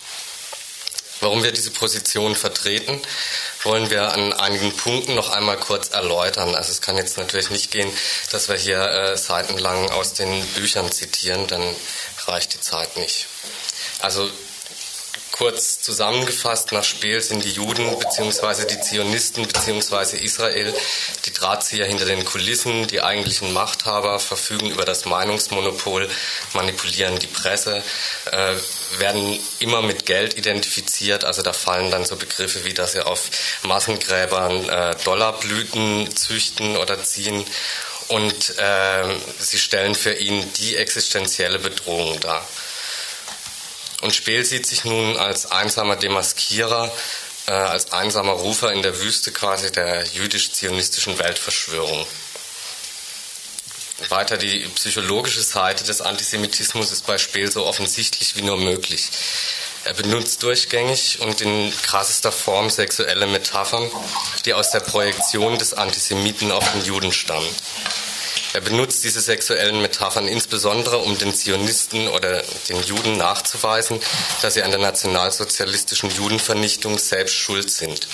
Warum 1.21 1.43
wir 1.43 1.51
diese 1.51 1.71
Position 1.71 2.35
vertreten, 2.35 2.99
wollen 3.63 3.89
wir 3.91 4.11
an 4.11 4.33
einigen 4.33 4.75
Punkten 4.75 5.15
noch 5.15 5.29
einmal 5.29 5.57
kurz 5.57 5.89
erläutern. 5.89 6.55
Also 6.55 6.71
es 6.71 6.81
kann 6.81 6.97
jetzt 6.97 7.17
natürlich 7.17 7.51
nicht 7.51 7.71
gehen, 7.71 7.91
dass 8.31 8.49
wir 8.49 8.55
hier 8.55 8.81
äh, 8.81 9.17
seitenlang 9.17 9.91
aus 9.91 10.13
den 10.13 10.45
Büchern 10.47 10.91
zitieren, 10.91 11.47
dann 11.47 11.63
reicht 12.25 12.55
die 12.55 12.59
Zeit 12.59 12.97
nicht. 12.97 13.27
Also 13.99 14.29
Kurz 15.31 15.81
zusammengefasst, 15.81 16.71
nach 16.71 16.83
Speel 16.83 17.21
sind 17.21 17.43
die 17.43 17.51
Juden 17.51 17.97
bzw. 17.97 18.65
die 18.65 18.81
Zionisten 18.81 19.47
bzw. 19.47 20.17
Israel 20.17 20.73
die 21.25 21.33
Drahtzieher 21.33 21.85
hinter 21.85 22.05
den 22.05 22.25
Kulissen, 22.25 22.87
die 22.87 23.01
eigentlichen 23.01 23.53
Machthaber, 23.53 24.19
verfügen 24.19 24.69
über 24.69 24.83
das 24.83 25.05
Meinungsmonopol, 25.05 26.09
manipulieren 26.53 27.17
die 27.17 27.27
Presse, 27.27 27.81
äh, 28.31 28.55
werden 28.99 29.39
immer 29.59 29.81
mit 29.81 30.05
Geld 30.05 30.37
identifiziert. 30.37 31.23
Also 31.23 31.41
da 31.41 31.53
fallen 31.53 31.91
dann 31.91 32.05
so 32.05 32.17
Begriffe 32.17 32.65
wie, 32.65 32.73
dass 32.73 32.91
sie 32.91 33.05
auf 33.05 33.29
Massengräbern 33.63 34.69
äh, 34.69 34.95
Dollarblüten 35.05 36.15
züchten 36.15 36.75
oder 36.77 37.03
ziehen. 37.03 37.45
Und 38.09 38.57
äh, 38.57 39.03
sie 39.39 39.57
stellen 39.57 39.95
für 39.95 40.13
ihn 40.13 40.51
die 40.55 40.75
existenzielle 40.75 41.59
Bedrohung 41.59 42.19
dar. 42.19 42.45
Und 44.01 44.15
Speel 44.15 44.43
sieht 44.43 44.65
sich 44.65 44.83
nun 44.83 45.17
als 45.17 45.51
einsamer 45.51 45.95
Demaskierer, 45.95 46.91
äh, 47.47 47.51
als 47.51 47.91
einsamer 47.91 48.33
Rufer 48.33 48.71
in 48.73 48.81
der 48.81 48.99
Wüste 48.99 49.31
quasi 49.31 49.71
der 49.71 50.03
jüdisch-zionistischen 50.05 51.19
Weltverschwörung. 51.19 52.05
Weiter 54.09 54.37
die 54.37 54.59
psychologische 54.75 55.43
Seite 55.43 55.83
des 55.83 56.01
Antisemitismus 56.01 56.91
ist 56.91 57.05
bei 57.05 57.19
Speel 57.19 57.51
so 57.51 57.65
offensichtlich 57.65 58.35
wie 58.35 58.41
nur 58.41 58.57
möglich. 58.57 59.09
Er 59.83 59.93
benutzt 59.93 60.43
durchgängig 60.43 61.19
und 61.21 61.41
in 61.41 61.73
krassester 61.81 62.31
Form 62.31 62.69
sexuelle 62.69 63.27
Metaphern, 63.27 63.89
die 64.45 64.53
aus 64.53 64.71
der 64.71 64.79
Projektion 64.79 65.57
des 65.57 65.73
Antisemiten 65.73 66.51
auf 66.51 66.71
den 66.73 66.83
Juden 66.83 67.11
stammen. 67.11 67.49
Er 68.53 68.61
benutzt 68.61 69.03
diese 69.05 69.21
sexuellen 69.21 69.81
Metaphern 69.81 70.27
insbesondere, 70.27 70.97
um 70.97 71.17
den 71.17 71.33
Zionisten 71.33 72.09
oder 72.09 72.43
den 72.67 72.83
Juden 72.83 73.15
nachzuweisen, 73.15 73.99
dass 74.41 74.55
sie 74.55 74.63
an 74.63 74.71
der 74.71 74.79
nationalsozialistischen 74.79 76.09
Judenvernichtung 76.09 76.97
selbst 76.97 77.35
schuld 77.35 77.71
sind. 77.71 78.07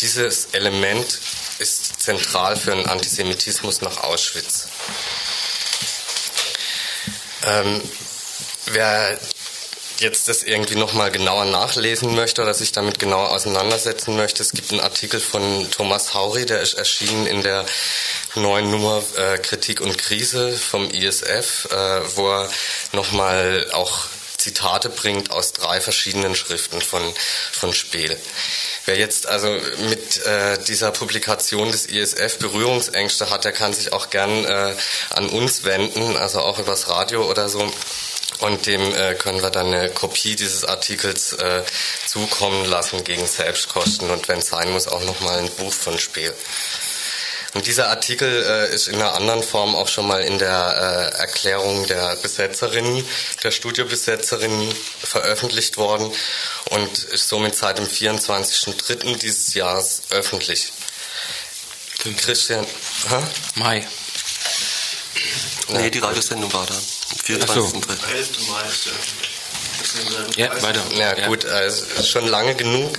Dieses 0.00 0.46
Element 0.52 1.18
ist 1.58 2.00
zentral 2.00 2.56
für 2.56 2.72
einen 2.72 2.86
Antisemitismus 2.86 3.80
nach 3.80 4.04
Auschwitz. 4.04 4.68
Ähm, 7.42 7.82
wer 8.66 9.18
jetzt 10.00 10.28
das 10.28 10.42
irgendwie 10.42 10.76
nochmal 10.76 11.10
genauer 11.10 11.44
nachlesen 11.44 12.14
möchte 12.14 12.42
oder 12.42 12.54
sich 12.54 12.72
damit 12.72 12.98
genauer 12.98 13.30
auseinandersetzen 13.30 14.16
möchte, 14.16 14.42
es 14.42 14.52
gibt 14.52 14.70
einen 14.72 14.80
Artikel 14.80 15.20
von 15.20 15.70
Thomas 15.70 16.14
Hauri, 16.14 16.46
der 16.46 16.60
ist 16.60 16.74
erschienen 16.74 17.26
in 17.26 17.42
der 17.42 17.66
neuen 18.34 18.70
Nummer 18.70 19.02
äh, 19.16 19.38
Kritik 19.38 19.80
und 19.80 19.98
Krise 19.98 20.52
vom 20.52 20.90
ISF, 20.90 21.68
äh, 21.70 22.16
wo 22.16 22.30
er 22.30 22.50
nochmal 22.92 23.66
auch 23.72 24.06
Zitate 24.40 24.88
bringt 24.88 25.30
aus 25.30 25.52
drei 25.52 25.80
verschiedenen 25.80 26.34
Schriften 26.34 26.80
von, 26.80 27.02
von 27.52 27.74
Speel. 27.74 28.16
Wer 28.86 28.96
jetzt 28.96 29.26
also 29.26 29.48
mit 29.88 30.24
äh, 30.24 30.58
dieser 30.64 30.90
Publikation 30.92 31.70
des 31.70 31.86
ISF 31.86 32.38
Berührungsängste 32.38 33.28
hat, 33.28 33.44
der 33.44 33.52
kann 33.52 33.74
sich 33.74 33.92
auch 33.92 34.08
gern 34.08 34.44
äh, 34.46 34.74
an 35.10 35.28
uns 35.28 35.64
wenden, 35.64 36.16
also 36.16 36.40
auch 36.40 36.58
übers 36.58 36.88
Radio 36.88 37.28
oder 37.28 37.50
so. 37.50 37.70
Und 38.40 38.66
dem 38.66 38.94
äh, 38.94 39.14
können 39.14 39.42
wir 39.42 39.50
dann 39.50 39.66
eine 39.66 39.90
Kopie 39.90 40.34
dieses 40.34 40.64
Artikels 40.64 41.34
äh, 41.34 41.62
zukommen 42.06 42.64
lassen 42.64 43.04
gegen 43.04 43.26
Selbstkosten 43.26 44.10
und 44.10 44.28
wenn 44.28 44.38
es 44.38 44.48
sein 44.48 44.70
muss, 44.72 44.88
auch 44.88 45.02
nochmal 45.04 45.38
ein 45.38 45.50
Buch 45.50 45.72
von 45.72 45.98
Spiel. 45.98 46.34
Und 47.52 47.66
dieser 47.66 47.88
Artikel 47.88 48.28
äh, 48.28 48.74
ist 48.74 48.86
in 48.86 48.94
einer 48.94 49.14
anderen 49.14 49.42
Form 49.42 49.74
auch 49.74 49.88
schon 49.88 50.06
mal 50.06 50.22
in 50.22 50.38
der 50.38 51.12
äh, 51.16 51.18
Erklärung 51.18 51.86
der 51.86 52.14
Besetzerinnen, 52.16 53.04
der 53.42 53.50
Studiobesetzerinnen 53.50 54.72
veröffentlicht 55.02 55.76
worden 55.76 56.12
und 56.66 57.04
ist 57.04 57.28
somit 57.28 57.56
seit 57.56 57.78
dem 57.78 57.88
24.03. 57.88 59.16
dieses 59.18 59.54
Jahres 59.54 60.02
öffentlich. 60.10 60.72
Christian, 62.18 62.64
hä? 63.08 63.16
Mai. 63.56 63.86
Nee, 65.68 65.90
die 65.90 65.98
Radiosendung 65.98 66.52
war 66.52 66.66
da. 66.66 66.74
24.3. 67.24 67.46
So. 67.46 67.64
11. 67.64 68.48
Mai 68.48 68.68
ist 68.68 68.86
der 68.86 68.92
ja, 70.36 70.62
weiter. 70.62 70.82
Ja, 70.94 71.26
gut, 71.26 71.44
also 71.44 72.02
schon 72.02 72.26
lange 72.26 72.54
genug, 72.54 72.92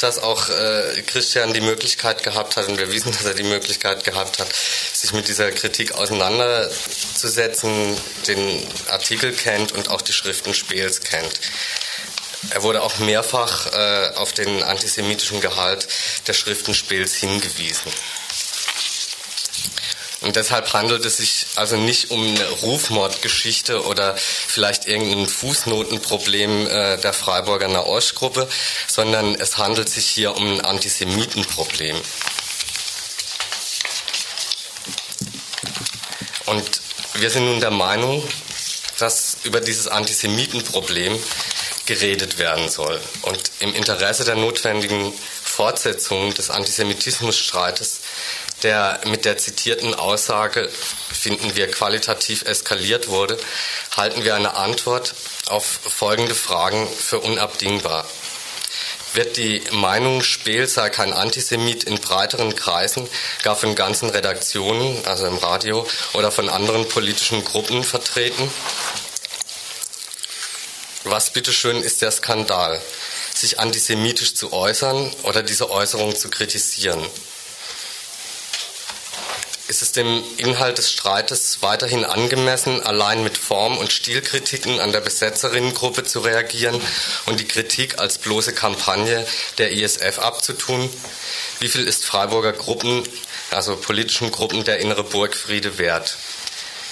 dass 0.00 0.18
auch 0.18 0.48
äh, 0.48 1.02
Christian 1.06 1.52
die 1.52 1.60
Möglichkeit 1.60 2.22
gehabt 2.22 2.56
hat 2.56 2.68
und 2.68 2.78
wir 2.78 2.92
wissen, 2.92 3.12
dass 3.12 3.24
er 3.24 3.34
die 3.34 3.42
Möglichkeit 3.42 4.04
gehabt 4.04 4.38
hat, 4.38 4.48
sich 4.52 5.12
mit 5.12 5.28
dieser 5.28 5.50
Kritik 5.50 5.92
auseinanderzusetzen, 5.92 7.96
den 8.26 8.66
Artikel 8.88 9.32
kennt 9.32 9.72
und 9.72 9.90
auch 9.90 10.02
die 10.02 10.12
Schriften 10.12 10.54
Spiels 10.54 11.00
kennt. 11.00 11.40
Er 12.50 12.62
wurde 12.62 12.82
auch 12.82 12.98
mehrfach 12.98 13.72
äh, 13.72 14.12
auf 14.16 14.32
den 14.32 14.62
antisemitischen 14.62 15.40
Gehalt 15.40 15.88
der 16.26 16.34
Schriften 16.34 16.74
Spiels 16.74 17.14
hingewiesen. 17.14 17.90
Und 20.26 20.34
deshalb 20.34 20.72
handelt 20.72 21.04
es 21.04 21.18
sich 21.18 21.46
also 21.54 21.76
nicht 21.76 22.10
um 22.10 22.20
eine 22.20 22.48
Rufmordgeschichte 22.48 23.84
oder 23.84 24.16
vielleicht 24.16 24.88
irgendein 24.88 25.28
Fußnotenproblem 25.28 26.66
äh, 26.66 26.96
der 26.98 27.12
Freiburger 27.12 27.68
Nahost-Gruppe, 27.68 28.48
sondern 28.88 29.36
es 29.36 29.56
handelt 29.56 29.88
sich 29.88 30.04
hier 30.04 30.34
um 30.34 30.54
ein 30.54 30.60
Antisemitenproblem. 30.62 31.94
Und 36.46 36.80
wir 37.14 37.30
sind 37.30 37.44
nun 37.44 37.60
der 37.60 37.70
Meinung, 37.70 38.28
dass 38.98 39.36
über 39.44 39.60
dieses 39.60 39.86
Antisemitenproblem 39.86 41.16
geredet 41.86 42.38
werden 42.38 42.68
soll. 42.68 43.00
Und 43.22 43.52
im 43.60 43.72
Interesse 43.76 44.24
der 44.24 44.34
notwendigen 44.34 45.12
Fortsetzung 45.56 46.34
des 46.34 46.50
Antisemitismusstreites 46.50 48.00
der 48.66 49.00
mit 49.06 49.24
der 49.24 49.38
zitierten 49.38 49.94
Aussage, 49.94 50.68
finden 50.68 51.54
wir, 51.54 51.70
qualitativ 51.70 52.42
eskaliert 52.42 53.06
wurde, 53.06 53.38
halten 53.96 54.24
wir 54.24 54.34
eine 54.34 54.56
Antwort 54.56 55.14
auf 55.46 55.64
folgende 55.64 56.34
Fragen 56.34 56.88
für 56.88 57.20
unabdingbar. 57.20 58.04
Wird 59.12 59.36
die 59.36 59.62
Meinung, 59.70 60.20
Speel 60.20 60.66
sei 60.66 60.90
kein 60.90 61.12
Antisemit 61.12 61.84
in 61.84 62.00
breiteren 62.00 62.56
Kreisen, 62.56 63.08
gar 63.44 63.54
von 63.54 63.76
ganzen 63.76 64.10
Redaktionen, 64.10 65.06
also 65.06 65.26
im 65.28 65.38
Radio, 65.38 65.86
oder 66.14 66.32
von 66.32 66.48
anderen 66.48 66.88
politischen 66.88 67.44
Gruppen 67.44 67.84
vertreten? 67.84 68.50
Was 71.04 71.30
bitteschön 71.30 71.84
ist 71.84 72.02
der 72.02 72.10
Skandal? 72.10 72.82
Sich 73.32 73.60
antisemitisch 73.60 74.34
zu 74.34 74.52
äußern 74.52 75.14
oder 75.22 75.44
diese 75.44 75.70
Äußerung 75.70 76.16
zu 76.16 76.30
kritisieren? 76.30 77.06
Ist 79.68 79.82
es 79.82 79.92
dem 79.92 80.22
Inhalt 80.36 80.78
des 80.78 80.92
Streites 80.92 81.58
weiterhin 81.60 82.04
angemessen, 82.04 82.82
allein 82.82 83.24
mit 83.24 83.36
Form- 83.36 83.78
und 83.78 83.92
Stilkritiken 83.92 84.80
an 84.80 84.92
der 84.92 85.00
Besetzerinnengruppe 85.00 86.04
zu 86.04 86.20
reagieren 86.20 86.80
und 87.26 87.40
die 87.40 87.48
Kritik 87.48 87.98
als 87.98 88.18
bloße 88.18 88.52
Kampagne 88.52 89.26
der 89.58 89.72
ISF 89.72 90.18
abzutun? 90.18 90.88
Wie 91.58 91.68
viel 91.68 91.86
ist 91.86 92.04
Freiburger 92.04 92.52
Gruppen, 92.52 93.02
also 93.50 93.76
politischen 93.76 94.30
Gruppen, 94.30 94.64
der 94.64 94.78
innere 94.78 95.04
Burgfriede 95.04 95.78
wert? 95.78 96.16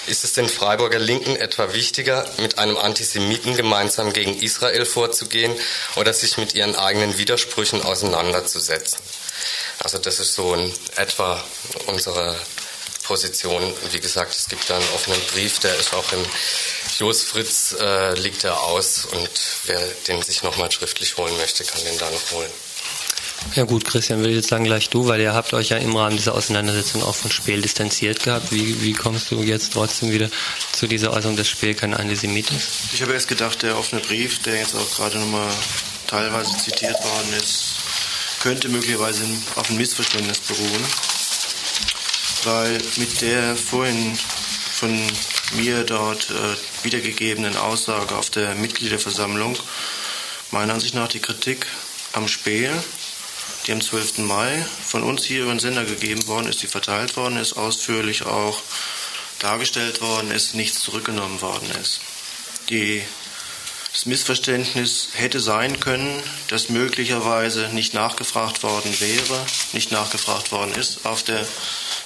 Ist 0.07 0.23
es 0.23 0.33
den 0.33 0.49
Freiburger 0.49 0.99
Linken 0.99 1.35
etwa 1.35 1.73
wichtiger, 1.73 2.29
mit 2.37 2.59
einem 2.59 2.77
Antisemiten 2.77 3.55
gemeinsam 3.55 4.13
gegen 4.13 4.39
Israel 4.39 4.85
vorzugehen 4.85 5.55
oder 5.95 6.13
sich 6.13 6.37
mit 6.37 6.53
ihren 6.53 6.75
eigenen 6.75 7.17
Widersprüchen 7.17 7.81
auseinanderzusetzen? 7.81 8.99
Also 9.79 9.97
das 9.97 10.19
ist 10.19 10.33
so 10.33 10.53
in 10.53 10.71
etwa 10.95 11.43
unsere 11.87 12.35
Position. 13.05 13.73
Wie 13.91 13.99
gesagt, 13.99 14.35
es 14.35 14.47
gibt 14.47 14.69
da 14.69 14.75
einen 14.75 14.89
offenen 14.93 15.19
Brief, 15.33 15.59
der 15.59 15.75
ist 15.75 15.93
auch 15.93 16.11
im 16.13 16.23
Jos 16.97 17.23
Fritz, 17.23 17.75
äh, 17.79 18.13
liegt 18.19 18.43
er 18.43 18.61
aus 18.61 19.05
und 19.05 19.29
wer 19.65 19.79
den 20.07 20.21
sich 20.21 20.43
nochmal 20.43 20.71
schriftlich 20.71 21.17
holen 21.17 21.35
möchte, 21.37 21.63
kann 21.63 21.81
den 21.83 21.97
da 21.97 22.09
noch 22.09 22.31
holen. 22.31 22.51
Ja 23.53 23.63
gut, 23.63 23.85
Christian, 23.85 24.23
will 24.23 24.31
ich 24.31 24.37
jetzt 24.37 24.49
sagen 24.49 24.63
gleich 24.63 24.89
du, 24.89 25.07
weil 25.07 25.21
ihr 25.21 25.33
habt 25.33 25.53
euch 25.53 25.69
ja 25.69 25.77
im 25.77 25.95
Rahmen 25.95 26.17
dieser 26.17 26.33
Auseinandersetzung 26.33 27.03
auch 27.03 27.15
von 27.15 27.31
Spiel 27.31 27.61
distanziert 27.61 28.23
gehabt. 28.23 28.51
Wie, 28.51 28.81
wie 28.81 28.93
kommst 28.93 29.29
du 29.29 29.43
jetzt 29.43 29.73
trotzdem 29.73 30.11
wieder 30.11 30.29
zu 30.71 30.87
dieser 30.87 31.13
Äußerung, 31.13 31.35
dass 31.35 31.47
Spiel 31.47 31.75
kein 31.75 31.93
Antisemit 31.93 32.49
ist? 32.51 32.69
Ich 32.93 33.01
habe 33.01 33.13
erst 33.13 33.27
gedacht, 33.27 33.61
der 33.61 33.77
offene 33.77 34.01
Brief, 34.01 34.41
der 34.41 34.55
jetzt 34.57 34.75
auch 34.75 34.95
gerade 34.95 35.19
nochmal 35.19 35.51
teilweise 36.07 36.57
zitiert 36.57 36.95
worden 37.03 37.33
ist, 37.37 37.75
könnte 38.41 38.67
möglicherweise 38.69 39.23
auf 39.55 39.69
ein 39.69 39.77
Missverständnis 39.77 40.39
beruhen, 40.39 40.85
weil 42.45 42.81
mit 42.97 43.21
der 43.21 43.55
vorhin 43.55 44.17
von 44.17 44.99
mir 45.53 45.83
dort 45.83 46.29
äh, 46.29 46.83
wiedergegebenen 46.83 47.57
Aussage 47.57 48.15
auf 48.15 48.29
der 48.29 48.55
Mitgliederversammlung 48.55 49.57
meiner 50.51 50.73
Ansicht 50.73 50.95
nach 50.95 51.07
die 51.07 51.19
Kritik 51.19 51.65
am 52.13 52.27
Spiel 52.27 52.71
die 53.65 53.71
am 53.71 53.81
12. 53.81 54.19
Mai 54.19 54.63
von 54.85 55.03
uns 55.03 55.23
hier 55.23 55.43
über 55.43 55.51
den 55.51 55.59
Sender 55.59 55.85
gegeben 55.85 56.27
worden 56.27 56.47
ist, 56.47 56.61
die 56.61 56.67
verteilt 56.67 57.17
worden 57.17 57.37
ist, 57.37 57.53
ausführlich 57.53 58.25
auch 58.25 58.61
dargestellt 59.39 60.01
worden 60.01 60.31
ist, 60.31 60.53
nichts 60.53 60.81
zurückgenommen 60.81 61.41
worden 61.41 61.69
ist. 61.81 61.99
Die, 62.69 63.03
das 63.91 64.05
Missverständnis 64.05 65.09
hätte 65.13 65.39
sein 65.39 65.79
können, 65.79 66.21
dass 66.47 66.69
möglicherweise 66.69 67.69
nicht 67.69 67.93
nachgefragt 67.93 68.63
worden 68.63 68.99
wäre, 68.99 69.45
nicht 69.73 69.91
nachgefragt 69.91 70.51
worden 70.51 70.73
ist 70.75 71.05
auf 71.05 71.23
der 71.23 71.45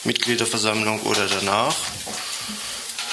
Mitgliederversammlung 0.03 1.01
oder 1.01 1.27
danach, 1.27 1.75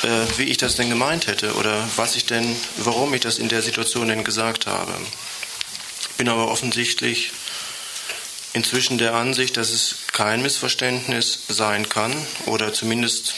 äh, 0.02 0.08
wie 0.36 0.44
ich 0.44 0.56
das 0.56 0.76
denn 0.76 0.90
gemeint 0.90 1.26
hätte 1.26 1.54
oder 1.54 1.88
was 1.96 2.16
ich 2.16 2.26
denn, 2.26 2.56
warum 2.78 3.12
ich 3.14 3.20
das 3.20 3.38
in 3.38 3.48
der 3.48 3.62
Situation 3.62 4.08
denn 4.08 4.24
gesagt 4.24 4.66
habe. 4.66 4.94
Ich 6.00 6.08
bin 6.16 6.28
aber 6.28 6.48
offensichtlich 6.48 7.32
inzwischen 8.52 8.96
der 8.96 9.14
Ansicht, 9.14 9.56
dass 9.58 9.70
es 9.70 9.96
kein 10.12 10.40
Missverständnis 10.42 11.40
sein 11.48 11.88
kann, 11.88 12.14
oder 12.46 12.72
zumindest 12.72 13.34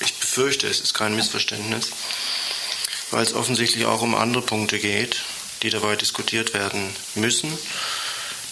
ich 0.00 0.14
befürchte, 0.14 0.66
es 0.66 0.80
ist 0.80 0.92
kein 0.92 1.16
Missverständnis, 1.16 1.90
weil 3.10 3.22
es 3.22 3.32
offensichtlich 3.32 3.86
auch 3.86 4.02
um 4.02 4.14
andere 4.14 4.42
Punkte 4.42 4.78
geht, 4.78 5.22
die 5.62 5.70
dabei 5.70 5.96
diskutiert 5.96 6.52
werden 6.52 6.94
müssen, 7.14 7.56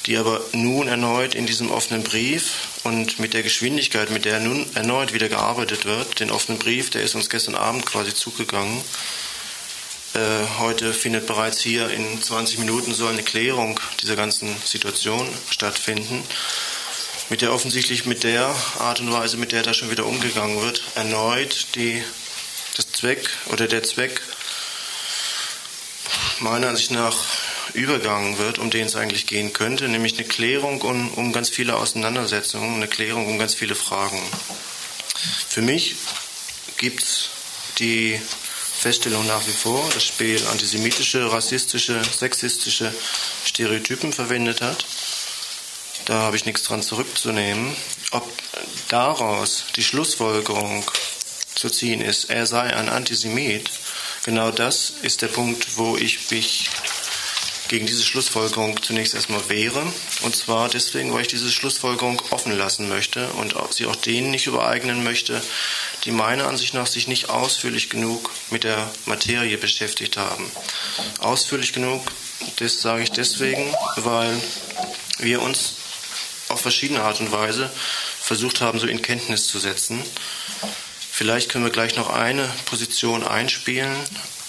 die 0.07 0.17
aber 0.17 0.41
nun 0.53 0.87
erneut 0.87 1.35
in 1.35 1.47
diesem 1.47 1.71
offenen 1.71 2.05
Brief 2.05 2.53
und 2.85 3.19
mit 3.19 3.35
der 3.35 3.43
Geschwindigkeit, 3.43 4.11
mit 4.11 4.25
der 4.25 4.39
nun 4.39 4.65
erneut 4.75 5.13
wieder 5.13 5.29
gearbeitet 5.29 5.85
wird, 5.85 6.21
den 6.21 6.31
offenen 6.31 6.59
Brief, 6.59 6.91
der 6.91 7.03
ist 7.03 7.15
uns 7.15 7.29
gestern 7.29 7.57
Abend 7.57 7.87
quasi 7.87 8.15
zugegangen, 8.15 8.81
äh, 10.15 10.19
heute 10.61 10.95
findet 10.95 11.27
bereits 11.27 11.61
hier 11.61 11.91
in 11.91 12.23
20 12.23 12.59
Minuten 12.59 12.95
soll 12.95 13.13
eine 13.13 13.25
Klärung 13.25 13.81
dieser 14.01 14.17
ganzen 14.17 14.55
Situation 14.65 15.29
stattfinden, 15.51 16.23
mit 17.29 17.43
der 17.43 17.53
offensichtlich 17.53 18.07
mit 18.07 18.23
der 18.23 18.55
Art 18.79 19.01
und 19.01 19.13
Weise, 19.13 19.37
mit 19.37 19.51
der 19.51 19.65
da 19.65 19.75
schon 19.75 19.91
wieder 19.91 20.07
umgegangen 20.07 20.63
wird, 20.63 20.83
erneut 20.95 21.75
die, 21.75 22.03
das 22.77 22.93
Zweck 22.93 23.29
oder 23.47 23.67
der 23.67 23.83
Zweck 23.83 24.21
meiner 26.39 26.69
Ansicht 26.69 26.93
nach 26.93 27.17
übergangen 27.75 28.39
wird, 28.39 28.59
um 28.59 28.71
den 28.71 28.87
es 28.87 28.97
eigentlich 28.97 29.27
gehen 29.27 29.53
könnte, 29.53 29.89
nämlich 29.89 30.19
eine 30.19 30.27
Klärung 30.27 30.81
um, 30.83 31.13
um 31.15 31.33
ganz 31.33 31.49
viele 31.49 31.77
Auseinandersetzungen, 31.77 32.77
eine 32.77 32.89
Klärung 32.89 33.27
um 33.27 33.39
ganz 33.39 33.55
viele 33.55 33.75
Fragen. 33.75 34.21
Für 35.49 35.63
mich 35.63 35.97
gibt 36.77 37.03
es 37.03 37.31
die 37.79 38.21
Feststellung 38.79 39.27
nach 39.27 39.47
wie 39.47 39.53
vor, 39.53 39.89
das 39.95 40.05
Spiel 40.05 40.41
antisemitische, 40.49 41.33
rassistische, 41.33 42.03
sexistische 42.05 42.93
Stereotypen 43.45 44.13
verwendet 44.13 44.61
hat. 44.61 44.85
Da 46.05 46.15
habe 46.15 46.37
ich 46.37 46.45
nichts 46.45 46.63
dran 46.65 46.83
zurückzunehmen. 46.83 47.75
Ob 48.11 48.31
daraus 48.89 49.65
die 49.77 49.83
Schlussfolgerung 49.83 50.85
zu 51.55 51.71
ziehen 51.71 52.01
ist, 52.01 52.31
er 52.31 52.47
sei 52.47 52.77
ein 52.77 52.89
Antisemit, 52.89 53.71
genau 54.25 54.51
das 54.51 54.93
ist 55.03 55.23
der 55.23 55.29
Punkt, 55.29 55.77
wo 55.77 55.97
ich 55.97 56.31
mich 56.31 56.69
gegen 57.69 57.87
diese 57.87 58.05
Schlussfolgerung 58.05 58.83
zunächst 58.83 59.15
erstmal 59.15 59.49
wehre. 59.49 59.83
Und 60.23 60.37
zwar 60.37 60.69
deswegen, 60.69 61.13
weil 61.13 61.23
ich 61.23 61.29
diese 61.29 61.51
Schlussfolgerung 61.51 62.23
offen 62.31 62.57
lassen 62.57 62.89
möchte 62.89 63.29
und 63.33 63.55
sie 63.71 63.87
auch 63.87 63.97
denen 63.97 64.31
nicht 64.31 64.47
übereignen 64.47 65.05
möchte, 65.05 65.43
die 66.05 66.11
meiner 66.11 66.47
Ansicht 66.47 66.75
nach 66.75 66.87
sich 66.87 67.09
nicht 67.09 67.29
ausführlich 67.29 67.91
genug 67.91 68.31
mit 68.51 68.65
der 68.65 68.91
Materie 69.07 69.59
beschäftigt 69.59 70.17
haben. 70.17 70.51
Ausführlich 71.19 71.73
genug, 71.73 72.03
das 72.57 72.81
sage 72.81 73.03
ich 73.03 73.11
deswegen, 73.11 73.75
weil 73.97 74.41
wir 75.19 75.43
uns 75.43 75.75
auf 76.49 76.61
verschiedene 76.61 77.03
Art 77.03 77.21
und 77.21 77.33
Weise 77.33 77.71
versucht 78.21 78.61
haben, 78.61 78.79
so 78.79 78.87
in 78.87 79.03
Kenntnis 79.03 79.49
zu 79.49 79.59
setzen. 79.59 80.03
Vielleicht 81.11 81.51
können 81.51 81.65
wir 81.65 81.73
gleich 81.73 81.97
noch 81.97 82.11
eine 82.11 82.49
Position 82.67 83.25
einspielen. 83.25 83.97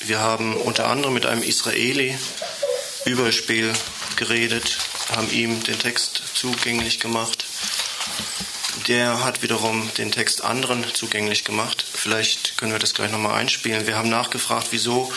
Wir 0.01 0.19
haben 0.19 0.55
unter 0.55 0.87
anderem 0.87 1.13
mit 1.13 1.25
einem 1.25 1.41
Israeli 1.41 2.17
über 3.07 3.31
Spiel 3.31 3.73
geredet, 4.17 4.77
haben 5.15 5.31
ihm 5.31 5.63
den 5.63 5.79
Text 5.79 6.21
zugänglich 6.33 6.99
gemacht. 6.99 7.45
Der 8.87 9.23
hat 9.23 9.41
wiederum 9.41 9.89
den 9.97 10.11
Text 10.11 10.43
anderen 10.43 10.85
zugänglich 10.93 11.43
gemacht. 11.43 11.85
Vielleicht 11.91 12.57
können 12.57 12.73
wir 12.73 12.79
das 12.79 12.93
gleich 12.93 13.11
nochmal 13.11 13.35
einspielen. 13.35 13.87
Wir 13.87 13.95
haben 13.95 14.09
nachgefragt, 14.09 14.67
wieso 14.71 15.11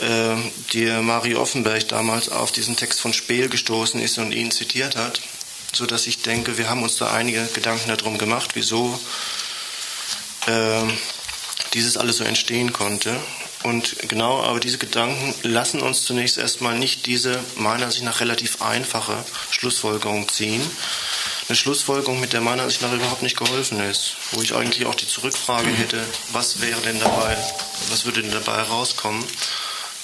äh, 0.00 0.36
die 0.72 0.86
Marie 0.86 1.36
Offenberg 1.36 1.88
damals 1.88 2.28
auf 2.28 2.50
diesen 2.50 2.76
Text 2.76 3.00
von 3.00 3.12
Speel 3.12 3.48
gestoßen 3.48 4.00
ist 4.00 4.18
und 4.18 4.32
ihn 4.32 4.50
zitiert 4.50 4.96
hat, 4.96 5.20
so 5.72 5.86
dass 5.86 6.06
ich 6.06 6.22
denke, 6.22 6.58
wir 6.58 6.68
haben 6.68 6.82
uns 6.82 6.96
da 6.96 7.12
einige 7.12 7.46
Gedanken 7.46 7.88
darum 7.88 8.18
gemacht, 8.18 8.50
wieso 8.54 8.98
äh, 10.46 10.82
dieses 11.74 11.96
alles 11.96 12.16
so 12.16 12.24
entstehen 12.24 12.72
konnte. 12.72 13.20
Und 13.64 13.96
genau, 14.08 14.42
aber 14.42 14.60
diese 14.60 14.76
Gedanken 14.76 15.34
lassen 15.42 15.80
uns 15.80 16.04
zunächst 16.04 16.36
erstmal 16.36 16.78
nicht 16.78 17.06
diese 17.06 17.42
meiner 17.56 17.86
Ansicht 17.86 18.04
nach 18.04 18.20
relativ 18.20 18.60
einfache 18.60 19.24
Schlussfolgerung 19.50 20.28
ziehen. 20.28 20.60
Eine 21.48 21.56
Schlussfolgerung, 21.56 22.20
mit 22.20 22.34
der 22.34 22.42
meiner 22.42 22.64
Ansicht 22.64 22.82
nach 22.82 22.92
überhaupt 22.92 23.22
nicht 23.22 23.38
geholfen 23.38 23.80
ist. 23.80 24.16
Wo 24.32 24.42
ich 24.42 24.54
eigentlich 24.54 24.84
auch 24.84 24.94
die 24.94 25.08
Zurückfrage 25.08 25.70
hätte, 25.78 26.04
was 26.32 26.60
wäre 26.60 26.80
denn 26.82 27.00
dabei, 27.00 27.38
was 27.88 28.04
würde 28.04 28.20
denn 28.20 28.32
dabei 28.32 28.56
herauskommen, 28.56 29.24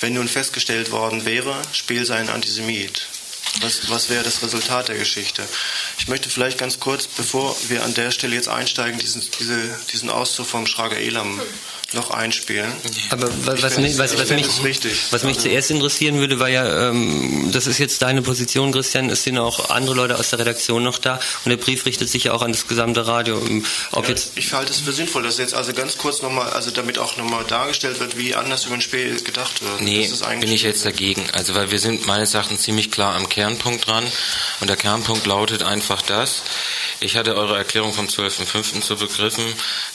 wenn 0.00 0.14
nun 0.14 0.28
festgestellt 0.28 0.90
worden 0.90 1.26
wäre, 1.26 1.54
Spiel 1.72 2.06
sei 2.06 2.16
ein 2.16 2.30
Antisemit. 2.30 3.08
Was, 3.60 3.90
was 3.90 4.08
wäre 4.08 4.22
das 4.22 4.42
Resultat 4.42 4.88
der 4.88 4.96
Geschichte? 4.96 5.46
Ich 5.98 6.08
möchte 6.08 6.30
vielleicht 6.30 6.56
ganz 6.56 6.80
kurz, 6.80 7.06
bevor 7.06 7.54
wir 7.68 7.82
an 7.82 7.92
der 7.92 8.10
Stelle 8.10 8.36
jetzt 8.36 8.48
einsteigen, 8.48 8.98
diesen, 8.98 9.22
diese, 9.38 9.78
diesen 9.92 10.08
Auszug 10.08 10.46
vom 10.46 10.66
Schrager 10.66 10.96
Elam 10.96 11.40
noch 11.92 12.10
einspielen. 12.10 12.72
Aber 13.10 13.28
was, 13.44 13.62
was, 13.62 13.78
mich, 13.78 13.98
was, 13.98 14.16
was, 14.16 14.30
mich, 14.30 14.46
was 15.10 15.24
mich 15.24 15.38
zuerst 15.38 15.70
interessieren 15.70 16.18
würde, 16.18 16.38
war 16.38 16.48
ja, 16.48 16.88
ähm, 16.88 17.50
das 17.52 17.66
ist 17.66 17.78
jetzt 17.78 18.02
deine 18.02 18.22
Position, 18.22 18.70
Christian, 18.72 19.10
es 19.10 19.24
sind 19.24 19.38
auch 19.38 19.70
andere 19.70 19.96
Leute 19.96 20.18
aus 20.18 20.30
der 20.30 20.38
Redaktion 20.38 20.84
noch 20.84 20.98
da 20.98 21.18
und 21.44 21.50
der 21.50 21.56
Brief 21.56 21.86
richtet 21.86 22.08
sich 22.08 22.24
ja 22.24 22.32
auch 22.32 22.42
an 22.42 22.52
das 22.52 22.68
gesamte 22.68 23.06
Radio. 23.06 23.40
Ähm, 23.44 23.64
ob 23.90 24.04
ja, 24.04 24.10
jetzt 24.10 24.32
ich 24.36 24.52
halte 24.52 24.70
es 24.70 24.80
für 24.80 24.92
sinnvoll, 24.92 25.24
dass 25.24 25.38
jetzt 25.38 25.54
also 25.54 25.72
ganz 25.72 25.98
kurz 25.98 26.22
nochmal, 26.22 26.50
also 26.50 26.70
damit 26.70 26.98
auch 26.98 27.16
nochmal 27.16 27.44
dargestellt 27.44 27.98
wird, 27.98 28.16
wie 28.16 28.34
anders 28.34 28.66
über 28.66 28.74
ein 28.74 28.80
Spiel 28.80 29.20
gedacht 29.22 29.60
wird. 29.62 29.80
Nee, 29.80 30.08
bin 30.40 30.52
ich 30.52 30.62
jetzt 30.62 30.84
dagegen. 30.84 31.28
Also 31.32 31.54
weil 31.54 31.72
wir 31.72 31.80
sind 31.80 32.06
meines 32.06 32.34
Erachtens 32.34 32.62
ziemlich 32.62 32.92
klar 32.92 33.16
am 33.16 33.28
Kernpunkt 33.28 33.88
dran 33.88 34.04
und 34.60 34.70
der 34.70 34.76
Kernpunkt 34.76 35.26
lautet 35.26 35.62
einfach 35.62 36.02
das, 36.02 36.42
ich 37.00 37.16
hatte 37.16 37.34
eure 37.34 37.56
Erklärung 37.56 37.92
vom 37.94 38.06
12.05. 38.06 38.82
so 38.82 38.96
begriffen, 38.96 39.44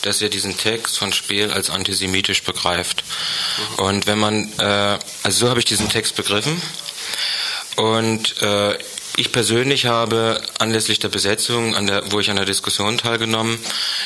dass 0.02 0.20
ihr 0.20 0.28
diesen 0.28 0.58
Text 0.58 0.98
von 0.98 1.12
Spiel 1.12 1.50
als 1.50 1.70
antisemitisch 1.86 2.42
begreift. 2.42 3.04
Und 3.76 4.06
wenn 4.06 4.18
man, 4.18 4.50
äh, 4.58 4.98
also 5.22 5.46
so 5.46 5.48
habe 5.48 5.60
ich 5.60 5.64
diesen 5.64 5.88
Text 5.88 6.16
begriffen. 6.16 6.60
Und 7.76 8.42
äh, 8.42 8.76
ich 9.16 9.32
persönlich 9.32 9.86
habe 9.86 10.42
anlässlich 10.58 10.98
der 10.98 11.08
Besetzung, 11.08 11.74
an 11.74 11.86
der, 11.86 12.10
wo 12.10 12.20
ich 12.20 12.28
an 12.30 12.36
der 12.36 12.44
Diskussion 12.44 12.98
teilgenommen, 12.98 13.58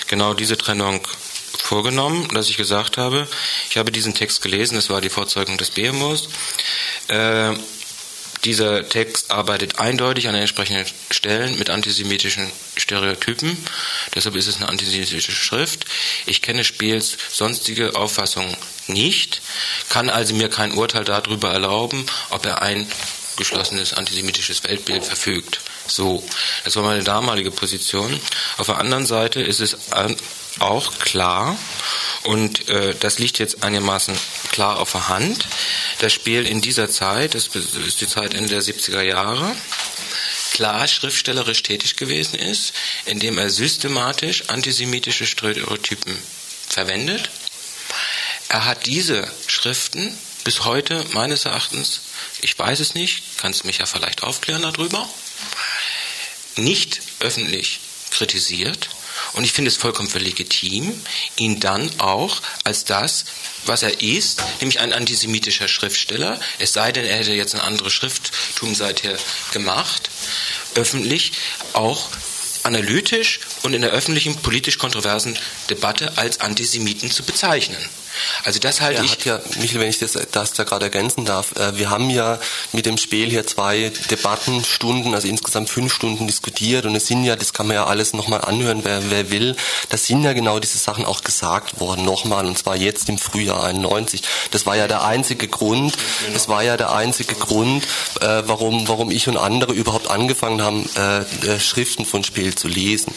genau 0.09 0.35
diese 0.35 0.59
Trennung 0.59 1.01
vorgenommen, 1.59 2.29
dass 2.35 2.51
ich 2.51 2.57
gesagt 2.57 2.99
habe, 2.99 3.27
ich 3.71 3.77
habe 3.77 3.91
diesen 3.91 4.15
Text 4.15 4.43
gelesen, 4.43 4.75
das 4.75 4.91
war 4.91 5.01
die 5.01 5.09
Vorzeugung 5.09 5.57
des 5.57 5.71
BMOs. 5.71 6.29
Äh, 7.09 7.55
dieser 8.45 8.89
Text 8.89 9.31
arbeitet 9.31 9.79
eindeutig 9.79 10.29
an 10.29 10.35
entsprechenden 10.35 10.87
Stellen 11.11 11.59
mit 11.59 11.71
antisemitischen 11.71 12.51
Stereotypen. 12.77 13.57
Deshalb 14.15 14.37
ist 14.37 14.47
es 14.47 14.57
eine 14.57 14.69
antisemitische 14.69 15.33
Schrift. 15.33 15.85
Ich 16.27 16.41
kenne 16.41 16.65
Spiels 16.65 17.17
sonstige 17.31 17.97
Auffassung 17.97 18.57
nicht, 18.87 19.43
kann 19.89 20.09
also 20.09 20.35
mir 20.35 20.49
kein 20.49 20.73
Urteil 20.73 21.05
darüber 21.05 21.53
erlauben, 21.53 22.07
ob 22.31 22.47
er 22.47 22.63
ein 22.63 22.87
geschlossenes 23.37 23.95
antisemitisches 23.95 24.65
Weltbild 24.65 25.05
verfügt. 25.05 25.61
So, 25.87 26.23
das 26.65 26.77
war 26.77 26.83
meine 26.83 27.03
damalige 27.03 27.51
Position. 27.51 28.21
Auf 28.59 28.67
der 28.67 28.79
anderen 28.79 29.07
Seite 29.07 29.41
ist 29.41 29.61
es 29.61 29.77
auch 30.59 30.99
klar, 30.99 31.57
und 32.23 32.69
äh, 32.69 32.95
das 32.99 33.19
liegt 33.19 33.39
jetzt 33.39 33.63
einigermaßen 33.63 34.17
klar 34.53 34.79
auf 34.79 34.93
der 34.93 35.09
Hand, 35.09 35.47
das 36.01 36.13
Spiel 36.13 36.47
in 36.47 36.61
dieser 36.61 36.91
Zeit, 36.91 37.35
das 37.35 37.49
ist 37.49 38.01
die 38.01 38.09
Zeit 38.09 38.35
Ende 38.35 38.51
der 38.51 38.63
70er 38.63 39.01
Jahre, 39.01 39.55
klar 40.53 40.87
schriftstellerisch 40.87 41.63
tätig 41.63 41.97
gewesen 41.97 42.39
ist, 42.39 42.75
indem 43.07 43.39
er 43.39 43.49
systematisch 43.49 44.49
antisemitische 44.49 45.27
Stereotypen 45.27 46.17
verwendet. 46.69 47.31
Er 48.49 48.65
hat 48.65 48.87
diese 48.87 49.31
Schriften 49.47 50.17
bis 50.45 50.65
heute 50.65 51.05
meines 51.13 51.45
Erachtens, 51.45 52.01
ich 52.43 52.59
weiß 52.59 52.81
es 52.81 52.95
nicht, 52.95 53.23
kannst 53.39 53.65
mich 53.65 53.79
ja 53.79 53.87
vielleicht 53.87 54.23
aufklären 54.23 54.63
darüber, 54.63 55.09
nicht 56.57 57.01
öffentlich 57.21 57.81
kritisiert. 58.11 58.91
Und 59.35 59.45
ich 59.45 59.53
finde 59.53 59.69
es 59.71 59.77
vollkommen 59.77 60.11
legitim, 60.13 61.01
ihn 61.37 61.61
dann 61.61 61.91
auch 62.01 62.41
als 62.65 62.85
das, 62.85 63.25
was 63.67 63.83
er 63.83 64.01
ist, 64.01 64.43
nämlich 64.61 64.81
ein 64.81 64.93
antisemitischer 64.93 65.69
Schriftsteller, 65.69 66.41
es 66.59 66.73
sei 66.73 66.91
denn, 66.91 67.05
er 67.05 67.19
hätte 67.19 67.33
jetzt 67.33 67.55
ein 67.55 67.61
anderes 67.61 67.93
Schrifttum 67.93 68.75
seither 68.75 69.17
gemacht, 69.53 70.11
öffentlich 70.75 71.33
auch 71.75 72.09
analytisch 72.63 73.41
und 73.63 73.75
in 73.75 73.83
der 73.83 73.91
öffentlichen 73.91 74.37
politisch 74.37 74.79
kontroversen 74.79 75.39
Debatte 75.69 76.17
als 76.17 76.41
Antisemiten 76.41 77.11
zu 77.11 77.23
bezeichnen. 77.23 77.79
Also 78.45 78.59
das 78.59 78.81
halte 78.81 78.99
er 78.99 79.05
ich. 79.05 79.13
Hat 79.13 79.25
ja, 79.25 79.41
Michael, 79.59 79.81
wenn 79.81 79.89
ich 79.89 79.99
das, 79.99 80.13
das 80.33 80.53
da 80.53 80.65
gerade 80.65 80.87
ergänzen 80.87 81.25
darf, 81.25 81.57
äh, 81.57 81.77
wir 81.77 81.91
haben 81.91 82.11
ja 82.11 82.39
mit 82.73 82.87
dem 82.87 82.99
Spiel 82.99 83.29
hier 83.29 83.47
zwei 83.47 83.93
Debattenstunden, 84.11 85.15
also 85.15 85.29
insgesamt 85.29 85.71
fünf 85.71 85.95
Stunden 85.95 86.27
diskutiert 86.27 86.87
und 86.87 86.95
es 86.95 87.07
sind 87.07 87.25
ja, 87.25 87.37
das 87.37 87.53
kann 87.53 87.67
man 87.67 87.77
ja 87.77 87.87
alles 87.87 88.13
nochmal 88.13 88.43
anhören, 88.43 88.81
wer, 88.85 89.11
wer 89.11 89.31
will, 89.31 89.57
da 89.89 89.97
sind 89.97 90.23
ja 90.25 90.33
genau 90.33 90.59
diese 90.59 90.79
Sachen 90.79 91.05
auch 91.05 91.23
gesagt 91.23 91.81
worden, 91.81 92.05
nochmal, 92.05 92.47
und 92.47 92.59
zwar 92.59 92.77
jetzt 92.77 93.09
im 93.09 93.19
Frühjahr 93.19 93.65
91. 93.65 94.23
Das 94.51 94.67
war 94.67 94.77
ja 94.77 94.89
der 94.89 95.05
einzige 95.05 95.49
Grund, 95.49 95.97
das 96.33 96.49
war 96.49 96.63
ja 96.63 96.77
der 96.77 96.93
einzige 96.93 97.35
Grund, 97.35 97.85
äh, 98.21 98.43
warum, 98.47 98.89
warum 98.89 99.11
ich 99.11 99.29
und 99.29 99.37
andere 99.37 99.73
überhaupt 99.73 100.11
angefangen 100.11 100.63
haben, 100.63 100.89
äh, 100.97 101.21
äh 101.47 101.61
Schriften 101.61 102.05
von 102.05 102.25
Spiel 102.25 102.55
zu 102.55 102.69
lesen 102.69 103.15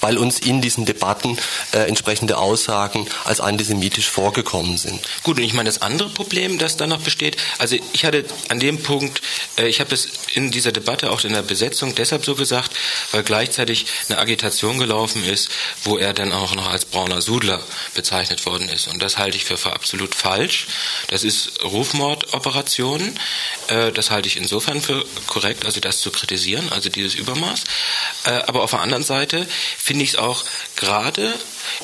weil 0.00 0.18
uns 0.18 0.38
in 0.38 0.60
diesen 0.60 0.84
Debatten 0.84 1.38
äh, 1.72 1.88
entsprechende 1.88 2.38
Aussagen 2.38 3.06
als 3.24 3.40
antisemitisch 3.40 4.08
vorgekommen 4.08 4.78
sind. 4.78 5.00
Gut, 5.22 5.38
und 5.38 5.42
ich 5.42 5.54
meine, 5.54 5.68
das 5.68 5.82
andere 5.82 6.08
Problem, 6.08 6.58
das 6.58 6.76
da 6.76 6.86
noch 6.86 7.00
besteht, 7.00 7.36
also 7.58 7.76
ich 7.92 8.04
hatte 8.04 8.24
an 8.48 8.60
dem 8.60 8.82
Punkt, 8.82 9.22
äh, 9.58 9.68
ich 9.68 9.80
habe 9.80 9.94
es 9.94 10.08
in 10.34 10.50
dieser 10.50 10.72
Debatte 10.72 11.10
auch 11.10 11.24
in 11.24 11.32
der 11.32 11.42
Besetzung 11.42 11.94
deshalb 11.94 12.24
so 12.24 12.34
gesagt, 12.34 12.72
weil 13.12 13.22
gleichzeitig 13.22 13.86
eine 14.08 14.18
Agitation 14.18 14.78
gelaufen 14.78 15.24
ist, 15.24 15.50
wo 15.84 15.98
er 15.98 16.12
dann 16.12 16.32
auch 16.32 16.54
noch 16.54 16.68
als 16.68 16.84
brauner 16.84 17.20
Sudler 17.20 17.60
bezeichnet 17.94 18.46
worden 18.46 18.68
ist. 18.68 18.88
Und 18.88 19.02
das 19.02 19.18
halte 19.18 19.36
ich 19.36 19.44
für, 19.44 19.56
für 19.56 19.72
absolut 19.72 20.14
falsch. 20.14 20.66
Das 21.08 21.24
ist 21.24 21.64
Rufmordoperation. 21.64 23.18
Äh, 23.68 23.92
das 23.92 24.10
halte 24.10 24.28
ich 24.28 24.36
insofern 24.36 24.80
für 24.80 25.04
korrekt, 25.26 25.64
also 25.64 25.80
das 25.80 26.00
zu 26.00 26.10
kritisieren, 26.10 26.70
also 26.70 26.88
dieses 26.88 27.14
Übermaß. 27.14 27.64
Äh, 28.24 28.30
aber 28.46 28.62
auf 28.62 28.70
der 28.70 28.80
anderen 28.80 29.04
Seite 29.04 29.46
finde 29.86 30.02
ich 30.02 30.14
es 30.14 30.16
auch 30.16 30.44
gerade, 30.74 31.32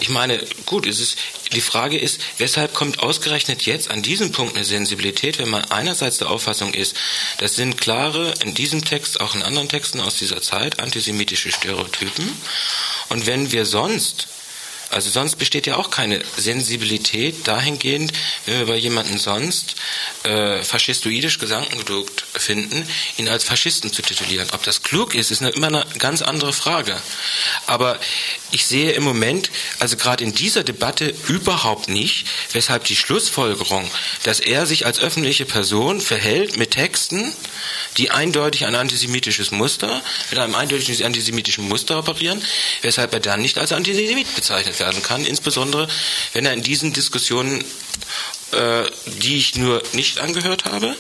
ich 0.00 0.08
meine, 0.08 0.44
gut, 0.66 0.88
es 0.88 0.98
ist, 0.98 1.16
die 1.52 1.60
Frage 1.60 1.96
ist, 1.96 2.20
weshalb 2.38 2.74
kommt 2.74 2.98
ausgerechnet 2.98 3.62
jetzt 3.62 3.92
an 3.92 4.02
diesem 4.02 4.32
Punkt 4.32 4.56
eine 4.56 4.64
Sensibilität, 4.64 5.38
wenn 5.38 5.48
man 5.48 5.64
einerseits 5.66 6.18
der 6.18 6.28
Auffassung 6.28 6.74
ist, 6.74 6.96
das 7.38 7.54
sind 7.54 7.80
klare, 7.80 8.34
in 8.42 8.54
diesem 8.54 8.84
Text, 8.84 9.20
auch 9.20 9.36
in 9.36 9.42
anderen 9.44 9.68
Texten 9.68 10.00
aus 10.00 10.16
dieser 10.16 10.42
Zeit, 10.42 10.80
antisemitische 10.80 11.52
Stereotypen. 11.52 12.28
Und 13.08 13.26
wenn 13.26 13.52
wir 13.52 13.66
sonst 13.66 14.26
also 14.92 15.08
sonst 15.08 15.36
besteht 15.36 15.66
ja 15.66 15.76
auch 15.76 15.90
keine 15.90 16.22
Sensibilität 16.36 17.48
dahingehend, 17.48 18.12
wenn 18.44 18.58
wir 18.58 18.66
bei 18.66 18.76
jemandem 18.76 19.16
sonst 19.16 19.74
äh, 20.24 20.62
faschistoidisch 20.62 21.38
Gedankengut 21.38 22.24
finden, 22.34 22.86
ihn 23.16 23.28
als 23.28 23.44
Faschisten 23.44 23.90
zu 23.90 24.02
titulieren. 24.02 24.48
Ob 24.52 24.62
das 24.64 24.82
klug 24.82 25.14
ist, 25.14 25.30
ist 25.30 25.40
eine, 25.40 25.50
immer 25.50 25.68
eine 25.68 25.86
ganz 25.98 26.20
andere 26.20 26.52
Frage. 26.52 27.00
Aber 27.66 27.98
ich 28.50 28.66
sehe 28.66 28.92
im 28.92 29.02
Moment, 29.02 29.50
also 29.78 29.96
gerade 29.96 30.24
in 30.24 30.34
dieser 30.34 30.62
Debatte 30.62 31.14
überhaupt 31.26 31.88
nicht, 31.88 32.26
weshalb 32.52 32.84
die 32.84 32.96
Schlussfolgerung, 32.96 33.90
dass 34.24 34.40
er 34.40 34.66
sich 34.66 34.84
als 34.84 35.00
öffentliche 35.00 35.46
Person 35.46 36.02
verhält 36.02 36.58
mit 36.58 36.72
Texten, 36.72 37.32
die 37.96 38.10
eindeutig 38.10 38.66
ein 38.66 38.74
antisemitisches 38.74 39.52
Muster, 39.52 40.02
mit 40.30 40.38
einem 40.38 40.54
eindeutigen 40.54 41.06
antisemitischen 41.06 41.66
Muster 41.66 41.98
operieren, 41.98 42.44
weshalb 42.82 43.14
er 43.14 43.20
dann 43.20 43.40
nicht 43.40 43.56
als 43.56 43.72
Antisemit 43.72 44.34
bezeichnet 44.34 44.78
wird 44.78 44.81
werden 44.82 45.02
kann, 45.02 45.24
insbesondere 45.24 45.88
wenn 46.32 46.44
er 46.44 46.52
in 46.52 46.62
diesen 46.62 46.92
Diskussionen 46.92 47.64
äh, 48.52 48.84
die 49.22 49.38
ich 49.38 49.56
nur 49.56 49.82
nicht 49.94 50.18
angehört 50.18 50.66
habe. 50.66 50.94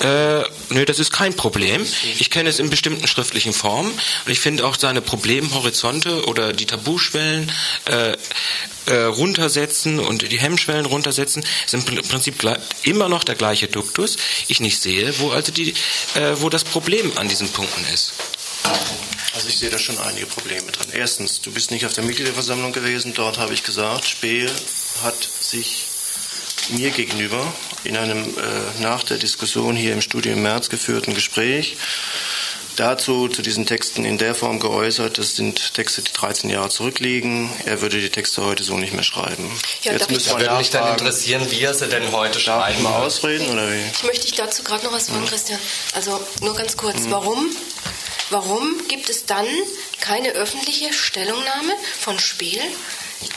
Äh, 0.00 0.48
nö, 0.70 0.86
das 0.86 0.98
ist 0.98 1.12
kein 1.12 1.34
Problem. 1.34 1.86
Ich 2.18 2.30
kenne 2.30 2.48
es 2.48 2.58
in 2.58 2.70
bestimmten 2.70 3.06
schriftlichen 3.06 3.52
Formen 3.52 3.90
und 3.92 4.32
ich 4.32 4.40
finde 4.40 4.66
auch 4.66 4.76
seine 4.78 5.02
Problemhorizonte 5.02 6.24
oder 6.24 6.54
die 6.54 6.64
Tabuschwellen 6.64 7.52
äh, 7.84 8.16
äh, 8.86 9.02
runtersetzen 9.04 10.00
und 10.00 10.30
die 10.32 10.38
Hemmschwellen 10.38 10.86
runtersetzen, 10.86 11.44
sind 11.66 11.86
im 11.90 12.08
Prinzip 12.08 12.42
immer 12.84 13.10
noch 13.10 13.24
der 13.24 13.34
gleiche 13.34 13.68
Duktus. 13.68 14.16
Ich 14.46 14.60
nicht 14.60 14.80
sehe, 14.80 15.18
wo 15.18 15.30
also 15.30 15.52
die, 15.52 15.74
äh, 16.14 16.36
wo 16.36 16.48
das 16.48 16.64
Problem 16.64 17.12
an 17.16 17.28
diesen 17.28 17.50
Punkten 17.50 17.84
ist. 17.92 18.14
Also 19.34 19.48
ich 19.48 19.58
sehe 19.58 19.70
da 19.70 19.78
schon 19.78 19.98
einige 19.98 20.26
Probleme 20.26 20.70
drin. 20.72 20.88
Erstens, 20.92 21.40
du 21.40 21.52
bist 21.52 21.70
nicht 21.70 21.86
auf 21.86 21.92
der 21.92 22.04
Mitgliederversammlung 22.04 22.72
gewesen. 22.72 23.14
Dort 23.14 23.38
habe 23.38 23.54
ich 23.54 23.62
gesagt, 23.62 24.06
Spehl 24.06 24.50
hat 25.02 25.28
sich 25.40 25.86
mir 26.70 26.90
gegenüber 26.90 27.52
in 27.84 27.96
einem 27.96 28.24
äh, 28.24 28.82
nach 28.82 29.04
der 29.04 29.18
Diskussion 29.18 29.76
hier 29.76 29.92
im 29.92 30.02
Studio 30.02 30.32
im 30.32 30.42
März 30.42 30.68
geführten 30.68 31.14
Gespräch 31.14 31.76
dazu 32.78 33.28
zu 33.28 33.42
diesen 33.42 33.66
Texten 33.66 34.04
in 34.04 34.18
der 34.18 34.34
Form 34.34 34.60
geäußert. 34.60 35.18
Das 35.18 35.34
sind 35.34 35.74
Texte, 35.74 36.02
die 36.02 36.12
13 36.12 36.50
Jahre 36.50 36.68
zurückliegen. 36.68 37.50
Er 37.64 37.80
würde 37.80 38.00
die 38.00 38.10
Texte 38.10 38.44
heute 38.44 38.62
so 38.62 38.76
nicht 38.76 38.92
mehr 38.92 39.02
schreiben. 39.02 39.50
Ja, 39.82 39.92
Jetzt 39.92 40.10
müssen 40.10 40.38
wir 40.38 40.46
würde 40.46 40.56
mich 40.56 40.70
dann 40.70 40.92
interessieren, 40.92 41.46
wie 41.50 41.60
er 41.60 41.74
sie 41.74 41.88
denn 41.88 42.12
heute 42.12 42.38
schreiben. 42.38 42.82
Mal 42.82 43.02
ausreden 43.02 43.48
oder 43.48 43.70
wie? 43.70 43.82
Ich 43.92 44.04
möchte 44.04 44.26
dich 44.26 44.36
dazu 44.36 44.62
gerade 44.62 44.84
noch 44.84 44.92
was 44.92 45.08
fragen, 45.08 45.22
mhm. 45.22 45.26
Christian. 45.26 45.58
Also 45.94 46.20
nur 46.40 46.54
ganz 46.54 46.76
kurz. 46.76 47.00
Mhm. 47.02 47.10
Warum 47.10 47.50
Warum 48.30 48.86
gibt 48.88 49.08
es 49.08 49.24
dann 49.24 49.46
keine 50.00 50.30
öffentliche 50.32 50.92
Stellungnahme 50.92 51.72
von 51.98 52.18
Spiel 52.18 52.60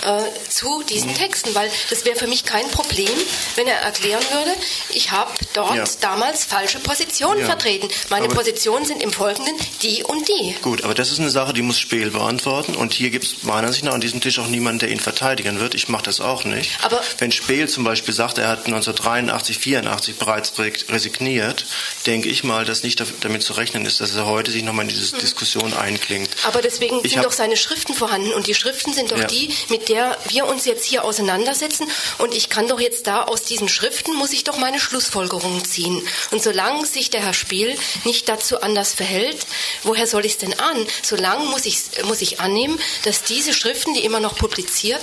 äh, 0.04 0.50
zu 0.50 0.84
diesen. 0.84 1.12
Texten, 1.16 1.54
weil 1.56 1.70
das 1.90 2.06
wäre 2.06 2.16
für 2.16 2.28
mich 2.28 2.46
kein 2.46 2.68
Problem, 2.70 3.10
wenn 3.56 3.68
er 3.68 3.78
erklären 3.78 4.24
würde, 4.32 4.52
ich 4.90 5.12
habe 5.12 5.32
dort 5.54 5.76
ja. 5.76 5.84
damals 6.00 6.46
falsche 6.46 6.80
Positionen 6.80 7.42
ja. 7.42 7.46
vertreten. 7.46 7.88
Meine 8.10 8.26
aber 8.26 8.36
Positionen 8.36 8.86
sind 8.86 9.04
im 9.04 9.12
Folgenden 9.12 9.56
die 9.82 10.04
und 10.04 10.28
die. 10.28 10.56
Gut, 10.62 10.84
aber 10.84 10.94
das 10.94 11.12
ist 11.12 11.20
eine 11.20 11.30
Sache, 11.30 11.54
die 11.54 11.62
muss 11.62 11.80
Spiel 11.80 12.12
beantworten 12.12 12.76
und 12.76 12.94
hier 12.94 13.10
gibt 13.10 13.26
es 13.26 13.44
meiner 13.44 13.68
Ansicht 13.68 13.84
nach 13.84 13.94
an 13.94 14.02
diesem 14.02 14.22
Tisch 14.22 14.40
auch 14.40 14.48
niemanden, 14.48 14.80
der 14.80 14.90
ihn 14.90 15.00
verteidigen 15.00 15.60
wird. 15.60 15.76
Ich 15.76 15.90
mache 15.90 16.04
das 16.04 16.22
auch 16.22 16.44
nicht. 16.44 16.72
Aber 16.84 17.02
wenn 17.20 17.32
Spiel 17.32 17.68
zum 17.68 17.84
Beispiel 17.84 18.14
sagt, 18.14 18.38
er 18.38 18.48
hat 18.48 18.66
1983, 18.66 19.58
84 19.58 20.16
bereits 20.16 20.54
resigniert, 20.58 21.66
denke 22.06 22.30
ich 22.30 22.44
mal, 22.44 22.66
dass 22.66 22.84
nicht 22.84 23.04
damit 23.22 23.44
zu 23.44 23.54
rechnen 23.54 23.86
ist, 23.86 24.02
dass 24.02 24.16
er 24.16 24.26
heute 24.26 24.52
sich 24.52 24.64
nochmal 24.64 24.86
in 24.86 24.90
diese 24.90 25.12
hm. 25.12 25.20
Diskussion 25.20 25.74
einklingt. 25.74 26.30
Aber 26.48 26.62
deswegen 26.62 27.00
ich 27.04 27.14
sind 27.14 27.24
doch 27.24 27.32
seine 27.32 27.58
Schriften 27.58 27.94
vorhanden 27.94 28.34
und 28.34 28.48
die 28.48 28.54
Schriften 28.54 28.94
sind 28.94 29.12
doch 29.12 29.18
ja. 29.18 29.28
die, 29.28 29.54
mit 29.72 29.90
der 29.90 30.18
wir 30.30 30.46
uns 30.46 30.66
jetzt 30.66 30.86
hier 30.86 31.04
auseinandersetzen. 31.04 31.88
Und 32.20 32.36
ich 32.36 32.50
kann 32.50 32.68
doch 32.68 32.80
jetzt 32.80 33.08
da 33.08 33.24
aus 33.24 33.44
diesen 33.44 33.70
Schriften, 33.70 34.14
muss 34.14 34.34
ich 34.34 34.44
doch 34.44 34.58
meine 34.58 34.80
Schlussfolgerungen 34.80 35.66
ziehen. 35.66 36.08
Und 36.30 36.44
solange 36.44 36.86
sich 36.86 37.10
der 37.10 37.22
Herr 37.22 37.34
Spiel 37.34 37.76
nicht 38.04 38.30
dazu 38.30 38.62
anders 38.62 38.94
verhält, 38.94 39.48
woher 39.84 40.06
soll 40.06 40.26
ich 40.26 40.34
es 40.34 40.38
denn 40.38 40.60
an? 40.60 40.86
Solange 41.02 41.46
muss 41.46 41.66
ich, 41.66 41.78
muss 42.04 42.22
ich 42.22 42.40
annehmen, 42.40 42.80
dass 43.04 43.24
diese 43.24 43.54
Schriften, 43.54 43.94
die 43.96 44.06
immer 44.06 44.20
noch 44.20 44.36
publiziert 44.36 45.02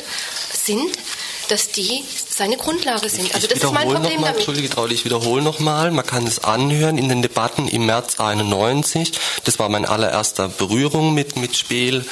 sind, 0.53 0.97
dass 1.49 1.71
die 1.71 2.05
seine 2.39 2.57
Grundlage 2.57 3.09
sind. 3.09 3.35
Also 3.35 3.49
das 3.49 3.59
ist 3.59 3.73
mein 3.73 3.89
Problem 3.89 4.03
noch 4.03 4.21
mal, 4.21 4.27
damit. 4.27 4.37
Entschuldige, 4.37 4.71
Trauli, 4.71 4.95
ich 4.95 5.05
wiederhole 5.05 5.43
nochmal. 5.43 5.91
Man 5.91 6.07
kann 6.07 6.27
es 6.27 6.45
anhören 6.45 6.97
in 6.97 7.09
den 7.09 7.21
Debatten 7.21 7.69
im 7.69 7.87
März 7.87 8.21
91. 8.21 9.13
Das 9.45 9.59
war 9.59 9.69
mein 9.69 9.85
allererster 9.85 10.49
Berührung 10.49 11.15
mit, 11.15 11.37
mit 11.37 11.57
Spiel. 11.57 12.07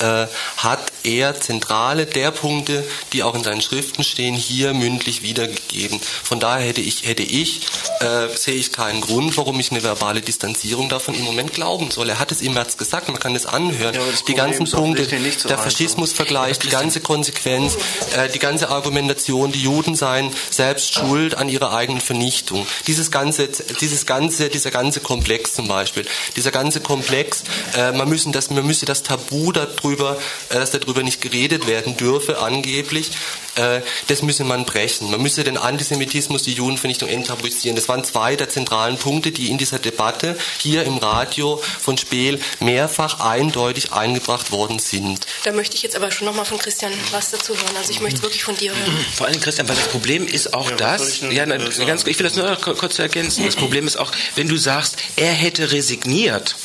Äh, 0.00 0.26
hat 0.56 0.92
er 1.04 1.40
zentrale 1.40 2.06
der 2.06 2.32
Punkte, 2.32 2.84
die 3.12 3.22
auch 3.22 3.34
in 3.34 3.44
seinen 3.44 3.62
Schriften 3.62 4.04
stehen, 4.04 4.34
hier 4.34 4.74
mündlich 4.74 5.22
wiedergegeben. 5.22 6.00
Von 6.24 6.40
daher 6.40 6.66
hätte 6.66 6.80
ich, 6.80 7.06
hätte 7.06 7.22
ich 7.22 7.62
äh, 8.00 8.28
sehe 8.36 8.54
ich 8.54 8.72
keinen 8.72 9.00
Grund, 9.00 9.36
warum 9.36 9.58
ich 9.60 9.70
eine 9.70 9.82
verbale 9.82 10.20
Distanzierung 10.20 10.88
davon 10.88 11.14
im 11.14 11.22
Moment 11.22 11.52
glauben 11.52 11.90
soll. 11.90 12.08
Er 12.10 12.18
hat 12.18 12.32
es 12.32 12.42
im 12.42 12.54
März 12.54 12.76
gesagt, 12.76 13.08
man 13.08 13.18
kann 13.18 13.34
es 13.34 13.46
anhören. 13.46 13.94
Ja, 13.94 14.00
die 14.26 14.34
ganzen 14.34 14.66
Punkte, 14.66 15.06
der 15.06 15.58
Faschismusvergleich, 15.58 16.58
die 16.58 16.68
ganze 16.68 17.00
Konsequenz, 17.00 17.76
äh, 18.16 18.28
die 18.28 18.38
ganze 18.38 18.70
Argumentation, 18.70 19.52
die 19.52 19.67
Juden 19.68 19.94
seien 19.94 20.30
selbst 20.50 20.94
schuld 20.94 21.34
an 21.34 21.50
ihrer 21.50 21.74
eigenen 21.74 22.00
Vernichtung. 22.00 22.66
Dieses 22.86 23.10
ganze, 23.10 23.48
dieses 23.80 24.06
ganze, 24.06 24.48
dieser 24.48 24.70
ganze 24.70 25.00
Komplex 25.00 25.52
zum 25.54 25.68
Beispiel, 25.68 26.06
dieser 26.36 26.50
ganze 26.50 26.80
Komplex, 26.80 27.44
äh, 27.76 27.92
man, 27.92 28.08
müssen 28.08 28.32
das, 28.32 28.48
man 28.48 28.66
müsse 28.66 28.86
das 28.86 29.02
Tabu 29.02 29.52
darüber, 29.52 30.16
äh, 30.48 30.54
dass 30.54 30.70
darüber 30.70 31.02
nicht 31.02 31.20
geredet 31.20 31.66
werden 31.66 31.98
dürfe, 31.98 32.38
angeblich, 32.38 33.10
äh, 33.58 33.82
das 34.06 34.22
müsse 34.22 34.44
man 34.44 34.64
brechen. 34.64 35.10
Man 35.10 35.20
müsse 35.20 35.44
den 35.44 35.56
Antisemitismus, 35.56 36.42
die 36.42 36.52
Judenvernichtung 36.54 37.08
enttabuisieren. 37.08 37.76
Das 37.76 37.88
waren 37.88 38.04
zwei 38.04 38.36
der 38.36 38.48
zentralen 38.48 38.96
Punkte, 38.96 39.32
die 39.32 39.50
in 39.50 39.58
dieser 39.58 39.78
Debatte 39.78 40.36
hier 40.58 40.84
im 40.84 40.98
Radio 40.98 41.60
von 41.80 41.98
Speel 41.98 42.40
mehrfach 42.60 43.20
eindeutig 43.20 43.92
eingebracht 43.92 44.50
worden 44.52 44.78
sind. 44.78 45.26
Da 45.44 45.52
möchte 45.52 45.76
ich 45.76 45.82
jetzt 45.82 45.96
aber 45.96 46.10
schon 46.10 46.26
nochmal 46.26 46.44
von 46.44 46.58
Christian 46.58 46.92
was 47.10 47.30
dazu 47.30 47.54
hören. 47.54 47.76
Also 47.76 47.90
ich 47.90 48.00
möchte 48.00 48.22
wirklich 48.22 48.44
von 48.44 48.56
dir 48.56 48.70
hören. 48.70 49.04
Vor 49.14 49.26
allem, 49.26 49.40
Christian, 49.40 49.68
weil 49.68 49.76
das 49.76 49.88
Problem 49.88 50.26
ist 50.26 50.54
auch 50.54 50.70
Ja, 50.70 50.76
das, 50.76 51.08
ich 51.22 51.32
ja, 51.32 51.44
na, 51.46 51.56
ganz, 51.56 52.06
ich 52.06 52.18
will 52.18 52.24
das 52.26 52.36
nur 52.36 52.54
ko- 52.56 52.74
kurz 52.74 52.98
ergänzen. 52.98 53.44
Das 53.44 53.56
Problem 53.56 53.86
ist 53.86 53.96
auch, 53.96 54.12
wenn 54.36 54.48
du 54.48 54.56
sagst, 54.56 54.96
er 55.16 55.32
hätte 55.32 55.72
resigniert, 55.72 56.56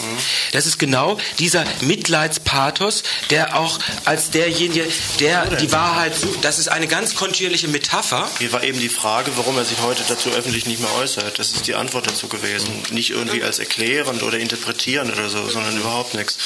das 0.52 0.66
ist 0.66 0.78
genau 0.80 1.18
dieser 1.40 1.64
Mitleidspathos, 1.82 3.04
der 3.30 3.58
auch 3.60 3.80
als 4.06 4.30
derjenige, 4.32 4.86
der 5.20 5.46
die 5.58 5.72
Wahrheit 5.72 6.16
sucht, 6.16 6.44
das 6.44 6.60
ist 6.60 6.68
eine 6.70 6.83
ganz 6.88 7.16
kontinuierliche 7.16 7.68
Metapher. 7.68 8.30
Hier 8.40 8.52
war 8.52 8.64
eben 8.64 8.80
die 8.80 8.90
Frage, 8.90 9.32
warum 9.36 9.58
er 9.58 9.66
sich 9.66 9.82
heute 9.82 10.04
dazu 10.08 10.30
öffentlich 10.30 10.66
nicht 10.66 10.80
mehr 10.80 10.94
äußert. 10.96 11.40
Das 11.40 11.52
ist 11.52 11.68
die 11.68 11.76
Antwort 11.76 12.08
dazu 12.08 12.28
gewesen. 12.28 12.70
Nicht 12.92 13.12
irgendwie 13.12 13.44
als 13.44 13.60
erklärend 13.60 14.24
oder 14.24 14.38
interpretierend 14.38 15.12
oder 15.12 15.30
so, 15.30 15.48
sondern 15.50 15.78
überhaupt 15.78 16.14
nichts. 16.14 16.38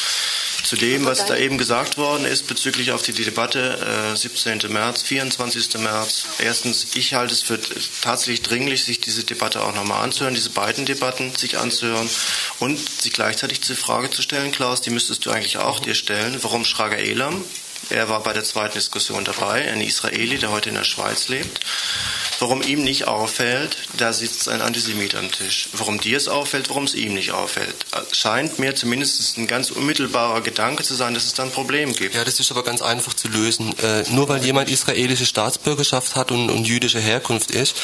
Zu 0.64 0.76
dem, 0.76 1.06
was 1.06 1.26
da 1.26 1.38
eben 1.38 1.58
gesagt 1.58 1.98
worden 1.98 2.26
ist 2.26 2.48
bezüglich 2.48 2.92
auf 2.92 3.02
die 3.02 3.14
Debatte 3.14 4.12
äh, 4.14 4.16
17. 4.16 4.64
März, 4.68 5.02
24. 5.04 5.78
März. 5.78 6.26
Erstens, 6.40 6.88
ich 6.96 7.14
halte 7.14 7.34
es 7.34 7.42
für 7.42 7.60
tatsächlich 8.02 8.42
dringlich, 8.42 8.84
sich 8.84 9.00
diese 9.00 9.24
Debatte 9.24 9.64
auch 9.64 9.74
nochmal 9.74 10.04
anzuhören, 10.04 10.36
diese 10.36 10.50
beiden 10.50 10.86
Debatten 10.86 11.34
sich 11.36 11.58
anzuhören 11.58 12.10
und 12.60 12.78
sich 12.78 13.14
gleichzeitig 13.14 13.62
die 13.62 13.76
Frage 13.76 14.10
zu 14.10 14.22
stellen, 14.22 14.52
Klaus, 14.52 14.82
die 14.82 14.90
müsstest 14.90 15.26
du 15.26 15.32
eigentlich 15.32 15.58
auch 15.58 15.80
dir 15.80 15.96
stellen, 15.96 16.38
warum 16.42 16.66
Schrager 16.66 16.98
Elam, 16.98 17.44
er 17.90 18.10
war 18.10 18.22
bei 18.22 18.34
der 18.34 18.44
zweiten 18.44 18.76
Diskussion 18.76 19.24
dabei, 19.24 19.72
ein 19.72 19.82
Israeli, 19.82 20.38
der 20.38 20.52
heute 20.52 20.70
in 20.70 20.76
der 20.76 20.84
Schweiz 20.84 21.28
lebt. 21.30 21.62
Warum 22.40 22.62
ihm 22.62 22.84
nicht 22.84 23.08
auffällt, 23.08 23.78
da 23.98 24.14
sitzt 24.14 24.48
ein 24.48 24.62
Antisemit 24.62 25.16
am 25.16 25.32
Tisch. 25.32 25.70
Warum 25.74 26.00
dir 26.00 26.18
es 26.18 26.28
auffällt, 26.28 26.70
warum 26.70 26.84
es 26.84 26.94
ihm 26.94 27.16
nicht 27.16 27.32
auffällt. 27.32 27.76
Scheint 28.12 28.60
mir 28.60 28.76
zumindest 28.76 29.38
ein 29.38 29.48
ganz 29.48 29.72
unmittelbarer 29.72 30.42
Gedanke 30.42 30.84
zu 30.84 30.94
sein, 30.94 31.16
dass 31.16 31.26
es 31.26 31.34
da 31.34 31.44
ein 31.44 31.52
Problem 31.52 31.94
gibt. 31.94 32.14
Ja, 32.14 32.24
das 32.24 32.40
ist 32.40 32.52
aber 32.52 32.64
ganz 32.64 32.84
einfach 32.84 33.16
zu 33.16 33.28
lösen. 33.28 33.74
Äh, 33.80 34.04
nur 34.12 34.30
weil 34.30 34.44
jemand 34.46 34.70
israelische 34.70 35.26
Staatsbürgerschaft 35.26 36.16
hat 36.16 36.32
und, 36.32 36.52
und 36.52 36.68
jüdische 36.68 37.00
Herkunft 37.00 37.50
ist, 37.50 37.76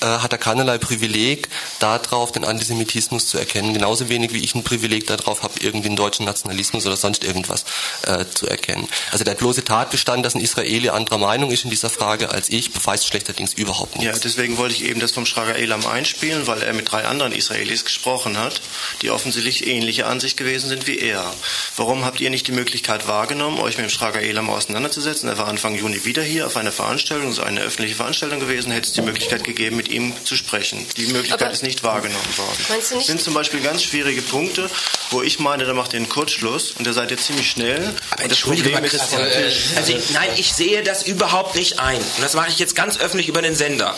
äh, 0.00 0.06
hat 0.06 0.32
er 0.32 0.38
keinerlei 0.38 0.76
Privileg 0.76 1.48
darauf, 1.78 2.32
den 2.32 2.44
Antisemitismus 2.44 3.28
zu 3.28 3.38
erkennen. 3.38 3.72
Genauso 3.72 4.10
wenig 4.10 4.34
wie 4.34 4.44
ich 4.44 4.54
ein 4.54 4.62
Privileg 4.62 5.06
darauf 5.06 5.42
habe, 5.42 5.54
irgendwie 5.60 5.88
einen 5.88 5.96
deutschen 5.96 6.26
Nationalismus 6.26 6.84
oder 6.84 6.96
sonst 6.96 7.24
irgendwas 7.24 7.64
äh, 8.02 8.26
zu 8.26 8.46
erkennen. 8.46 8.88
Also 9.10 9.24
der 9.24 9.36
bloße 9.42 9.64
Tatbestand, 9.64 10.24
dass 10.24 10.36
ein 10.36 10.40
Israeli 10.40 10.88
anderer 10.90 11.18
Meinung 11.18 11.50
ist 11.50 11.64
in 11.64 11.70
dieser 11.70 11.90
Frage 11.90 12.30
als 12.30 12.48
ich, 12.48 12.70
beweist 12.70 13.08
schlechterdings 13.08 13.52
überhaupt 13.54 13.96
nichts. 13.98 14.16
Ja, 14.16 14.22
deswegen 14.22 14.56
wollte 14.56 14.74
ich 14.76 14.84
eben 14.84 15.00
das 15.00 15.10
vom 15.10 15.26
Schrager 15.26 15.56
Elam 15.56 15.84
einspielen, 15.84 16.46
weil 16.46 16.62
er 16.62 16.72
mit 16.72 16.92
drei 16.92 17.04
anderen 17.06 17.32
Israelis 17.32 17.84
gesprochen 17.84 18.38
hat, 18.38 18.60
die 19.02 19.10
offensichtlich 19.10 19.66
ähnliche 19.66 20.06
Ansicht 20.06 20.36
gewesen 20.36 20.68
sind 20.68 20.86
wie 20.86 20.96
er. 20.98 21.34
Warum 21.76 22.04
habt 22.04 22.20
ihr 22.20 22.30
nicht 22.30 22.46
die 22.46 22.52
Möglichkeit 22.52 23.08
wahrgenommen, 23.08 23.58
euch 23.58 23.76
mit 23.78 23.86
dem 23.86 23.90
Schrager 23.90 24.20
Elam 24.22 24.48
auseinanderzusetzen? 24.48 25.28
Er 25.28 25.38
war 25.38 25.48
Anfang 25.48 25.74
Juni 25.74 26.04
wieder 26.04 26.22
hier 26.22 26.46
auf 26.46 26.56
einer 26.56 26.70
Veranstaltung, 26.70 27.30
es 27.30 27.38
ist 27.38 27.44
eine 27.44 27.62
öffentliche 27.62 27.96
Veranstaltung 27.96 28.38
gewesen, 28.38 28.70
hätte 28.70 28.86
es 28.86 28.92
die 28.92 29.02
Möglichkeit 29.02 29.42
gegeben, 29.42 29.74
mit 29.76 29.88
ihm 29.88 30.12
zu 30.24 30.36
sprechen. 30.36 30.86
Die 30.96 31.06
Möglichkeit 31.06 31.42
Aber 31.42 31.50
ist 31.50 31.64
nicht 31.64 31.82
wahrgenommen 31.82 32.36
worden. 32.36 32.58
Meinst 32.68 32.92
du 32.92 32.94
nicht- 32.94 33.08
Das 33.08 33.12
sind 33.16 33.20
zum 33.20 33.34
Beispiel 33.34 33.60
ganz 33.60 33.82
schwierige 33.82 34.22
Punkte, 34.22 34.70
wo 35.10 35.20
ich 35.20 35.40
meine, 35.40 35.64
da 35.64 35.74
macht 35.74 35.94
ihr 35.94 35.96
einen 35.96 36.08
Kurzschluss 36.08 36.70
und 36.78 36.86
da 36.86 36.92
seid 36.92 37.10
ihr 37.10 37.18
ziemlich 37.18 37.50
schnell. 37.50 37.92
Aber 38.10 38.22
und 38.22 38.30
das 38.30 38.38
Problem 38.38 38.84
ist 38.84 38.90
Christian, 38.92 39.31
äh, 39.32 39.52
also 39.76 39.92
nein, 40.12 40.28
ich 40.36 40.52
sehe 40.52 40.82
das 40.82 41.06
überhaupt 41.06 41.54
nicht 41.56 41.80
ein. 41.80 41.98
Und 41.98 42.22
das 42.22 42.34
mache 42.34 42.50
ich 42.50 42.58
jetzt 42.58 42.76
ganz 42.76 42.98
öffentlich 42.98 43.28
über 43.28 43.42
den 43.42 43.54
Sender. 43.54 43.96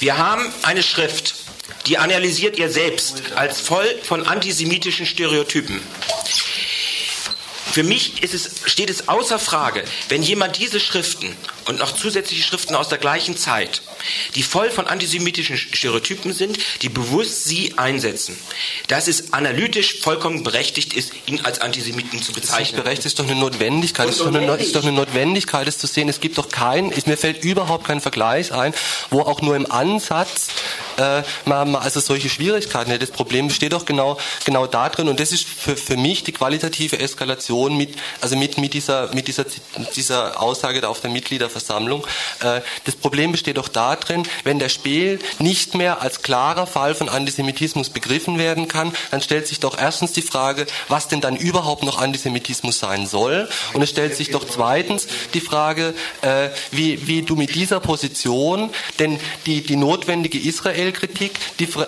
Wir 0.00 0.18
haben 0.18 0.52
eine 0.62 0.82
Schrift, 0.82 1.34
die 1.86 1.98
analysiert 1.98 2.58
ihr 2.58 2.70
selbst 2.70 3.22
als 3.34 3.60
voll 3.60 3.86
von 4.02 4.26
antisemitischen 4.26 5.06
Stereotypen. 5.06 5.80
Für 7.72 7.82
mich 7.82 8.22
es, 8.22 8.50
steht 8.64 8.90
es 8.90 9.08
außer 9.08 9.38
Frage, 9.38 9.84
wenn 10.08 10.22
jemand 10.22 10.58
diese 10.58 10.80
Schriften 10.80 11.36
und 11.68 11.78
noch 11.78 11.92
zusätzliche 11.92 12.42
Schriften 12.42 12.74
aus 12.74 12.88
der 12.88 12.98
gleichen 12.98 13.36
Zeit, 13.36 13.82
die 14.34 14.42
voll 14.42 14.70
von 14.70 14.86
antisemitischen 14.86 15.56
Stereotypen 15.56 16.32
sind, 16.32 16.58
die 16.82 16.88
bewusst 16.88 17.44
sie 17.44 17.74
einsetzen, 17.76 18.36
dass 18.88 19.06
es 19.06 19.32
analytisch 19.32 20.00
vollkommen 20.00 20.42
berechtigt 20.42 20.94
ist, 20.94 21.12
ihn 21.26 21.40
als 21.44 21.60
Antisemiten 21.60 22.20
zu 22.22 22.32
Das 22.32 22.42
ist 22.44 22.50
bezeichnen. 22.50 22.82
berechtigt, 22.82 23.06
ist 23.06 23.18
doch 23.18 23.24
eine 23.26 23.34
Notwendigkeit. 23.34 24.08
Es 24.08 24.16
ist 24.16 24.20
doch 24.20 24.34
eine, 24.34 24.54
ist 24.56 24.74
doch 24.74 24.82
eine 24.82 24.92
Notwendigkeit, 24.92 25.68
es 25.68 25.78
zu 25.78 25.86
sehen. 25.86 26.08
Es 26.08 26.20
gibt 26.20 26.38
doch 26.38 26.48
kein, 26.48 26.90
es- 26.90 27.06
mir 27.06 27.16
fällt 27.16 27.44
überhaupt 27.44 27.86
kein 27.86 28.00
Vergleich 28.00 28.52
ein, 28.52 28.72
wo 29.10 29.20
auch 29.20 29.40
nur 29.42 29.54
im 29.54 29.70
Ansatz 29.70 30.48
äh, 30.96 31.22
man, 31.44 31.70
man 31.72 31.82
also 31.82 32.00
solche 32.00 32.28
Schwierigkeiten 32.30 32.90
hätte. 32.90 33.06
Das 33.06 33.14
Problem 33.14 33.48
besteht 33.48 33.72
doch 33.72 33.84
genau, 33.84 34.18
genau 34.44 34.66
da 34.66 34.88
drin 34.88 35.08
und 35.08 35.20
das 35.20 35.32
ist 35.32 35.46
für, 35.46 35.76
für 35.76 35.96
mich 35.96 36.24
die 36.24 36.32
qualitative 36.32 36.98
Eskalation 36.98 37.76
mit, 37.76 37.90
also 38.20 38.36
mit, 38.36 38.58
mit 38.58 38.72
dieser, 38.74 39.14
mit 39.14 39.28
dieser, 39.28 39.44
dieser 39.94 40.40
Aussage 40.42 40.80
da 40.80 40.88
auf 40.88 41.00
der 41.02 41.10
Mitgliederversammlung. 41.10 41.57
Äh, 42.40 42.60
das 42.84 42.96
Problem 42.96 43.32
besteht 43.32 43.56
doch 43.56 43.68
darin, 43.68 44.24
wenn 44.44 44.58
der 44.58 44.68
Spiel 44.68 45.18
nicht 45.38 45.74
mehr 45.74 46.02
als 46.02 46.22
klarer 46.22 46.66
Fall 46.66 46.94
von 46.94 47.08
Antisemitismus 47.08 47.90
begriffen 47.90 48.38
werden 48.38 48.68
kann, 48.68 48.92
dann 49.10 49.20
stellt 49.20 49.46
sich 49.46 49.60
doch 49.60 49.78
erstens 49.78 50.12
die 50.12 50.22
Frage, 50.22 50.66
was 50.88 51.08
denn 51.08 51.20
dann 51.20 51.36
überhaupt 51.36 51.82
noch 51.82 52.00
Antisemitismus 52.00 52.78
sein 52.78 53.06
soll. 53.06 53.48
Und 53.72 53.82
es 53.82 53.90
stellt 53.90 54.14
sich 54.14 54.30
doch 54.30 54.44
zweitens 54.46 55.08
die 55.34 55.40
Frage, 55.40 55.94
äh, 56.22 56.48
wie, 56.70 57.06
wie 57.06 57.22
du 57.22 57.36
mit 57.36 57.54
dieser 57.54 57.80
Position 57.80 58.70
denn 58.98 59.18
die, 59.46 59.62
die 59.62 59.76
notwendige 59.76 60.38
Israel-Kritik 60.38 61.32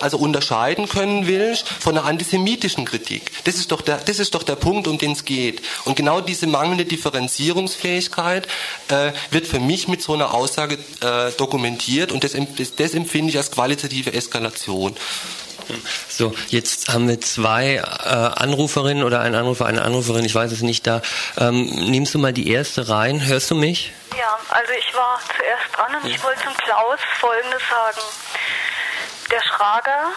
also 0.00 0.18
unterscheiden 0.18 0.88
können 0.88 1.26
willst 1.26 1.68
von 1.68 1.96
einer 1.96 2.06
antisemitischen 2.06 2.84
Kritik. 2.84 3.30
Das 3.44 3.56
ist 3.56 3.72
doch 3.72 3.80
der, 3.80 3.98
das 3.98 4.18
ist 4.18 4.34
doch 4.34 4.42
der 4.42 4.56
Punkt, 4.56 4.88
um 4.88 4.98
den 4.98 5.12
es 5.12 5.24
geht. 5.24 5.62
Und 5.84 5.96
genau 5.96 6.20
diese 6.20 6.46
mangelnde 6.46 6.84
Differenzierungsfähigkeit 6.84 8.46
äh, 8.88 9.12
wird 9.30 9.46
für 9.46 9.59
mich 9.60 9.88
mit 9.88 10.02
so 10.02 10.14
einer 10.14 10.34
Aussage 10.34 10.78
äh, 11.00 11.30
dokumentiert 11.36 12.12
und 12.12 12.24
das, 12.24 12.32
das, 12.32 12.74
das 12.76 12.94
empfinde 12.94 13.30
ich 13.30 13.38
als 13.38 13.50
qualitative 13.50 14.12
Eskalation. 14.12 14.94
So, 16.08 16.34
jetzt 16.48 16.88
haben 16.88 17.08
wir 17.08 17.20
zwei 17.20 17.76
äh, 17.76 17.80
Anruferinnen 17.82 19.04
oder 19.04 19.20
ein 19.20 19.34
Anrufer, 19.34 19.66
eine 19.66 19.82
Anruferin, 19.82 20.24
ich 20.24 20.34
weiß 20.34 20.50
es 20.52 20.62
nicht 20.62 20.86
da. 20.86 21.02
Ähm, 21.38 21.66
nimmst 21.90 22.14
du 22.14 22.18
mal 22.18 22.32
die 22.32 22.50
erste 22.50 22.88
rein? 22.88 23.24
Hörst 23.24 23.50
du 23.50 23.54
mich? 23.54 23.92
Ja, 24.18 24.38
also 24.48 24.72
ich 24.72 24.94
war 24.94 25.20
zuerst 25.36 25.76
dran 25.76 26.02
und 26.02 26.10
ich 26.10 26.22
wollte 26.24 26.42
zum 26.42 26.54
Klaus 26.54 26.98
Folgendes 27.20 27.62
sagen. 27.70 28.00
Der 29.30 29.42
Schrager 29.42 30.10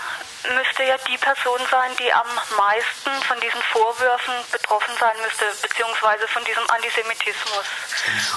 müsste 0.49 0.83
ja 0.83 0.97
die 0.97 1.17
Person 1.17 1.59
sein, 1.71 1.95
die 1.97 2.11
am 2.11 2.27
meisten 2.57 3.11
von 3.27 3.39
diesen 3.39 3.61
Vorwürfen 3.71 4.33
betroffen 4.51 4.95
sein 4.99 5.15
müsste, 5.21 5.45
beziehungsweise 5.61 6.27
von 6.27 6.43
diesem 6.43 6.69
Antisemitismus. 6.69 7.65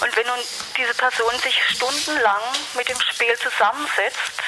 Und 0.00 0.16
wenn 0.16 0.26
nun 0.26 0.38
diese 0.76 0.94
Person 0.94 1.38
sich 1.40 1.60
stundenlang 1.70 2.40
mit 2.74 2.88
dem 2.88 3.00
Spiel 3.00 3.36
zusammensetzt 3.38 4.42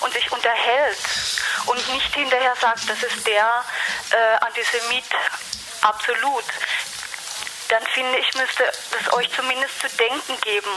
und 0.00 0.12
sich 0.12 0.30
unterhält 0.32 0.98
und 1.66 1.88
nicht 1.88 2.14
hinterher 2.14 2.56
sagt, 2.56 2.88
das 2.88 3.02
ist 3.02 3.26
der 3.26 3.64
äh, 4.10 4.44
Antisemit 4.44 5.04
absolut, 5.82 6.44
dann 7.68 7.86
finde 7.86 8.18
ich, 8.18 8.34
müsste 8.34 8.64
es 9.00 9.12
euch 9.12 9.30
zumindest 9.34 9.80
zu 9.80 9.88
denken 9.96 10.40
geben, 10.40 10.70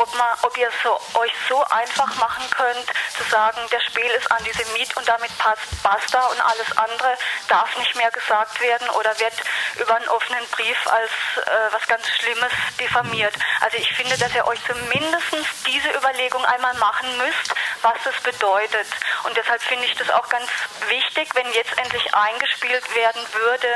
ob, 0.00 0.14
man, 0.16 0.28
ob 0.42 0.56
ihr 0.56 0.70
so, 0.82 0.98
euch 1.18 1.32
so 1.48 1.62
einfach 1.64 2.14
machen 2.16 2.44
könnt, 2.50 2.86
zu 3.16 3.24
sagen, 3.30 3.58
der 3.70 3.80
Spiel 3.80 4.10
ist 4.18 4.30
Antisemit 4.32 4.96
und 4.96 5.06
damit 5.06 5.36
passt 5.38 5.82
basta 5.82 6.26
und 6.26 6.40
alles 6.40 6.76
andere 6.76 7.16
darf 7.48 7.76
nicht 7.78 7.94
mehr 7.96 8.10
gesagt 8.10 8.60
werden 8.60 8.88
oder 8.90 9.18
wird 9.18 9.34
über 9.76 9.96
einen 9.96 10.08
offenen 10.08 10.46
Brief 10.48 10.86
als 10.86 11.10
äh, 11.36 11.72
was 11.72 11.86
ganz 11.86 12.08
Schlimmes 12.08 12.52
diffamiert. 12.78 13.34
Also 13.60 13.76
ich 13.76 13.92
finde, 13.94 14.16
dass 14.16 14.34
ihr 14.34 14.46
euch 14.46 14.60
zumindest 14.66 15.26
diese 15.66 15.90
Überlegung 15.90 16.44
einmal 16.46 16.74
machen 16.74 17.16
müsst, 17.18 17.54
was 17.82 17.96
das 18.04 18.14
bedeutet. 18.22 18.86
Und 19.24 19.36
deshalb 19.36 19.62
finde 19.62 19.84
ich 19.86 19.94
das 19.96 20.10
auch 20.10 20.28
ganz 20.28 20.46
wichtig, 20.88 21.28
wenn 21.34 21.46
jetzt 21.52 21.76
endlich 21.76 22.14
eingespielt 22.14 22.84
werden 22.94 23.22
würde, 23.32 23.68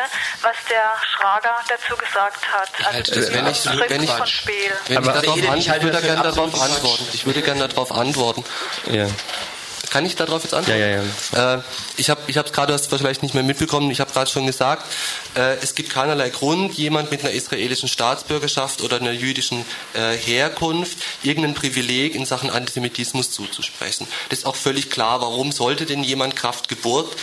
was 0.43 0.57
der 0.71 0.93
Schrager 1.15 1.57
dazu 1.69 1.97
gesagt 1.97 2.41
hat. 2.53 2.69
Also 2.87 3.13
Äh, 3.21 3.35
wenn 3.35 3.47
ich, 3.47 3.63
Schrift 3.63 3.91
wenn 3.91 4.03
ich, 4.03 4.11
von 4.11 4.27
Spiel. 4.27 4.73
wenn 4.89 5.03
ich, 5.03 5.09
darauf 5.09 5.83
würde 5.83 6.01
gerne 6.03 6.23
darauf 6.23 6.61
antworten. 6.61 7.09
Ich 7.13 7.27
würde 7.27 7.43
gerne 7.43 7.69
darauf 7.69 7.93
antworten. 7.93 8.45
Ja. 8.91 9.07
Kann 9.95 10.07
ich 10.07 10.17
darauf 10.17 10.43
jetzt 10.43 10.55
antworten? 10.55 10.81
Ja, 10.81 10.89
ja, 10.89 11.03
ja. 11.35 11.55
Äh, 11.55 11.63
ich 11.97 12.11
habe 12.11 12.21
ich 12.27 12.35
es 12.35 12.53
gerade, 12.53 12.67
du 12.67 12.75
hast 12.75 12.93
es 12.93 12.99
vielleicht 12.99 13.23
nicht 13.23 13.33
mehr 13.33 13.45
mitbekommen, 13.45 13.89
ich 13.93 14.01
habe 14.01 14.11
gerade 14.11 14.29
schon 14.29 14.45
gesagt, 14.45 14.85
äh, 15.37 15.55
es 15.63 15.77
gibt 15.77 15.91
keinerlei 15.91 16.31
Grund, 16.31 16.75
jemand 16.75 17.13
mit 17.13 17.21
einer 17.21 17.31
israelischen 17.31 17.89
Staatsbürgerschaft 17.89 18.83
oder 18.83 18.97
einer 18.97 19.13
jüdischen 19.13 19.65
äh, 19.93 20.17
Herkunft 20.17 20.99
irgendein 21.23 21.55
Privileg 21.55 22.17
in 22.17 22.27
Sachen 22.27 22.51
Antisemitismus 22.51 23.31
zuzusprechen. 23.31 24.09
Das 24.31 24.41
ist 24.41 24.47
auch 24.47 24.57
völlig 24.57 24.91
klar, 24.91 25.21
warum 25.21 25.53
sollte 25.53 25.87
denn 25.87 26.03
jemand 26.03 26.35
Kraft 26.35 26.67
Geburt 26.69 27.15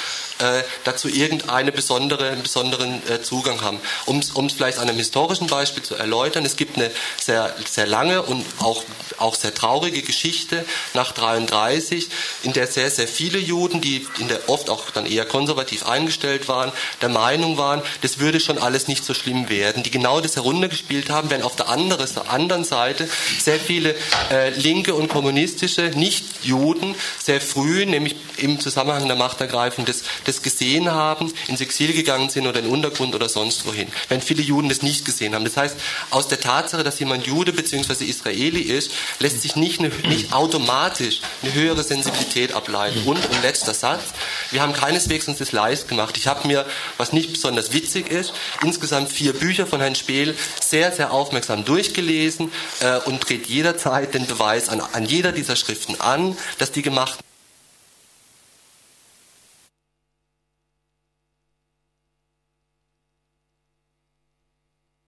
äh, 0.41 0.63
dazu 0.83 1.07
irgendeinen 1.07 1.73
besondere, 1.73 2.35
besonderen 2.35 3.01
äh, 3.09 3.21
Zugang 3.21 3.61
haben. 3.61 3.79
Um 4.05 4.19
es 4.19 4.53
vielleicht 4.53 4.79
an 4.79 4.89
einem 4.89 4.97
historischen 4.97 5.47
Beispiel 5.47 5.83
zu 5.83 5.95
erläutern, 5.95 6.45
es 6.45 6.55
gibt 6.55 6.77
eine 6.77 6.91
sehr, 7.19 7.55
sehr 7.69 7.87
lange 7.87 8.21
und 8.23 8.45
auch, 8.59 8.83
auch 9.17 9.35
sehr 9.35 9.53
traurige 9.53 10.01
Geschichte 10.01 10.65
nach 10.93 11.11
33, 11.11 12.09
in 12.43 12.53
der 12.53 12.67
sehr, 12.67 12.89
sehr 12.89 13.07
viele 13.07 13.39
Juden, 13.39 13.81
die 13.81 14.07
in 14.19 14.27
der 14.27 14.49
oft 14.49 14.69
auch 14.69 14.89
dann 14.91 15.05
eher 15.05 15.25
konservativ 15.25 15.85
eingestellt 15.85 16.47
waren, 16.47 16.71
der 17.01 17.09
Meinung 17.09 17.57
waren, 17.57 17.81
das 18.01 18.19
würde 18.19 18.39
schon 18.39 18.57
alles 18.57 18.87
nicht 18.87 19.05
so 19.05 19.13
schlimm 19.13 19.49
werden, 19.49 19.83
die 19.83 19.91
genau 19.91 20.21
das 20.21 20.35
heruntergespielt 20.35 21.09
haben, 21.09 21.29
während 21.29 21.45
auf 21.45 21.55
der 21.55 21.69
anderen, 21.69 22.07
anderen 22.27 22.63
Seite 22.63 23.07
sehr 23.39 23.59
viele 23.59 23.95
äh, 24.31 24.49
linke 24.51 24.93
und 24.93 25.07
kommunistische 25.07 25.91
Nicht-Juden 25.95 26.95
sehr 27.21 27.41
früh, 27.41 27.85
nämlich 27.85 28.15
im 28.37 28.59
Zusammenhang 28.59 29.07
der 29.07 29.15
Machtergreifung 29.15 29.85
des, 29.85 30.03
des 30.25 30.30
gesehen 30.41 30.91
haben, 30.91 31.33
ins 31.47 31.61
Exil 31.61 31.93
gegangen 31.93 32.29
sind 32.29 32.47
oder 32.47 32.59
in 32.59 32.65
den 32.65 32.73
Untergrund 32.73 33.15
oder 33.15 33.29
sonst 33.29 33.65
wohin, 33.65 33.87
während 34.07 34.23
viele 34.23 34.41
Juden 34.41 34.69
das 34.69 34.81
nicht 34.81 35.05
gesehen 35.05 35.35
haben. 35.35 35.45
Das 35.45 35.57
heißt, 35.57 35.75
aus 36.09 36.27
der 36.27 36.39
Tatsache, 36.39 36.83
dass 36.83 36.99
jemand 36.99 37.27
Jude 37.27 37.53
bzw. 37.53 38.05
Israeli 38.05 38.61
ist, 38.61 38.91
lässt 39.19 39.41
sich 39.41 39.55
nicht, 39.55 39.79
eine, 39.79 39.89
nicht 40.07 40.33
automatisch 40.33 41.21
eine 41.41 41.53
höhere 41.53 41.83
Sensibilität 41.83 42.53
ableiten. 42.53 43.01
Und, 43.05 43.17
und 43.17 43.41
letzter 43.43 43.73
Satz, 43.73 44.03
wir 44.51 44.61
haben 44.61 44.73
keineswegs 44.73 45.27
uns 45.27 45.39
das 45.39 45.51
leicht 45.51 45.87
gemacht. 45.87 46.17
Ich 46.17 46.27
habe 46.27 46.47
mir, 46.47 46.65
was 46.97 47.13
nicht 47.13 47.31
besonders 47.33 47.73
witzig 47.73 48.09
ist, 48.09 48.33
insgesamt 48.63 49.09
vier 49.09 49.33
Bücher 49.33 49.67
von 49.67 49.81
Herrn 49.81 49.95
Spehl 49.95 50.35
sehr, 50.59 50.91
sehr 50.91 51.11
aufmerksam 51.11 51.65
durchgelesen 51.65 52.51
äh, 52.79 52.97
und 52.99 53.27
dreht 53.27 53.47
jederzeit 53.47 54.13
den 54.13 54.27
Beweis 54.27 54.69
an, 54.69 54.81
an 54.81 55.05
jeder 55.05 55.31
dieser 55.31 55.55
Schriften 55.55 55.99
an, 55.99 56.37
dass 56.57 56.71
die 56.71 56.81
gemacht 56.81 57.19